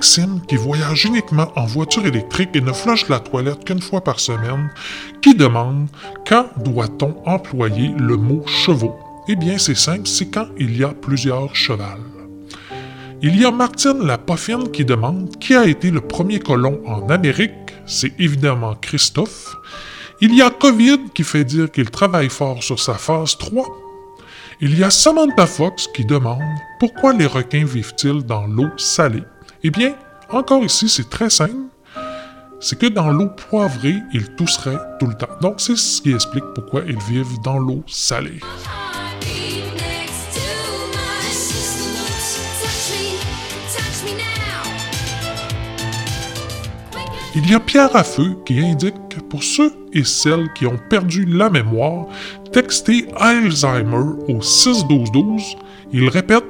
Maxime 0.00 0.40
qui 0.48 0.56
voyage 0.56 1.04
uniquement 1.04 1.52
en 1.56 1.66
voiture 1.66 2.06
électrique 2.06 2.48
et 2.54 2.62
ne 2.62 2.72
flush 2.72 3.06
la 3.10 3.20
toilette 3.20 3.66
qu'une 3.66 3.82
fois 3.82 4.00
par 4.00 4.18
semaine, 4.18 4.70
qui 5.20 5.34
demande 5.34 5.88
quand 6.26 6.46
doit-on 6.56 7.14
employer 7.26 7.92
le 7.98 8.16
mot 8.16 8.42
chevaux? 8.46 8.98
Eh 9.28 9.36
bien, 9.36 9.58
c'est 9.58 9.76
simple, 9.76 10.06
c'est 10.06 10.30
quand 10.30 10.46
il 10.56 10.74
y 10.74 10.84
a 10.84 10.88
plusieurs 10.88 11.54
chevals. 11.54 12.00
Il 13.20 13.38
y 13.38 13.44
a 13.44 13.50
Martine 13.50 14.06
la 14.06 14.16
Poffine 14.16 14.70
qui 14.70 14.86
demande 14.86 15.36
qui 15.38 15.54
a 15.54 15.66
été 15.66 15.90
le 15.90 16.00
premier 16.00 16.38
colon 16.38 16.80
en 16.86 17.10
Amérique? 17.10 17.74
C'est 17.84 18.18
évidemment 18.18 18.76
Christophe. 18.80 19.54
Il 20.22 20.34
y 20.34 20.40
a 20.40 20.48
Covid 20.48 21.10
qui 21.12 21.24
fait 21.24 21.44
dire 21.44 21.70
qu'il 21.70 21.90
travaille 21.90 22.30
fort 22.30 22.62
sur 22.62 22.80
sa 22.80 22.94
phase 22.94 23.36
3. 23.36 23.66
Il 24.62 24.78
y 24.78 24.82
a 24.82 24.88
Samantha 24.88 25.46
Fox 25.46 25.88
qui 25.94 26.06
demande 26.06 26.40
pourquoi 26.78 27.12
les 27.12 27.26
requins 27.26 27.66
vivent-ils 27.66 28.22
dans 28.22 28.46
l'eau 28.46 28.70
salée? 28.78 29.24
Eh 29.62 29.70
bien, 29.70 29.94
encore 30.30 30.64
ici, 30.64 30.88
c'est 30.88 31.10
très 31.10 31.28
simple. 31.28 31.52
C'est 32.60 32.78
que 32.78 32.86
dans 32.86 33.10
l'eau 33.10 33.28
poivrée, 33.28 33.96
ils 34.14 34.34
tousseraient 34.34 34.78
tout 34.98 35.06
le 35.06 35.14
temps. 35.14 35.28
Donc, 35.42 35.60
c'est 35.60 35.76
ce 35.76 36.00
qui 36.00 36.12
explique 36.12 36.44
pourquoi 36.54 36.82
ils 36.86 36.98
vivent 37.00 37.40
dans 37.44 37.58
l'eau 37.58 37.82
salée. 37.86 38.40
Il 47.34 47.48
y 47.48 47.54
a 47.54 47.60
Pierre 47.60 47.94
à 47.94 48.02
feu 48.02 48.36
qui 48.46 48.60
indique 48.60 49.08
que 49.10 49.20
pour 49.20 49.44
ceux 49.44 49.72
et 49.92 50.04
celles 50.04 50.50
qui 50.54 50.66
ont 50.66 50.78
perdu 50.88 51.26
la 51.26 51.50
mémoire, 51.50 52.06
textez 52.50 53.08
Alzheimer 53.14 54.16
au 54.26 54.40
61212. 54.40 55.42
Il 55.92 56.08
répète 56.08 56.44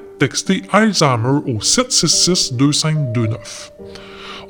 Alzheimer 0.73 1.41
au 1.47 1.59
766-2529. 1.59 3.37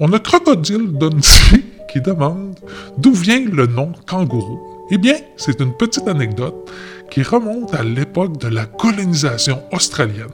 On 0.00 0.12
a 0.12 0.18
Crocodile 0.18 0.92
Dundee 0.92 1.62
qui 1.92 2.00
demande 2.00 2.54
d'où 2.98 3.12
vient 3.12 3.44
le 3.44 3.66
nom 3.66 3.92
kangourou. 4.06 4.60
Eh 4.92 4.98
bien, 4.98 5.14
c'est 5.36 5.60
une 5.60 5.76
petite 5.76 6.08
anecdote 6.08 6.68
qui 7.10 7.22
remonte 7.22 7.74
à 7.74 7.84
l'époque 7.84 8.38
de 8.38 8.48
la 8.48 8.66
colonisation 8.66 9.62
australienne. 9.72 10.28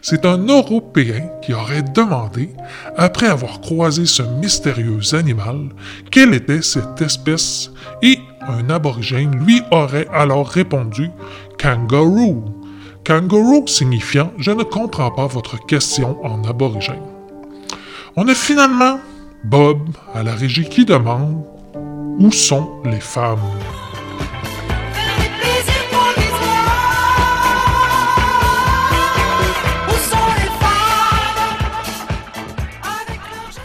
C'est 0.00 0.24
un 0.24 0.38
Européen 0.38 1.30
qui 1.42 1.54
aurait 1.54 1.82
demandé, 1.82 2.50
après 2.96 3.26
avoir 3.26 3.60
croisé 3.60 4.06
ce 4.06 4.22
mystérieux 4.22 5.14
animal, 5.14 5.68
quelle 6.10 6.34
était 6.34 6.62
cette 6.62 7.00
espèce 7.00 7.70
et 8.02 8.18
un 8.40 8.70
aborigène 8.70 9.36
lui 9.44 9.62
aurait 9.70 10.08
alors 10.12 10.48
répondu 10.48 11.10
kangaroo. 11.60 12.61
Kangaroo 13.04 13.66
signifiant 13.66 14.32
je 14.38 14.52
ne 14.52 14.62
comprends 14.62 15.10
pas 15.10 15.26
votre 15.26 15.58
question 15.66 16.24
en 16.24 16.44
aborigène. 16.44 17.02
On 18.14 18.28
a 18.28 18.34
finalement 18.34 19.00
Bob 19.42 19.78
à 20.14 20.22
la 20.22 20.34
régie 20.36 20.68
qui 20.68 20.84
demande 20.84 21.44
Où 22.20 22.30
sont 22.30 22.80
les 22.84 23.00
femmes? 23.00 23.40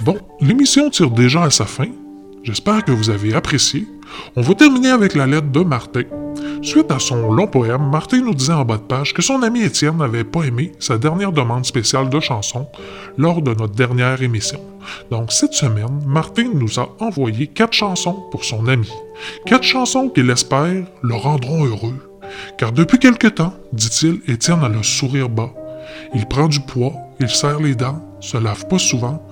Bon, 0.01 0.17
l'émission 0.41 0.89
tire 0.89 1.11
déjà 1.11 1.43
à 1.43 1.49
sa 1.51 1.65
fin. 1.65 1.89
J'espère 2.41 2.83
que 2.83 2.91
vous 2.91 3.11
avez 3.11 3.35
apprécié. 3.35 3.85
On 4.35 4.41
va 4.41 4.55
terminer 4.55 4.89
avec 4.89 5.13
la 5.13 5.27
lettre 5.27 5.51
de 5.51 5.59
Martin. 5.59 6.03
Suite 6.61 6.91
à 6.91 6.99
son 6.99 7.31
long 7.31 7.47
poème, 7.47 7.89
Martin 7.89 8.21
nous 8.21 8.33
disait 8.33 8.53
en 8.53 8.65
bas 8.65 8.77
de 8.77 8.81
page 8.81 9.13
que 9.13 9.21
son 9.21 9.43
ami 9.43 9.61
Étienne 9.61 9.97
n'avait 9.97 10.23
pas 10.23 10.43
aimé 10.43 10.71
sa 10.79 10.97
dernière 10.97 11.31
demande 11.31 11.65
spéciale 11.65 12.09
de 12.09 12.19
chanson 12.19 12.67
lors 13.17 13.41
de 13.41 13.51
notre 13.51 13.75
dernière 13.75 14.21
émission. 14.21 14.59
Donc 15.11 15.31
cette 15.31 15.53
semaine, 15.53 16.01
Martin 16.05 16.49
nous 16.53 16.79
a 16.79 16.89
envoyé 16.99 17.47
quatre 17.47 17.73
chansons 17.73 18.23
pour 18.31 18.43
son 18.43 18.67
ami. 18.67 18.89
Quatre 19.45 19.63
chansons 19.63 20.09
qu'il 20.09 20.29
espère 20.29 20.85
le 21.01 21.15
rendront 21.15 21.65
heureux. 21.65 21.95
Car 22.57 22.71
depuis 22.71 22.99
quelque 22.99 23.27
temps, 23.27 23.53
dit-il, 23.71 24.21
Étienne 24.27 24.63
a 24.63 24.69
le 24.69 24.83
sourire 24.83 25.29
bas. 25.29 25.53
Il 26.13 26.25
prend 26.25 26.47
du 26.47 26.59
poids, 26.59 26.93
il 27.19 27.29
serre 27.29 27.59
les 27.59 27.75
dents, 27.75 28.03
se 28.19 28.37
lave 28.37 28.67
pas 28.67 28.79
souvent, 28.79 29.25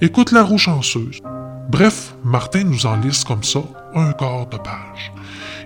écoute 0.00 0.32
la 0.32 0.42
roue 0.42 0.58
chanceuse. 0.58 1.20
Bref, 1.68 2.14
Martin 2.24 2.64
nous 2.64 2.86
en 2.86 2.96
liste 2.96 3.26
comme 3.26 3.44
ça 3.44 3.60
un 3.94 4.12
quart 4.12 4.46
de 4.46 4.56
page. 4.56 5.12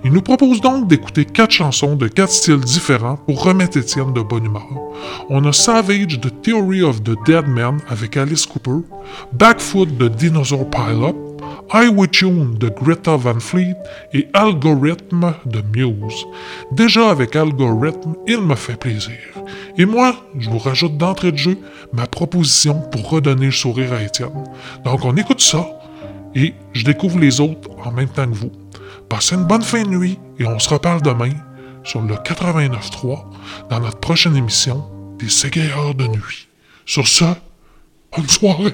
Il 0.07 0.13
nous 0.13 0.21
propose 0.21 0.61
donc 0.61 0.87
d'écouter 0.87 1.25
quatre 1.25 1.53
chansons 1.53 1.97
de 1.97 2.09
quatre 2.09 2.31
styles 2.31 2.61
différents 2.61 3.17
pour 3.17 3.43
remettre 3.43 3.79
Étienne 3.79 4.13
de 4.13 4.21
bonne 4.21 4.45
humeur. 4.45 4.69
On 5.31 5.43
a 5.47 5.53
Savage 5.55 6.21
The 6.21 6.43
Theory 6.43 6.83
of 6.83 7.03
the 7.03 7.17
Dead 7.25 7.49
Man 7.49 7.79
avec 7.89 8.19
Alice 8.19 8.45
Cooper, 8.45 8.87
Backfoot 9.33 9.97
de 9.97 10.09
Dinosaur 10.09 10.69
Pile-Up, 10.69 11.17
I 11.73 11.89
With 11.89 12.17
You 12.17 12.55
de 12.61 12.69
Greta 12.69 13.17
Van 13.17 13.41
Fleet 13.41 13.77
et 14.13 14.29
Algorithm 14.35 15.33
de 15.47 15.63
Muse. 15.75 16.27
Déjà 16.73 17.09
avec 17.09 17.35
Algorithm, 17.35 18.15
il 18.27 18.43
me 18.43 18.57
fait 18.57 18.77
plaisir. 18.77 19.17
Et 19.79 19.87
moi, 19.87 20.17
je 20.39 20.51
vous 20.51 20.59
rajoute 20.59 20.99
d'entrée 20.99 21.33
de 21.33 21.39
jeu 21.39 21.57
ma 21.95 22.07
proposition 22.07 22.75
pour 22.93 23.09
redonner 23.09 23.47
le 23.47 23.53
sourire 23.53 23.95
à 23.95 24.03
Étienne. 24.03 24.45
Donc 24.85 25.03
on 25.03 25.17
écoute 25.17 25.41
ça 25.41 25.67
et 26.35 26.53
je 26.75 26.85
découvre 26.85 27.19
les 27.19 27.41
autres 27.41 27.71
en 27.83 27.91
même 27.91 28.09
temps 28.09 28.27
que 28.27 28.35
vous. 28.35 28.53
Passez 29.09 29.35
une 29.35 29.45
bonne 29.45 29.63
fin 29.63 29.83
de 29.83 29.89
nuit 29.89 30.19
et 30.39 30.47
on 30.47 30.59
se 30.59 30.69
reparle 30.69 31.03
demain 31.03 31.33
sur 31.85 32.01
le 32.03 32.15
89.3 32.15 33.25
dans 33.71 33.81
notre 33.81 33.99
prochaine 33.99 34.37
émission 34.37 34.85
des 35.19 35.29
Ségayeurs 35.29 35.95
de 35.95 36.07
nuit. 36.07 36.49
Sur 36.87 37.07
ce, 37.07 37.25
bonne 38.17 38.29
soirée! 38.29 38.73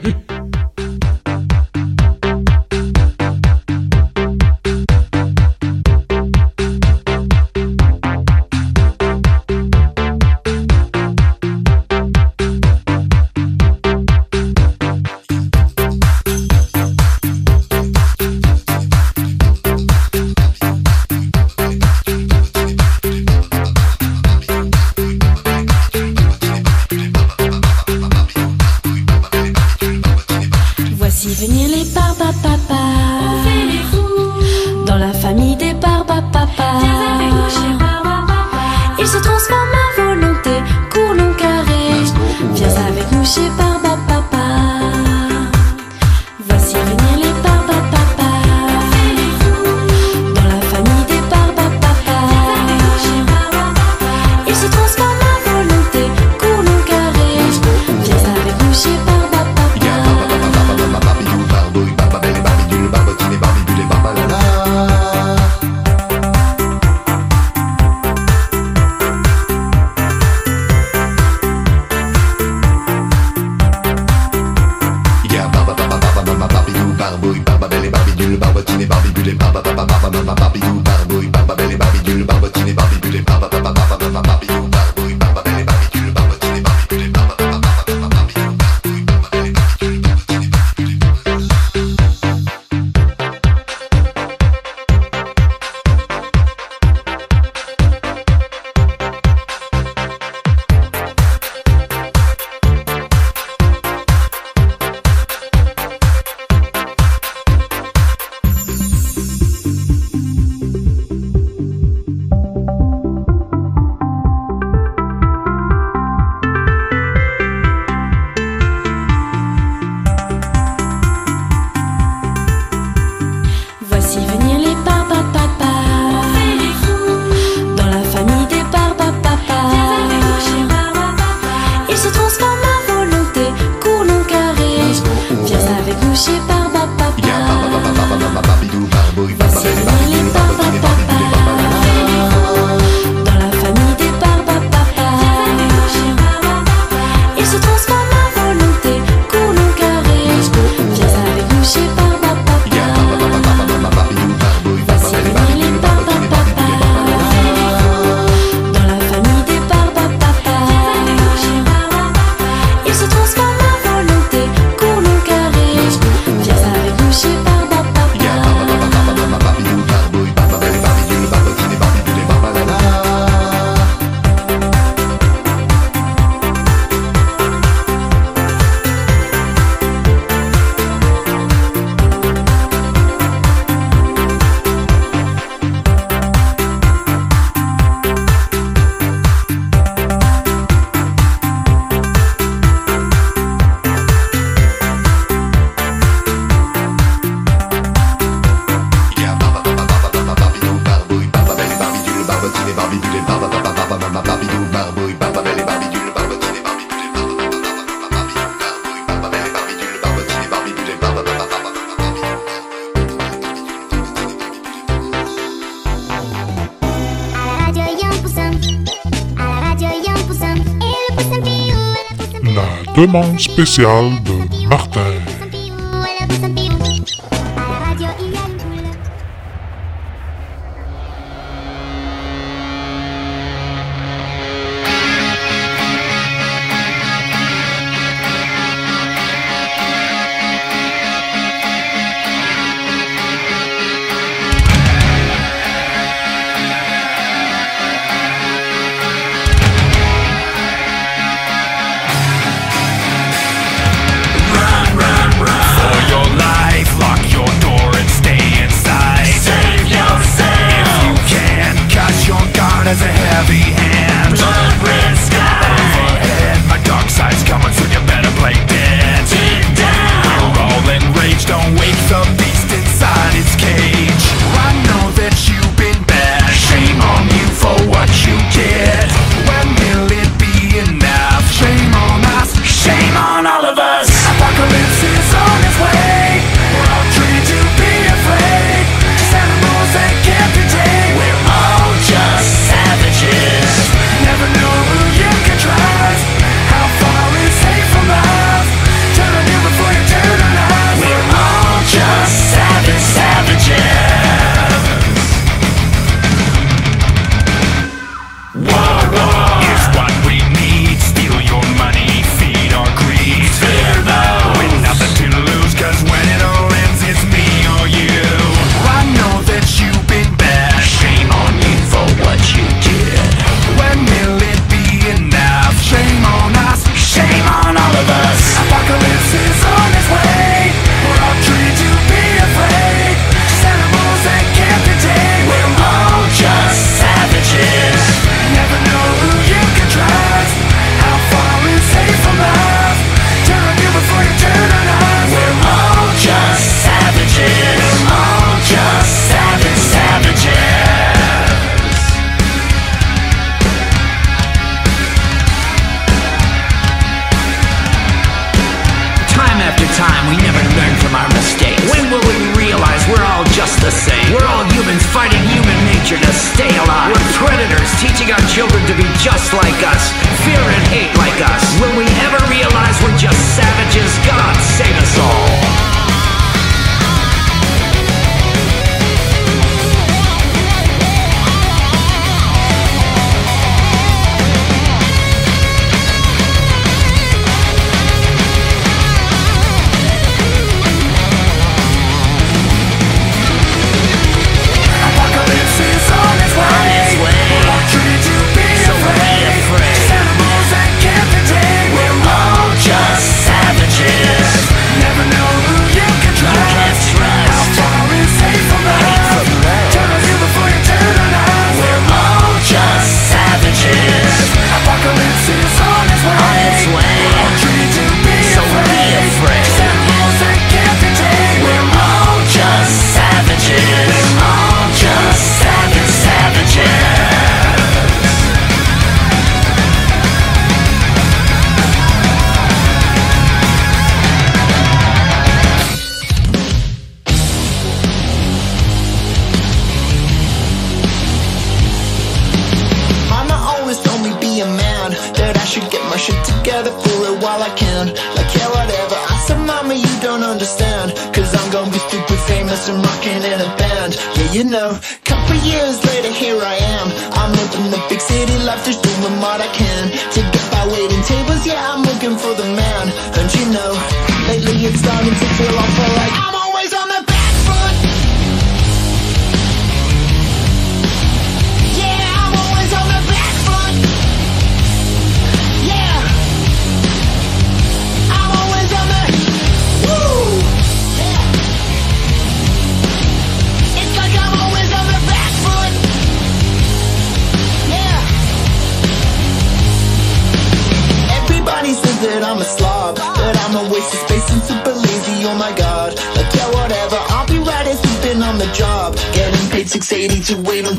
demande 223.01 223.41
spéciale 223.41 224.11
de 224.25 224.67
Martin. 224.69 225.10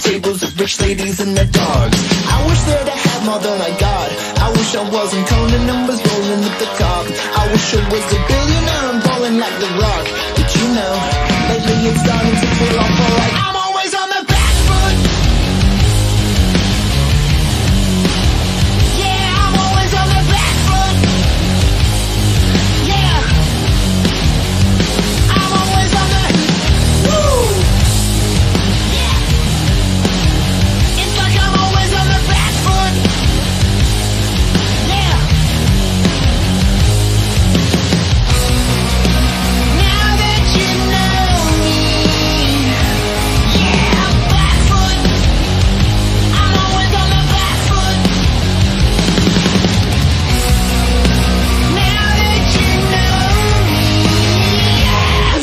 tables 0.01 0.41
of 0.41 0.59
rich 0.59 0.81
ladies 0.81 1.19
and 1.19 1.37
their 1.37 1.45
dogs. 1.45 1.97
I 2.25 2.37
wish 2.47 2.61
that 2.69 2.89
I 2.89 2.97
had 2.97 3.21
more 3.25 3.39
than 3.39 3.61
I 3.61 3.71
got. 3.77 4.09
I 4.41 4.49
wish 4.51 4.75
I 4.75 4.89
wasn't 4.89 5.27
coming. 5.27 5.50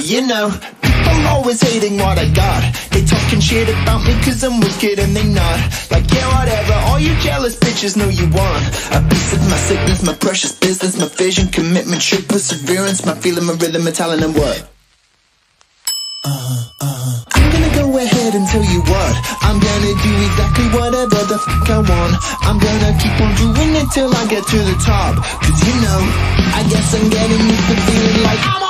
you 0.08 0.26
know. 0.26 0.48
People 0.80 1.20
always 1.28 1.60
hating 1.60 1.98
what 1.98 2.18
I 2.18 2.32
got. 2.32 2.64
They 2.90 3.04
talking 3.04 3.40
shit 3.40 3.68
about 3.68 4.00
me 4.06 4.14
cause 4.24 4.42
I'm 4.42 4.58
wicked 4.60 4.98
and 4.98 5.14
they 5.14 5.24
not. 5.28 5.58
Like 5.90 6.08
yeah 6.10 6.26
whatever, 6.32 6.74
all 6.88 6.98
you 6.98 7.14
jealous 7.20 7.56
bitches 7.56 7.96
know 7.96 8.08
you 8.08 8.24
want. 8.32 8.64
A 8.96 9.04
piece 9.08 9.32
of 9.34 9.40
my 9.52 9.60
sickness, 9.68 10.02
my 10.02 10.14
precious 10.14 10.52
business 10.52 10.96
My 10.96 11.08
vision, 11.08 11.48
commitment, 11.48 12.00
true 12.00 12.22
perseverance 12.22 13.04
My 13.04 13.14
feeling, 13.14 13.44
my 13.44 13.52
rhythm, 13.52 13.84
my 13.84 13.90
talent 13.90 14.24
and 14.24 14.34
what? 14.34 14.68
Uh, 16.24 16.64
uh. 16.80 17.24
I'm 17.34 17.52
gonna 17.52 17.72
go 17.76 17.96
ahead 17.98 18.34
and 18.34 18.48
tell 18.48 18.64
you 18.64 18.80
what. 18.80 19.12
I'm 19.44 19.60
gonna 19.60 19.92
do 19.92 20.12
exactly 20.24 20.68
whatever 20.72 21.20
the 21.28 21.38
fuck 21.38 21.68
I 21.68 21.78
want. 21.84 22.14
I'm 22.48 22.58
gonna 22.58 22.96
keep 22.96 23.16
on 23.20 23.32
doing 23.36 23.76
it 23.76 23.88
till 23.92 24.08
I 24.16 24.24
get 24.26 24.44
to 24.46 24.58
the 24.58 24.76
top. 24.80 25.20
Cause 25.20 25.60
you 25.68 25.76
know, 25.84 26.00
I 26.56 26.64
guess 26.72 26.94
I'm 26.96 27.08
getting 27.10 27.44
used 27.44 27.68
to 27.68 27.76
feeling 27.84 28.22
like 28.24 28.40
I'm 28.40 28.67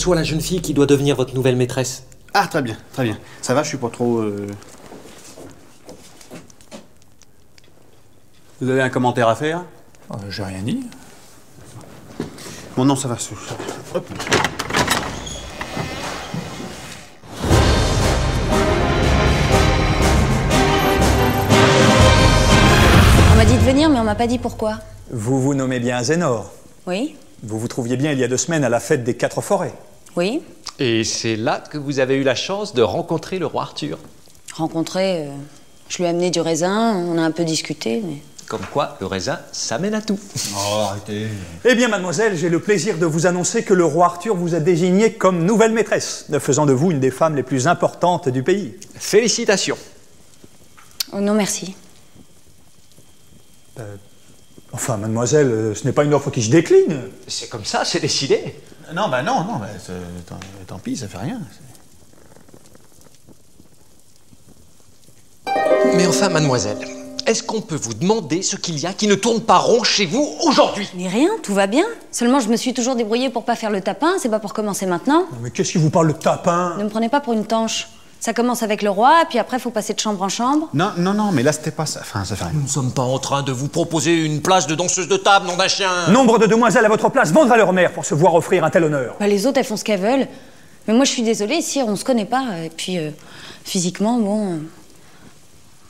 reçoit 0.00 0.16
la 0.16 0.22
jeune 0.24 0.40
fille 0.40 0.62
qui 0.62 0.72
doit 0.72 0.86
devenir 0.86 1.14
votre 1.14 1.34
nouvelle 1.34 1.56
maîtresse. 1.56 2.04
Ah, 2.32 2.46
très 2.46 2.62
bien, 2.62 2.76
très 2.94 3.04
bien. 3.04 3.18
Ça 3.42 3.52
va, 3.52 3.62
je 3.62 3.68
suis 3.68 3.76
pas 3.76 3.90
trop. 3.90 4.18
euh, 4.20 4.46
Vous 8.62 8.70
avez 8.70 8.80
un 8.80 8.88
commentaire 8.88 9.28
à 9.28 9.34
faire? 9.36 9.62
J'ai 10.30 10.42
rien 10.42 10.62
dit. 10.62 10.80
Bon, 12.76 12.86
non, 12.86 12.96
ça 12.96 13.08
va. 13.08 13.18
ça 13.18 13.32
va. 13.92 13.98
Hop. 13.98 14.06
On 23.32 23.36
m'a 23.36 23.44
dit 23.44 23.54
de 23.54 23.58
venir, 23.62 23.88
mais 23.90 23.98
on 23.98 24.04
m'a 24.04 24.14
pas 24.14 24.26
dit 24.26 24.38
pourquoi. 24.38 24.78
Vous 25.10 25.40
vous 25.40 25.54
nommez 25.54 25.80
bien 25.80 26.02
Zénor. 26.02 26.50
Oui 26.86 27.16
Vous 27.42 27.58
vous 27.58 27.68
trouviez 27.68 27.96
bien 27.96 28.12
il 28.12 28.18
y 28.18 28.24
a 28.24 28.28
deux 28.28 28.36
semaines 28.36 28.64
à 28.64 28.68
la 28.68 28.80
fête 28.80 29.04
des 29.04 29.14
quatre 29.14 29.40
forêts. 29.40 29.72
Oui 30.16 30.42
Et 30.78 31.04
c'est 31.04 31.36
là 31.36 31.62
que 31.70 31.78
vous 31.78 31.98
avez 32.00 32.16
eu 32.16 32.22
la 32.22 32.34
chance 32.34 32.74
de 32.74 32.82
rencontrer 32.82 33.38
le 33.38 33.46
roi 33.46 33.62
Arthur. 33.62 33.98
Rencontré, 34.54 35.26
euh, 35.26 35.30
je 35.88 35.98
lui 35.98 36.04
ai 36.04 36.08
amené 36.08 36.30
du 36.30 36.40
raisin, 36.40 36.94
on 36.96 37.18
a 37.18 37.22
un 37.22 37.30
peu 37.30 37.44
discuté, 37.44 38.02
mais... 38.04 38.16
Comme 38.48 38.66
quoi, 38.72 38.96
le 39.00 39.06
raisin, 39.06 39.38
ça 39.52 39.78
mène 39.78 39.94
à 39.94 40.02
tout. 40.02 40.18
Oh, 40.56 40.80
arrêtez. 40.80 41.28
Eh 41.64 41.76
bien, 41.76 41.86
mademoiselle, 41.86 42.36
j'ai 42.36 42.48
le 42.48 42.58
plaisir 42.58 42.98
de 42.98 43.06
vous 43.06 43.26
annoncer 43.26 43.62
que 43.62 43.72
le 43.74 43.84
roi 43.84 44.06
Arthur 44.06 44.34
vous 44.34 44.56
a 44.56 44.60
désigné 44.60 45.12
comme 45.12 45.44
nouvelle 45.44 45.72
maîtresse, 45.72 46.26
faisant 46.40 46.66
de 46.66 46.72
vous 46.72 46.90
une 46.90 46.98
des 46.98 47.12
femmes 47.12 47.36
les 47.36 47.44
plus 47.44 47.68
importantes 47.68 48.28
du 48.28 48.42
pays. 48.42 48.74
Félicitations. 48.96 49.78
Oh 51.12 51.20
non, 51.20 51.34
merci. 51.34 51.76
Enfin, 54.72 54.96
mademoiselle, 54.96 55.46
euh, 55.46 55.74
ce 55.74 55.84
n'est 55.84 55.92
pas 55.92 56.04
une 56.04 56.14
offre 56.14 56.30
qui 56.30 56.42
se 56.42 56.50
décline. 56.50 57.02
C'est 57.26 57.48
comme 57.48 57.64
ça, 57.64 57.84
c'est 57.84 58.00
décidé. 58.00 58.54
Non, 58.94 59.08
bah 59.08 59.22
non, 59.22 59.44
non, 59.44 59.56
bah, 59.56 59.68
tant, 60.26 60.40
tant 60.66 60.78
pis, 60.78 60.96
ça 60.96 61.06
fait 61.06 61.18
rien. 61.18 61.40
Mais 65.94 66.06
enfin, 66.06 66.28
mademoiselle, 66.28 66.78
est-ce 67.26 67.42
qu'on 67.42 67.60
peut 67.60 67.76
vous 67.76 67.94
demander 67.94 68.42
ce 68.42 68.56
qu'il 68.56 68.78
y 68.78 68.86
a 68.86 68.92
qui 68.92 69.06
ne 69.06 69.14
tourne 69.14 69.40
pas 69.40 69.58
rond 69.58 69.84
chez 69.84 70.06
vous 70.06 70.26
aujourd'hui? 70.44 70.88
Mais 70.96 71.08
rien, 71.08 71.28
tout 71.42 71.54
va 71.54 71.66
bien. 71.66 71.84
Seulement, 72.10 72.40
je 72.40 72.48
me 72.48 72.56
suis 72.56 72.74
toujours 72.74 72.96
débrouillée 72.96 73.30
pour 73.30 73.44
pas 73.44 73.54
faire 73.54 73.70
le 73.70 73.80
tapin, 73.80 74.14
c'est 74.18 74.28
pas 74.28 74.40
pour 74.40 74.52
commencer 74.52 74.86
maintenant. 74.86 75.26
Mais 75.40 75.50
qu'est-ce 75.50 75.72
qui 75.72 75.78
vous 75.78 75.90
parle 75.90 76.08
de 76.08 76.12
tapin? 76.12 76.74
Ne 76.78 76.84
me 76.84 76.88
prenez 76.88 77.08
pas 77.08 77.20
pour 77.20 77.32
une 77.32 77.46
tanche. 77.46 77.88
Ça 78.20 78.34
commence 78.34 78.62
avec 78.62 78.82
le 78.82 78.90
roi, 78.90 79.22
puis 79.30 79.38
après, 79.38 79.58
faut 79.58 79.70
passer 79.70 79.94
de 79.94 79.98
chambre 79.98 80.20
en 80.22 80.28
chambre. 80.28 80.68
Non, 80.74 80.92
non, 80.98 81.14
non, 81.14 81.32
mais 81.32 81.42
là, 81.42 81.52
c'était 81.52 81.70
pas 81.70 81.86
ça. 81.86 82.00
Enfin, 82.02 82.22
ça 82.26 82.36
fait 82.36 82.44
rien. 82.44 82.52
Nous 82.54 82.64
ne 82.64 82.68
sommes 82.68 82.92
pas 82.92 83.02
en 83.02 83.18
train 83.18 83.42
de 83.42 83.50
vous 83.50 83.68
proposer 83.68 84.14
une 84.26 84.42
place 84.42 84.66
de 84.66 84.74
danseuse 84.74 85.08
de 85.08 85.16
table, 85.16 85.46
nom 85.46 85.56
d'un 85.56 85.68
chien. 85.68 85.88
Nombre 86.10 86.38
de 86.38 86.44
demoiselles 86.46 86.84
à 86.84 86.88
votre 86.90 87.08
place 87.08 87.32
vendre 87.32 87.50
à 87.50 87.56
leur 87.56 87.72
mère 87.72 87.92
pour 87.92 88.04
se 88.04 88.14
voir 88.14 88.34
offrir 88.34 88.62
un 88.62 88.68
tel 88.68 88.84
honneur. 88.84 89.16
Bah, 89.18 89.26
les 89.26 89.46
autres, 89.46 89.56
elles 89.56 89.64
font 89.64 89.78
ce 89.78 89.84
qu'elles 89.84 90.00
veulent. 90.00 90.28
Mais 90.86 90.92
moi, 90.92 91.04
je 91.06 91.12
suis 91.12 91.22
désolée, 91.22 91.56
ici, 91.56 91.82
on 91.82 91.96
se 91.96 92.04
connaît 92.04 92.26
pas. 92.26 92.44
Et 92.62 92.68
puis, 92.68 92.98
euh, 92.98 93.10
physiquement, 93.64 94.18
bon. 94.18 94.60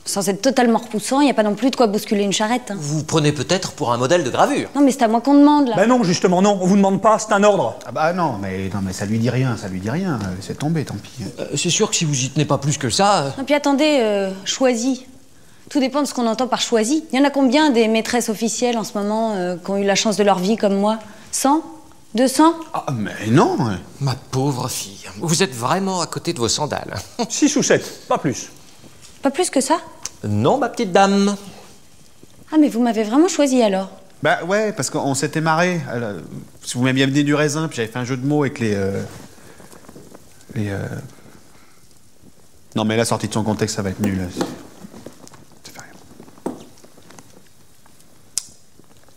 Euh, 0.05 0.09
sans 0.09 0.27
être 0.29 0.41
totalement 0.41 0.79
repoussant, 0.79 1.21
il 1.21 1.25
n'y 1.25 1.31
a 1.31 1.33
pas 1.33 1.43
non 1.43 1.55
plus 1.55 1.69
de 1.69 1.75
quoi 1.75 1.87
bousculer 1.87 2.23
une 2.23 2.33
charrette. 2.33 2.71
hein. 2.71 2.77
Vous 2.79 3.03
prenez 3.03 3.31
peut-être 3.31 3.71
pour 3.73 3.91
un 3.93 3.97
modèle 3.97 4.23
de 4.23 4.29
gravure. 4.29 4.69
Non, 4.75 4.81
mais 4.81 4.91
c'est 4.91 5.03
à 5.03 5.07
moi 5.07 5.21
qu'on 5.21 5.35
demande, 5.35 5.67
là. 5.69 5.75
Ben 5.75 5.87
non, 5.87 6.03
justement, 6.03 6.41
non, 6.41 6.57
on 6.61 6.65
vous 6.65 6.75
demande 6.75 7.01
pas, 7.01 7.19
c'est 7.19 7.31
un 7.33 7.43
ordre. 7.43 7.75
Ah 7.85 7.91
bah 7.91 8.13
non, 8.13 8.37
mais, 8.41 8.69
non, 8.73 8.81
mais 8.83 8.93
ça 8.93 9.05
lui 9.05 9.19
dit 9.19 9.29
rien, 9.29 9.55
ça 9.57 9.67
lui 9.67 9.79
dit 9.79 9.89
rien. 9.89 10.19
Laissez 10.35 10.55
tomber, 10.55 10.83
tant 10.85 10.95
pis. 10.95 11.23
Euh, 11.39 11.45
c'est 11.55 11.69
sûr 11.69 11.89
que 11.89 11.95
si 11.95 12.05
vous 12.05 12.19
y 12.23 12.29
tenez 12.29 12.45
pas 12.45 12.57
plus 12.57 12.77
que 12.77 12.89
ça. 12.89 13.33
Et 13.39 13.43
puis 13.43 13.53
attendez, 13.55 13.99
euh, 14.01 14.31
choisi. 14.45 15.05
Tout 15.69 15.79
dépend 15.79 16.01
de 16.01 16.07
ce 16.07 16.13
qu'on 16.13 16.27
entend 16.27 16.47
par 16.47 16.59
choisi. 16.61 17.05
Il 17.13 17.19
y 17.19 17.21
en 17.21 17.25
a 17.25 17.29
combien 17.29 17.69
des 17.69 17.87
maîtresses 17.87 18.27
officielles 18.27 18.77
en 18.77 18.83
ce 18.83 18.97
moment 18.97 19.35
euh, 19.35 19.55
qui 19.55 19.71
ont 19.71 19.77
eu 19.77 19.85
la 19.85 19.95
chance 19.95 20.17
de 20.17 20.23
leur 20.23 20.39
vie 20.39 20.57
comme 20.57 20.75
moi? 20.75 20.97
100 21.31 21.61
200 22.13 22.53
Ah, 22.73 22.85
mais 22.93 23.27
non 23.29 23.55
Ma 24.01 24.15
pauvre 24.31 24.67
fille, 24.67 25.05
vous 25.19 25.43
êtes 25.43 25.55
vraiment 25.55 26.01
à 26.01 26.07
côté 26.07 26.33
de 26.33 26.39
vos 26.39 26.49
sandales. 26.49 26.95
Six 27.29 27.55
ou 27.55 27.63
sept, 27.63 28.05
pas 28.09 28.17
plus. 28.17 28.49
Pas 29.21 29.31
plus 29.31 29.49
que 29.49 29.61
ça 29.61 29.77
Non, 30.23 30.57
ma 30.57 30.69
petite 30.69 30.91
dame. 30.91 31.35
Ah, 32.51 32.57
mais 32.59 32.69
vous 32.69 32.81
m'avez 32.81 33.03
vraiment 33.03 33.27
choisi 33.27 33.61
alors 33.61 33.89
Bah 34.23 34.39
ouais, 34.45 34.73
parce 34.73 34.89
qu'on 34.89 35.13
s'était 35.15 35.41
marré. 35.41 35.79
Si 36.63 36.77
vous 36.77 36.83
m'aviez 36.83 37.03
amené 37.03 37.23
du 37.23 37.33
raisin, 37.35 37.67
puis 37.67 37.77
j'avais 37.77 37.87
fait 37.87 37.99
un 37.99 38.05
jeu 38.05 38.17
de 38.17 38.25
mots 38.25 38.41
avec 38.43 38.59
les. 38.59 38.73
euh, 38.75 39.01
les. 40.55 40.69
euh, 40.69 40.79
Non, 42.75 42.83
mais 42.85 42.97
là, 42.97 43.05
sorti 43.05 43.27
de 43.27 43.33
son 43.33 43.43
contexte, 43.43 43.75
ça 43.75 43.81
va 43.81 43.89
être 43.91 43.99
nul. 44.01 44.27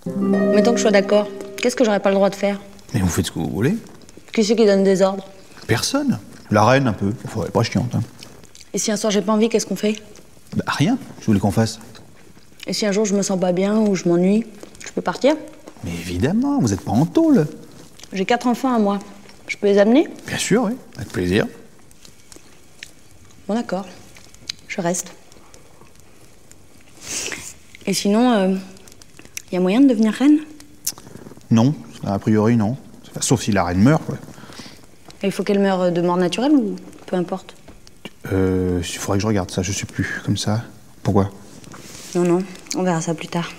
Mettons 0.06 0.72
que 0.72 0.76
je 0.76 0.82
sois 0.82 0.90
d'accord. 0.90 1.28
Qu'est-ce 1.56 1.76
que 1.76 1.84
j'aurais 1.84 2.00
pas 2.00 2.10
le 2.10 2.16
droit 2.16 2.30
de 2.30 2.34
faire? 2.34 2.60
Mais 2.92 3.00
vous 3.00 3.08
faites 3.08 3.26
ce 3.26 3.30
que 3.32 3.38
vous 3.38 3.48
voulez. 3.50 3.76
Qui 4.32 4.44
c'est 4.44 4.56
qui 4.56 4.66
donne 4.66 4.84
des 4.84 5.02
ordres? 5.02 5.24
Personne. 5.66 6.18
La 6.50 6.64
reine, 6.64 6.86
un 6.88 6.92
peu. 6.92 7.12
Faut 7.26 7.42
pas 7.42 7.62
chiante. 7.62 7.94
Hein. 7.94 8.02
Et 8.74 8.78
si 8.78 8.90
un 8.90 8.96
soir 8.96 9.12
j'ai 9.12 9.22
pas 9.22 9.32
envie, 9.32 9.48
qu'est-ce 9.48 9.66
qu'on 9.66 9.76
fait? 9.76 10.02
Bah 10.56 10.64
rien. 10.66 10.98
Je 11.20 11.26
voulais 11.26 11.38
qu'on 11.40 11.52
fasse. 11.52 11.78
Et 12.66 12.72
si 12.72 12.84
un 12.86 12.92
jour 12.92 13.04
je 13.04 13.14
me 13.14 13.22
sens 13.22 13.38
pas 13.38 13.52
bien 13.52 13.78
ou 13.78 13.94
je 13.94 14.08
m'ennuie, 14.08 14.44
je 14.84 14.92
peux 14.92 15.00
partir? 15.00 15.36
Mais 15.84 15.92
évidemment, 15.92 16.58
vous 16.58 16.72
êtes 16.72 16.80
pas 16.80 16.90
en 16.90 17.06
tôle. 17.06 17.46
J'ai 18.12 18.24
quatre 18.24 18.46
enfants 18.46 18.74
à 18.74 18.78
moi. 18.78 18.98
Je 19.46 19.56
peux 19.56 19.68
les 19.68 19.78
amener? 19.78 20.08
Bien 20.26 20.38
sûr, 20.38 20.64
oui. 20.64 20.72
Avec 20.96 21.10
plaisir. 21.10 21.46
Bon, 23.46 23.54
d'accord. 23.54 23.86
Je 24.66 24.80
reste. 24.80 25.12
Et 27.86 27.92
sinon, 27.92 28.58
il 29.50 29.54
y 29.54 29.56
a 29.56 29.60
moyen 29.60 29.82
de 29.82 29.86
devenir 29.86 30.14
reine? 30.14 30.40
Non, 31.50 31.74
a 32.04 32.18
priori, 32.18 32.56
non. 32.56 32.76
Sauf 33.20 33.42
si 33.42 33.52
la 33.52 33.64
reine 33.64 33.82
meurt, 33.82 34.04
quoi. 34.04 34.16
Et 35.22 35.26
il 35.26 35.32
faut 35.32 35.44
qu'elle 35.44 35.60
meure 35.60 35.92
de 35.92 36.00
mort 36.00 36.16
naturelle 36.16 36.52
ou 36.52 36.76
peu 37.06 37.16
importe? 37.16 37.54
Euh, 38.32 38.80
il 38.80 38.98
faudrait 38.98 39.18
que 39.18 39.22
je 39.22 39.26
regarde 39.26 39.50
ça, 39.50 39.62
je 39.62 39.72
sais 39.72 39.86
plus. 39.86 40.20
Comme 40.24 40.36
ça. 40.36 40.62
Pourquoi? 41.02 41.30
Non, 42.14 42.22
non, 42.22 42.38
on 42.76 42.82
verra 42.82 43.00
ça 43.00 43.14
plus 43.14 43.28
tard. 43.28 43.50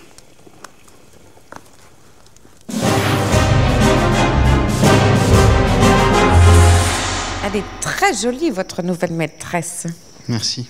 Elle 7.45 7.57
est 7.57 7.79
très 7.79 8.13
jolie, 8.13 8.49
votre 8.49 8.81
nouvelle 8.81 9.13
maîtresse. 9.13 9.85
Merci. 10.27 10.67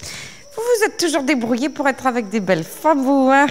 Vous 0.00 0.62
vous 0.62 0.84
êtes 0.86 0.96
toujours 0.96 1.22
débrouillé 1.22 1.68
pour 1.68 1.86
être 1.88 2.06
avec 2.06 2.30
des 2.30 2.40
belles 2.40 2.64
femmes, 2.64 3.02
vous, 3.02 3.30
hein? 3.30 3.46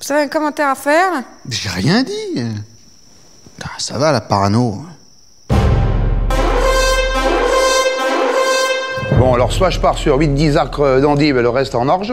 Vous 0.00 0.12
avez 0.12 0.22
un 0.22 0.28
commentaire 0.28 0.68
à 0.68 0.74
faire? 0.74 1.22
J'ai 1.48 1.68
rien 1.68 2.02
dit. 2.02 2.42
Ah, 3.62 3.70
ça 3.78 3.96
va, 3.98 4.12
la 4.12 4.20
parano. 4.20 4.84
Bon, 9.22 9.34
alors 9.34 9.52
soit 9.52 9.70
je 9.70 9.78
pars 9.78 9.96
sur 9.96 10.18
8-10 10.18 10.56
acres 10.56 11.00
d'endive 11.00 11.38
et 11.38 11.42
le 11.42 11.48
reste 11.48 11.76
en 11.76 11.88
orge, 11.88 12.12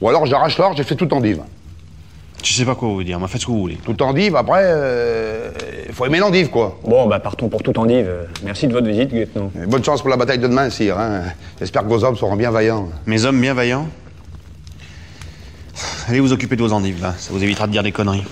ou 0.00 0.08
alors 0.08 0.26
j'arrache 0.26 0.58
l'orge 0.58 0.78
et 0.78 0.84
fais 0.84 0.94
tout 0.94 1.12
endive. 1.12 1.42
Je 2.40 2.52
sais 2.52 2.64
pas 2.64 2.76
quoi 2.76 2.86
vous 2.86 3.02
dire, 3.02 3.18
mais 3.18 3.26
faites 3.26 3.40
ce 3.40 3.46
que 3.46 3.50
vous 3.50 3.58
voulez. 3.58 3.78
Tout 3.84 4.00
endive, 4.00 4.36
après, 4.36 4.62
il 5.88 5.92
faut 5.92 6.06
aimer 6.06 6.20
l'endive, 6.20 6.50
quoi. 6.50 6.78
Bon, 6.84 7.08
bah 7.08 7.18
partons 7.18 7.48
pour 7.48 7.64
tout 7.64 7.76
endive. 7.80 8.08
Merci 8.44 8.68
de 8.68 8.72
votre 8.72 8.86
visite, 8.86 9.10
lieutenant. 9.10 9.50
Et 9.60 9.66
bonne 9.66 9.82
chance 9.82 10.02
pour 10.02 10.08
la 10.08 10.16
bataille 10.16 10.38
de 10.38 10.46
demain, 10.46 10.70
sire. 10.70 10.96
Hein. 11.00 11.22
J'espère 11.58 11.82
que 11.82 11.88
vos 11.88 12.04
hommes 12.04 12.16
seront 12.16 12.36
bien 12.36 12.52
vaillants. 12.52 12.90
Mes 13.06 13.24
hommes 13.24 13.40
bien 13.40 13.52
vaillants 13.52 13.88
Allez 16.06 16.20
vous 16.20 16.32
occuper 16.32 16.54
de 16.54 16.62
vos 16.62 16.72
endives, 16.72 17.02
là. 17.02 17.14
Ça 17.18 17.32
vous 17.32 17.42
évitera 17.42 17.66
de 17.66 17.72
dire 17.72 17.82
des 17.82 17.90
conneries. 17.90 18.22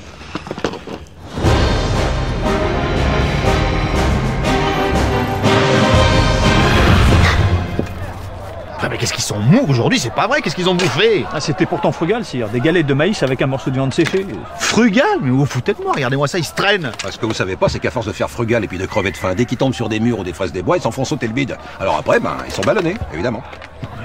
Mais 9.55 9.60
aujourd'hui, 9.68 9.98
c'est 9.98 10.12
pas 10.12 10.26
vrai, 10.26 10.43
qu'est-ce 10.43 10.55
qu'ils 10.56 10.68
ont 10.68 10.74
bouffé 10.74 11.24
Ah, 11.32 11.40
c'était 11.40 11.66
pourtant 11.66 11.93
frugal, 11.93 12.24
sire. 12.24 12.48
Des 12.48 12.60
galettes 12.60 12.86
de 12.86 12.94
maïs 12.94 13.22
avec 13.22 13.40
un 13.43 13.47
morceau 13.47 13.70
de 13.70 13.76
viande 13.76 13.94
séchée. 13.94 14.26
Frugal 14.59 15.05
Mais 15.22 15.31
vous 15.31 15.39
vous 15.39 15.47
foutez 15.47 15.72
de 15.74 15.82
moi, 15.82 15.93
regardez-moi 15.94 16.26
ça, 16.28 16.39
ils 16.39 16.44
se 16.44 16.55
traînent 16.55 16.90
Ce 17.10 17.16
que 17.18 17.26
vous 17.26 17.35
savez 17.35 17.56
pas, 17.56 17.68
c'est 17.68 17.78
qu'à 17.78 17.90
force 17.90 18.06
de 18.06 18.12
faire 18.12 18.28
frugal 18.31 18.64
et 18.64 18.68
puis 18.68 18.78
de 18.78 18.86
crever 18.86 19.10
de 19.12 19.16
faim, 19.16 19.35
dès 19.35 19.44
qu'ils 19.44 19.59
tombent 19.59 19.74
sur 19.74 19.89
des 19.89 20.01
murs 20.01 20.18
ou 20.18 20.24
des 20.24 20.32
fraises 20.32 20.52
des 20.52 20.62
bois, 20.62 20.76
ils 20.76 20.82
s'en 20.82 20.90
font 20.90 21.05
sauter 21.05 21.26
le 21.26 21.32
bide. 21.32 21.56
Alors 21.81 21.97
après, 21.97 22.20
ben, 22.20 22.36
ils 22.47 22.52
sont 22.52 22.62
ballonnés, 22.62 22.97
évidemment. 23.12 23.43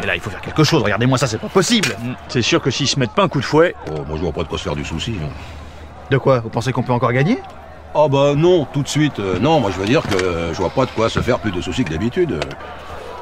Et 0.02 0.06
là, 0.06 0.16
il 0.16 0.22
faut 0.22 0.30
faire 0.30 0.42
quelque 0.42 0.64
chose, 0.64 0.82
regardez-moi 0.84 1.18
ça, 1.18 1.28
c'est 1.28 1.40
pas 1.40 1.50
possible 1.50 1.90
C'est 2.30 2.42
sûr 2.42 2.62
que 2.62 2.72
s'ils 2.72 2.88
se 2.88 3.00
mettent 3.00 3.12
pas 3.14 3.24
un 3.24 3.28
coup 3.28 3.40
de 3.40 3.46
fouet. 3.46 3.76
Oh, 3.92 3.96
moi 4.08 4.16
je 4.18 4.22
vois 4.22 4.32
pas 4.32 4.44
de 4.44 4.48
quoi 4.48 4.58
se 4.58 4.64
faire 4.64 4.76
du 4.76 4.86
souci. 4.86 5.16
hein. 5.22 5.28
De 6.10 6.18
quoi 6.18 6.40
Vous 6.40 6.50
pensez 6.50 6.72
qu'on 6.72 6.84
peut 6.84 6.94
encore 6.94 7.12
gagner 7.12 7.40
Oh 7.94 8.08
bah 8.08 8.34
non, 8.36 8.66
tout 8.72 8.84
de 8.84 8.88
suite. 8.88 9.20
euh, 9.20 9.40
non, 9.40 9.60
moi 9.60 9.72
je 9.74 9.80
veux 9.80 9.88
dire 9.88 10.04
que 10.04 10.16
euh, 10.16 10.54
je 10.54 10.58
vois 10.60 10.70
pas 10.70 10.86
de 10.86 10.92
quoi 10.92 11.10
se 11.10 11.20
faire 11.22 11.40
plus 11.40 11.52
de 11.52 11.60
soucis 11.60 11.84
que 11.84 11.90
d'habitude. 11.90 12.40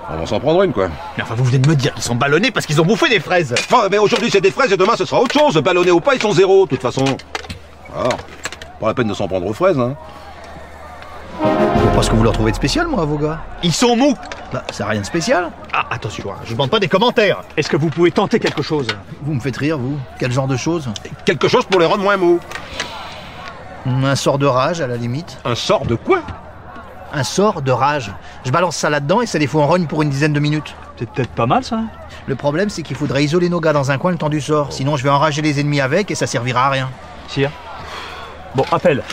Euh. 0.10 0.14
on 0.16 0.20
va 0.20 0.26
s'en 0.26 0.40
prendre 0.40 0.64
une, 0.64 0.74
quoi. 0.74 0.90
Mais 1.18 1.24
enfin, 1.24 1.36
vous 1.36 1.44
venez 1.46 1.60
de 1.60 1.70
me 1.70 1.76
dire 1.76 1.94
qu'ils 1.94 2.04
sont 2.04 2.16
ballonnés 2.16 2.52
parce 2.52 2.66
qu'ils 2.66 2.80
ont 2.82 2.86
bouffé 2.86 3.10
des 3.10 3.20
fraises 3.20 3.54
Enfin, 3.58 3.88
mais 3.92 3.98
aujourd'hui 3.98 4.30
c'est 4.32 4.42
des 4.42 4.52
fraises 4.52 4.72
et 4.72 4.78
demain 4.78 4.96
ce 4.98 5.06
sera 5.06 5.22
autre 5.22 5.34
chose. 5.38 5.56
Ballonnés 5.58 5.92
ou 5.92 6.00
pas, 6.00 6.16
ils 6.16 6.22
sont 6.22 6.32
zéro, 6.32 6.66
de 6.66 6.70
toute 6.70 6.82
façon. 6.82 7.06
Alors, 7.96 8.18
pas 8.80 8.88
la 8.88 8.94
peine 8.94 9.08
de 9.08 9.14
s'en 9.14 9.28
prendre 9.28 9.46
aux 9.48 9.54
fraises, 9.54 9.80
hein. 9.80 9.96
Je 11.44 11.82
vois 11.84 11.92
pas 11.92 12.02
ce 12.02 12.10
que 12.10 12.16
vous 12.16 12.24
leur 12.24 12.34
trouvez 12.34 12.52
de 12.52 12.56
spécial, 12.56 12.88
moi, 12.88 13.06
vos 13.06 13.18
gars. 13.18 13.40
Ils 13.62 13.74
sont 13.74 13.96
mous 13.96 14.16
Bah, 14.52 14.64
c'est 14.72 14.84
rien 14.84 15.02
de 15.02 15.06
spécial. 15.06 15.52
Ah, 15.74 15.86
attention, 15.92 16.32
hein, 16.32 16.38
je 16.46 16.54
demande 16.54 16.72
pas 16.72 16.80
des 16.80 16.88
commentaires 16.88 17.42
Est-ce 17.56 17.70
que 17.70 17.78
vous 17.78 17.90
pouvez 17.90 18.12
tenter 18.12 18.40
quelque 18.40 18.64
chose? 18.64 18.88
Vous 19.22 19.34
me 19.34 19.40
faites 19.40 19.58
rire, 19.58 19.78
vous 19.78 19.98
Quel 20.20 20.32
genre 20.32 20.48
de 20.48 20.58
choses? 20.58 20.90
Quelque 21.26 21.48
chose 21.48 21.66
pour 21.66 21.80
les 21.80 21.86
rendre 21.86 22.04
moins 22.04 22.18
mous. 22.18 22.40
Un 23.86 24.16
sort 24.16 24.38
de 24.38 24.46
rage, 24.46 24.82
à 24.82 24.88
la 24.88 24.98
limite. 24.98 25.38
Un 25.46 25.56
sort 25.56 25.86
de 25.86 25.96
quoi? 25.96 26.22
Un 27.14 27.24
sort 27.24 27.62
de 27.62 27.72
rage. 27.72 28.12
Je 28.46 28.52
balance 28.52 28.76
ça 28.76 28.90
là-dedans 28.90 29.22
et 29.22 29.26
ça 29.26 29.40
les 29.40 29.48
fout 29.48 29.62
en 29.62 29.68
rogne 29.68 29.88
pour 29.88 30.02
une 30.02 30.10
dizaine 30.10 30.34
de 30.34 30.40
minutes. 30.40 30.76
C'est 30.98 31.10
peut-être 31.10 31.32
pas 31.32 31.46
mal 31.46 31.64
ça. 31.64 31.82
Le 32.26 32.36
problème, 32.36 32.70
c'est 32.70 32.82
qu'il 32.82 32.96
faudrait 32.96 33.24
isoler 33.24 33.50
nos 33.50 33.60
gars 33.62 33.74
dans 33.74 33.92
un 33.92 33.98
coin 33.98 34.12
le 34.12 34.18
temps 34.18 34.30
du 34.30 34.42
sort. 34.42 34.74
Sinon, 34.74 34.98
je 34.98 35.04
vais 35.04 35.10
enrager 35.10 35.42
les 35.42 35.60
ennemis 35.60 35.80
avec 35.80 36.12
et 36.12 36.16
ça 36.16 36.28
servira 36.28 36.68
à 36.68 36.70
rien. 36.70 36.90
Sire. 37.28 37.52
Bon, 38.56 38.66
appel. 38.72 39.04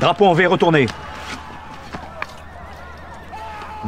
Drapeau 0.00 0.26
en 0.26 0.34
V 0.34 0.46
retourné. 0.46 0.86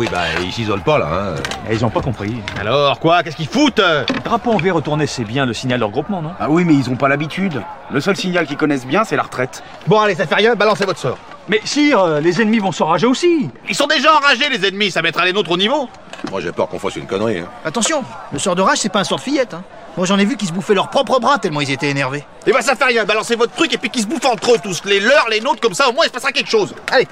Oui, 0.00 0.08
bah, 0.10 0.22
ils 0.42 0.50
s'isolent 0.50 0.80
pas, 0.82 0.98
là, 0.98 1.08
hein. 1.12 1.34
Eh, 1.68 1.74
Ils 1.74 1.84
ont 1.84 1.90
pas 1.90 2.00
compris. 2.00 2.34
Alors, 2.58 2.98
quoi? 3.00 3.22
Qu'est-ce 3.22 3.36
qu'ils 3.36 3.46
foutent? 3.46 3.82
Drapeau 4.24 4.52
en 4.52 4.56
V 4.56 4.70
retourné, 4.70 5.06
c'est 5.06 5.24
bien 5.24 5.44
le 5.44 5.52
signal 5.52 5.78
de 5.78 5.84
regroupement, 5.84 6.22
non? 6.22 6.30
Ah 6.40 6.46
oui, 6.48 6.64
mais 6.64 6.72
ils 6.72 6.88
ont 6.88 6.96
pas 6.96 7.06
l'habitude. 7.06 7.60
Le 7.90 8.00
seul 8.00 8.16
signal 8.16 8.46
qu'ils 8.46 8.56
connaissent 8.56 8.86
bien, 8.86 9.04
c'est 9.04 9.16
la 9.16 9.24
retraite. 9.24 9.62
Bon, 9.88 10.00
allez, 10.00 10.14
ça 10.14 10.26
fait 10.26 10.36
rien, 10.36 10.54
balancez 10.54 10.86
votre 10.86 10.98
sort. 10.98 11.18
Mais 11.50 11.60
sire, 11.64 12.00
euh, 12.00 12.18
les 12.20 12.40
ennemis 12.40 12.60
vont 12.60 12.72
s'enrager 12.72 13.06
aussi. 13.06 13.50
Ils 13.68 13.74
sont 13.74 13.86
déjà 13.88 14.16
enragés, 14.16 14.48
les 14.48 14.66
ennemis, 14.66 14.90
ça 14.90 15.02
mettra 15.02 15.26
les 15.26 15.34
nôtres 15.34 15.50
au 15.50 15.58
niveau. 15.58 15.90
Moi, 16.30 16.40
j'ai 16.40 16.52
peur 16.52 16.68
qu'on 16.68 16.78
fasse 16.78 16.96
une 16.96 17.06
connerie. 17.06 17.40
hein. 17.40 17.48
Attention, 17.66 18.02
le 18.32 18.38
sort 18.38 18.56
de 18.56 18.62
rage, 18.62 18.78
c'est 18.78 18.88
pas 18.88 19.00
un 19.00 19.04
sort 19.04 19.18
de 19.18 19.22
fillette. 19.24 19.52
Hein. 19.52 19.62
Moi, 19.98 20.06
j'en 20.06 20.18
ai 20.18 20.24
vu 20.24 20.38
qui 20.38 20.46
se 20.46 20.52
bouffaient 20.54 20.72
leurs 20.72 20.88
propres 20.88 21.20
bras 21.20 21.36
tellement 21.36 21.60
ils 21.60 21.70
étaient 21.70 21.90
énervés. 21.90 22.24
Et 22.46 22.52
bah 22.52 22.62
ça 22.62 22.74
fait 22.74 22.84
rien, 22.84 23.04
balancez 23.04 23.36
votre 23.36 23.52
truc 23.52 23.74
et 23.74 23.76
puis 23.76 23.90
qu'ils 23.90 24.02
se 24.02 24.06
bouffent 24.06 24.24
entre 24.24 24.54
eux 24.54 24.58
tous, 24.62 24.80
les 24.86 25.00
leurs, 25.00 25.28
les 25.28 25.40
nôtres, 25.42 25.60
comme 25.60 25.74
ça 25.74 25.90
au 25.90 25.92
moins 25.92 26.04
il 26.04 26.08
se 26.08 26.12
passera 26.14 26.32
quelque 26.32 26.48
chose. 26.48 26.74
Allez. 26.90 27.06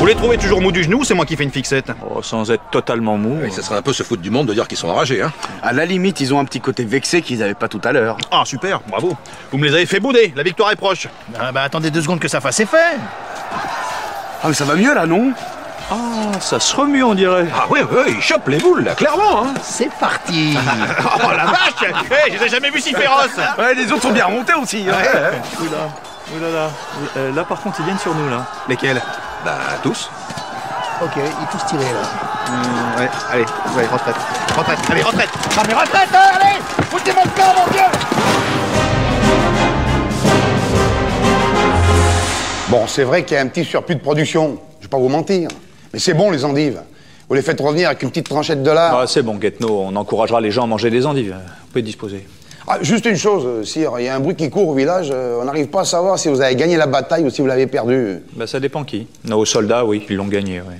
Vous 0.00 0.06
les 0.06 0.14
trouvez 0.14 0.38
toujours 0.38 0.62
mous 0.62 0.72
du 0.72 0.82
genou, 0.82 1.04
c'est 1.04 1.12
moi 1.12 1.26
qui 1.26 1.36
fais 1.36 1.44
une 1.44 1.50
fixette? 1.50 1.92
Oh, 2.10 2.22
sans 2.22 2.50
être 2.50 2.62
totalement 2.70 3.18
mou. 3.18 3.38
Oui, 3.42 3.52
ça 3.52 3.60
serait 3.62 3.76
un 3.76 3.82
peu 3.82 3.92
se 3.92 4.02
foutre 4.02 4.22
du 4.22 4.30
monde 4.30 4.46
de 4.46 4.54
dire 4.54 4.66
qu'ils 4.66 4.78
sont 4.78 4.88
enragés, 4.88 5.20
hein. 5.20 5.30
À 5.62 5.74
la 5.74 5.84
limite, 5.84 6.20
ils 6.20 6.32
ont 6.32 6.40
un 6.40 6.46
petit 6.46 6.60
côté 6.62 6.84
vexé 6.86 7.20
qu'ils 7.20 7.42
avaient 7.42 7.52
pas 7.52 7.68
tout 7.68 7.82
à 7.84 7.92
l'heure. 7.92 8.16
Ah 8.30 8.42
super, 8.46 8.80
bravo. 8.88 9.14
Vous 9.52 9.58
me 9.58 9.66
les 9.68 9.74
avez 9.74 9.84
fait 9.84 10.00
bouder, 10.00 10.32
la 10.34 10.42
victoire 10.42 10.70
est 10.72 10.76
proche. 10.76 11.06
Ah, 11.38 11.52
bah 11.52 11.62
attendez 11.62 11.90
deux 11.90 12.00
secondes 12.00 12.18
que 12.18 12.28
ça 12.28 12.40
fasse 12.40 12.60
effet. 12.60 12.78
Ah 14.42 14.48
mais 14.48 14.54
ça 14.54 14.64
va 14.64 14.74
mieux 14.74 14.94
là, 14.94 15.04
non? 15.04 15.32
Ah, 15.90 16.38
ça 16.40 16.58
se 16.60 16.74
remue, 16.74 17.02
on 17.02 17.14
dirait. 17.14 17.46
Ah 17.54 17.66
oui, 17.68 17.80
oui, 17.92 18.14
ils 18.16 18.22
chopent 18.22 18.48
les 18.48 18.58
boules, 18.58 18.84
là, 18.84 18.94
clairement, 18.94 19.44
hein. 19.44 19.54
C'est 19.62 19.90
parti. 20.00 20.56
Oh 21.22 21.30
la 21.36 21.44
vache 21.44 21.92
Eh, 22.26 22.32
je 22.32 22.38
les 22.38 22.44
ai 22.46 22.48
jamais 22.48 22.70
vus 22.70 22.80
si 22.80 22.94
féroces 22.94 23.36
Ouais, 23.58 23.74
les 23.74 23.92
autres 23.92 24.02
sont 24.02 24.12
bien 24.12 24.24
remontés 24.26 24.54
aussi. 24.54 24.86
hein. 24.88 24.94
Oula, 26.36 26.48
oulala. 26.48 26.70
Euh, 27.16 27.32
là, 27.34 27.44
par 27.44 27.60
contre, 27.60 27.80
ils 27.80 27.84
viennent 27.84 27.98
sur 27.98 28.14
nous, 28.14 28.28
là. 28.28 28.46
Lesquels? 28.68 29.00
Bah, 29.44 29.58
tous. 29.82 30.10
ok, 31.02 31.12
ils 31.16 31.46
tous 31.50 31.66
tirés 31.66 31.92
là. 31.92 32.00
Ouais, 32.98 33.08
allez, 33.32 33.44
allez, 33.76 33.86
retraite. 33.86 34.16
Retraite, 34.56 34.78
allez, 34.90 35.02
retraite 35.02 35.30
Ah, 35.56 35.62
mais 35.66 35.74
retraite, 35.74 36.08
hein, 36.12 36.38
allez 36.40 36.60
Foutez-moi 36.90 37.22
le 37.24 37.30
camp, 37.30 37.54
mon 37.56 37.72
dieu 37.72 37.82
Bon, 42.68 42.86
c'est 42.86 43.04
vrai 43.04 43.24
qu'il 43.24 43.36
y 43.36 43.38
a 43.38 43.42
un 43.42 43.48
petit 43.48 43.64
surplus 43.64 43.96
de 43.96 44.00
production, 44.00 44.58
je 44.78 44.84
vais 44.84 44.90
pas 44.90 44.98
vous 44.98 45.08
mentir. 45.08 45.48
Mais 45.92 45.98
c'est 45.98 46.14
bon, 46.14 46.30
les 46.30 46.44
endives. 46.44 46.80
Vous 47.28 47.34
les 47.34 47.42
faites 47.42 47.60
revenir 47.60 47.88
avec 47.88 48.02
une 48.02 48.10
petite 48.10 48.28
tranchette 48.28 48.62
de 48.62 48.70
lard. 48.70 49.00
Ah, 49.00 49.06
c'est 49.06 49.22
bon, 49.22 49.36
Guetno, 49.36 49.84
on 49.86 49.96
encouragera 49.96 50.40
les 50.40 50.50
gens 50.50 50.64
à 50.64 50.66
manger 50.66 50.90
des 50.90 51.06
endives. 51.06 51.34
Vous 51.34 51.66
pouvez 51.68 51.82
disposer. 51.82 52.26
Ah, 52.66 52.78
juste 52.82 53.06
une 53.06 53.16
chose, 53.16 53.44
euh, 53.46 53.64
Sire, 53.64 53.94
euh, 53.94 54.00
il 54.00 54.04
y 54.04 54.08
a 54.08 54.14
un 54.14 54.20
bruit 54.20 54.36
qui 54.36 54.50
court 54.50 54.68
au 54.68 54.74
village, 54.74 55.08
euh, 55.12 55.40
on 55.40 55.44
n'arrive 55.44 55.68
pas 55.68 55.80
à 55.80 55.84
savoir 55.84 56.18
si 56.18 56.28
vous 56.28 56.40
avez 56.40 56.54
gagné 56.54 56.76
la 56.76 56.86
bataille 56.86 57.24
ou 57.24 57.30
si 57.30 57.40
vous 57.40 57.46
l'avez 57.46 57.66
perdue. 57.66 58.20
Bah, 58.32 58.40
ben, 58.40 58.46
ça 58.46 58.60
dépend 58.60 58.84
qui. 58.84 59.06
Nos 59.24 59.44
soldats, 59.44 59.84
oui, 59.84 60.04
ils 60.08 60.16
l'ont 60.16 60.26
gagné, 60.26 60.60
oui. 60.60 60.74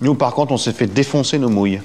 Nous, 0.00 0.14
par 0.14 0.32
contre, 0.32 0.52
on 0.52 0.56
s'est 0.56 0.72
fait 0.72 0.86
défoncer 0.86 1.38
nos 1.38 1.48
mouilles. 1.48 1.80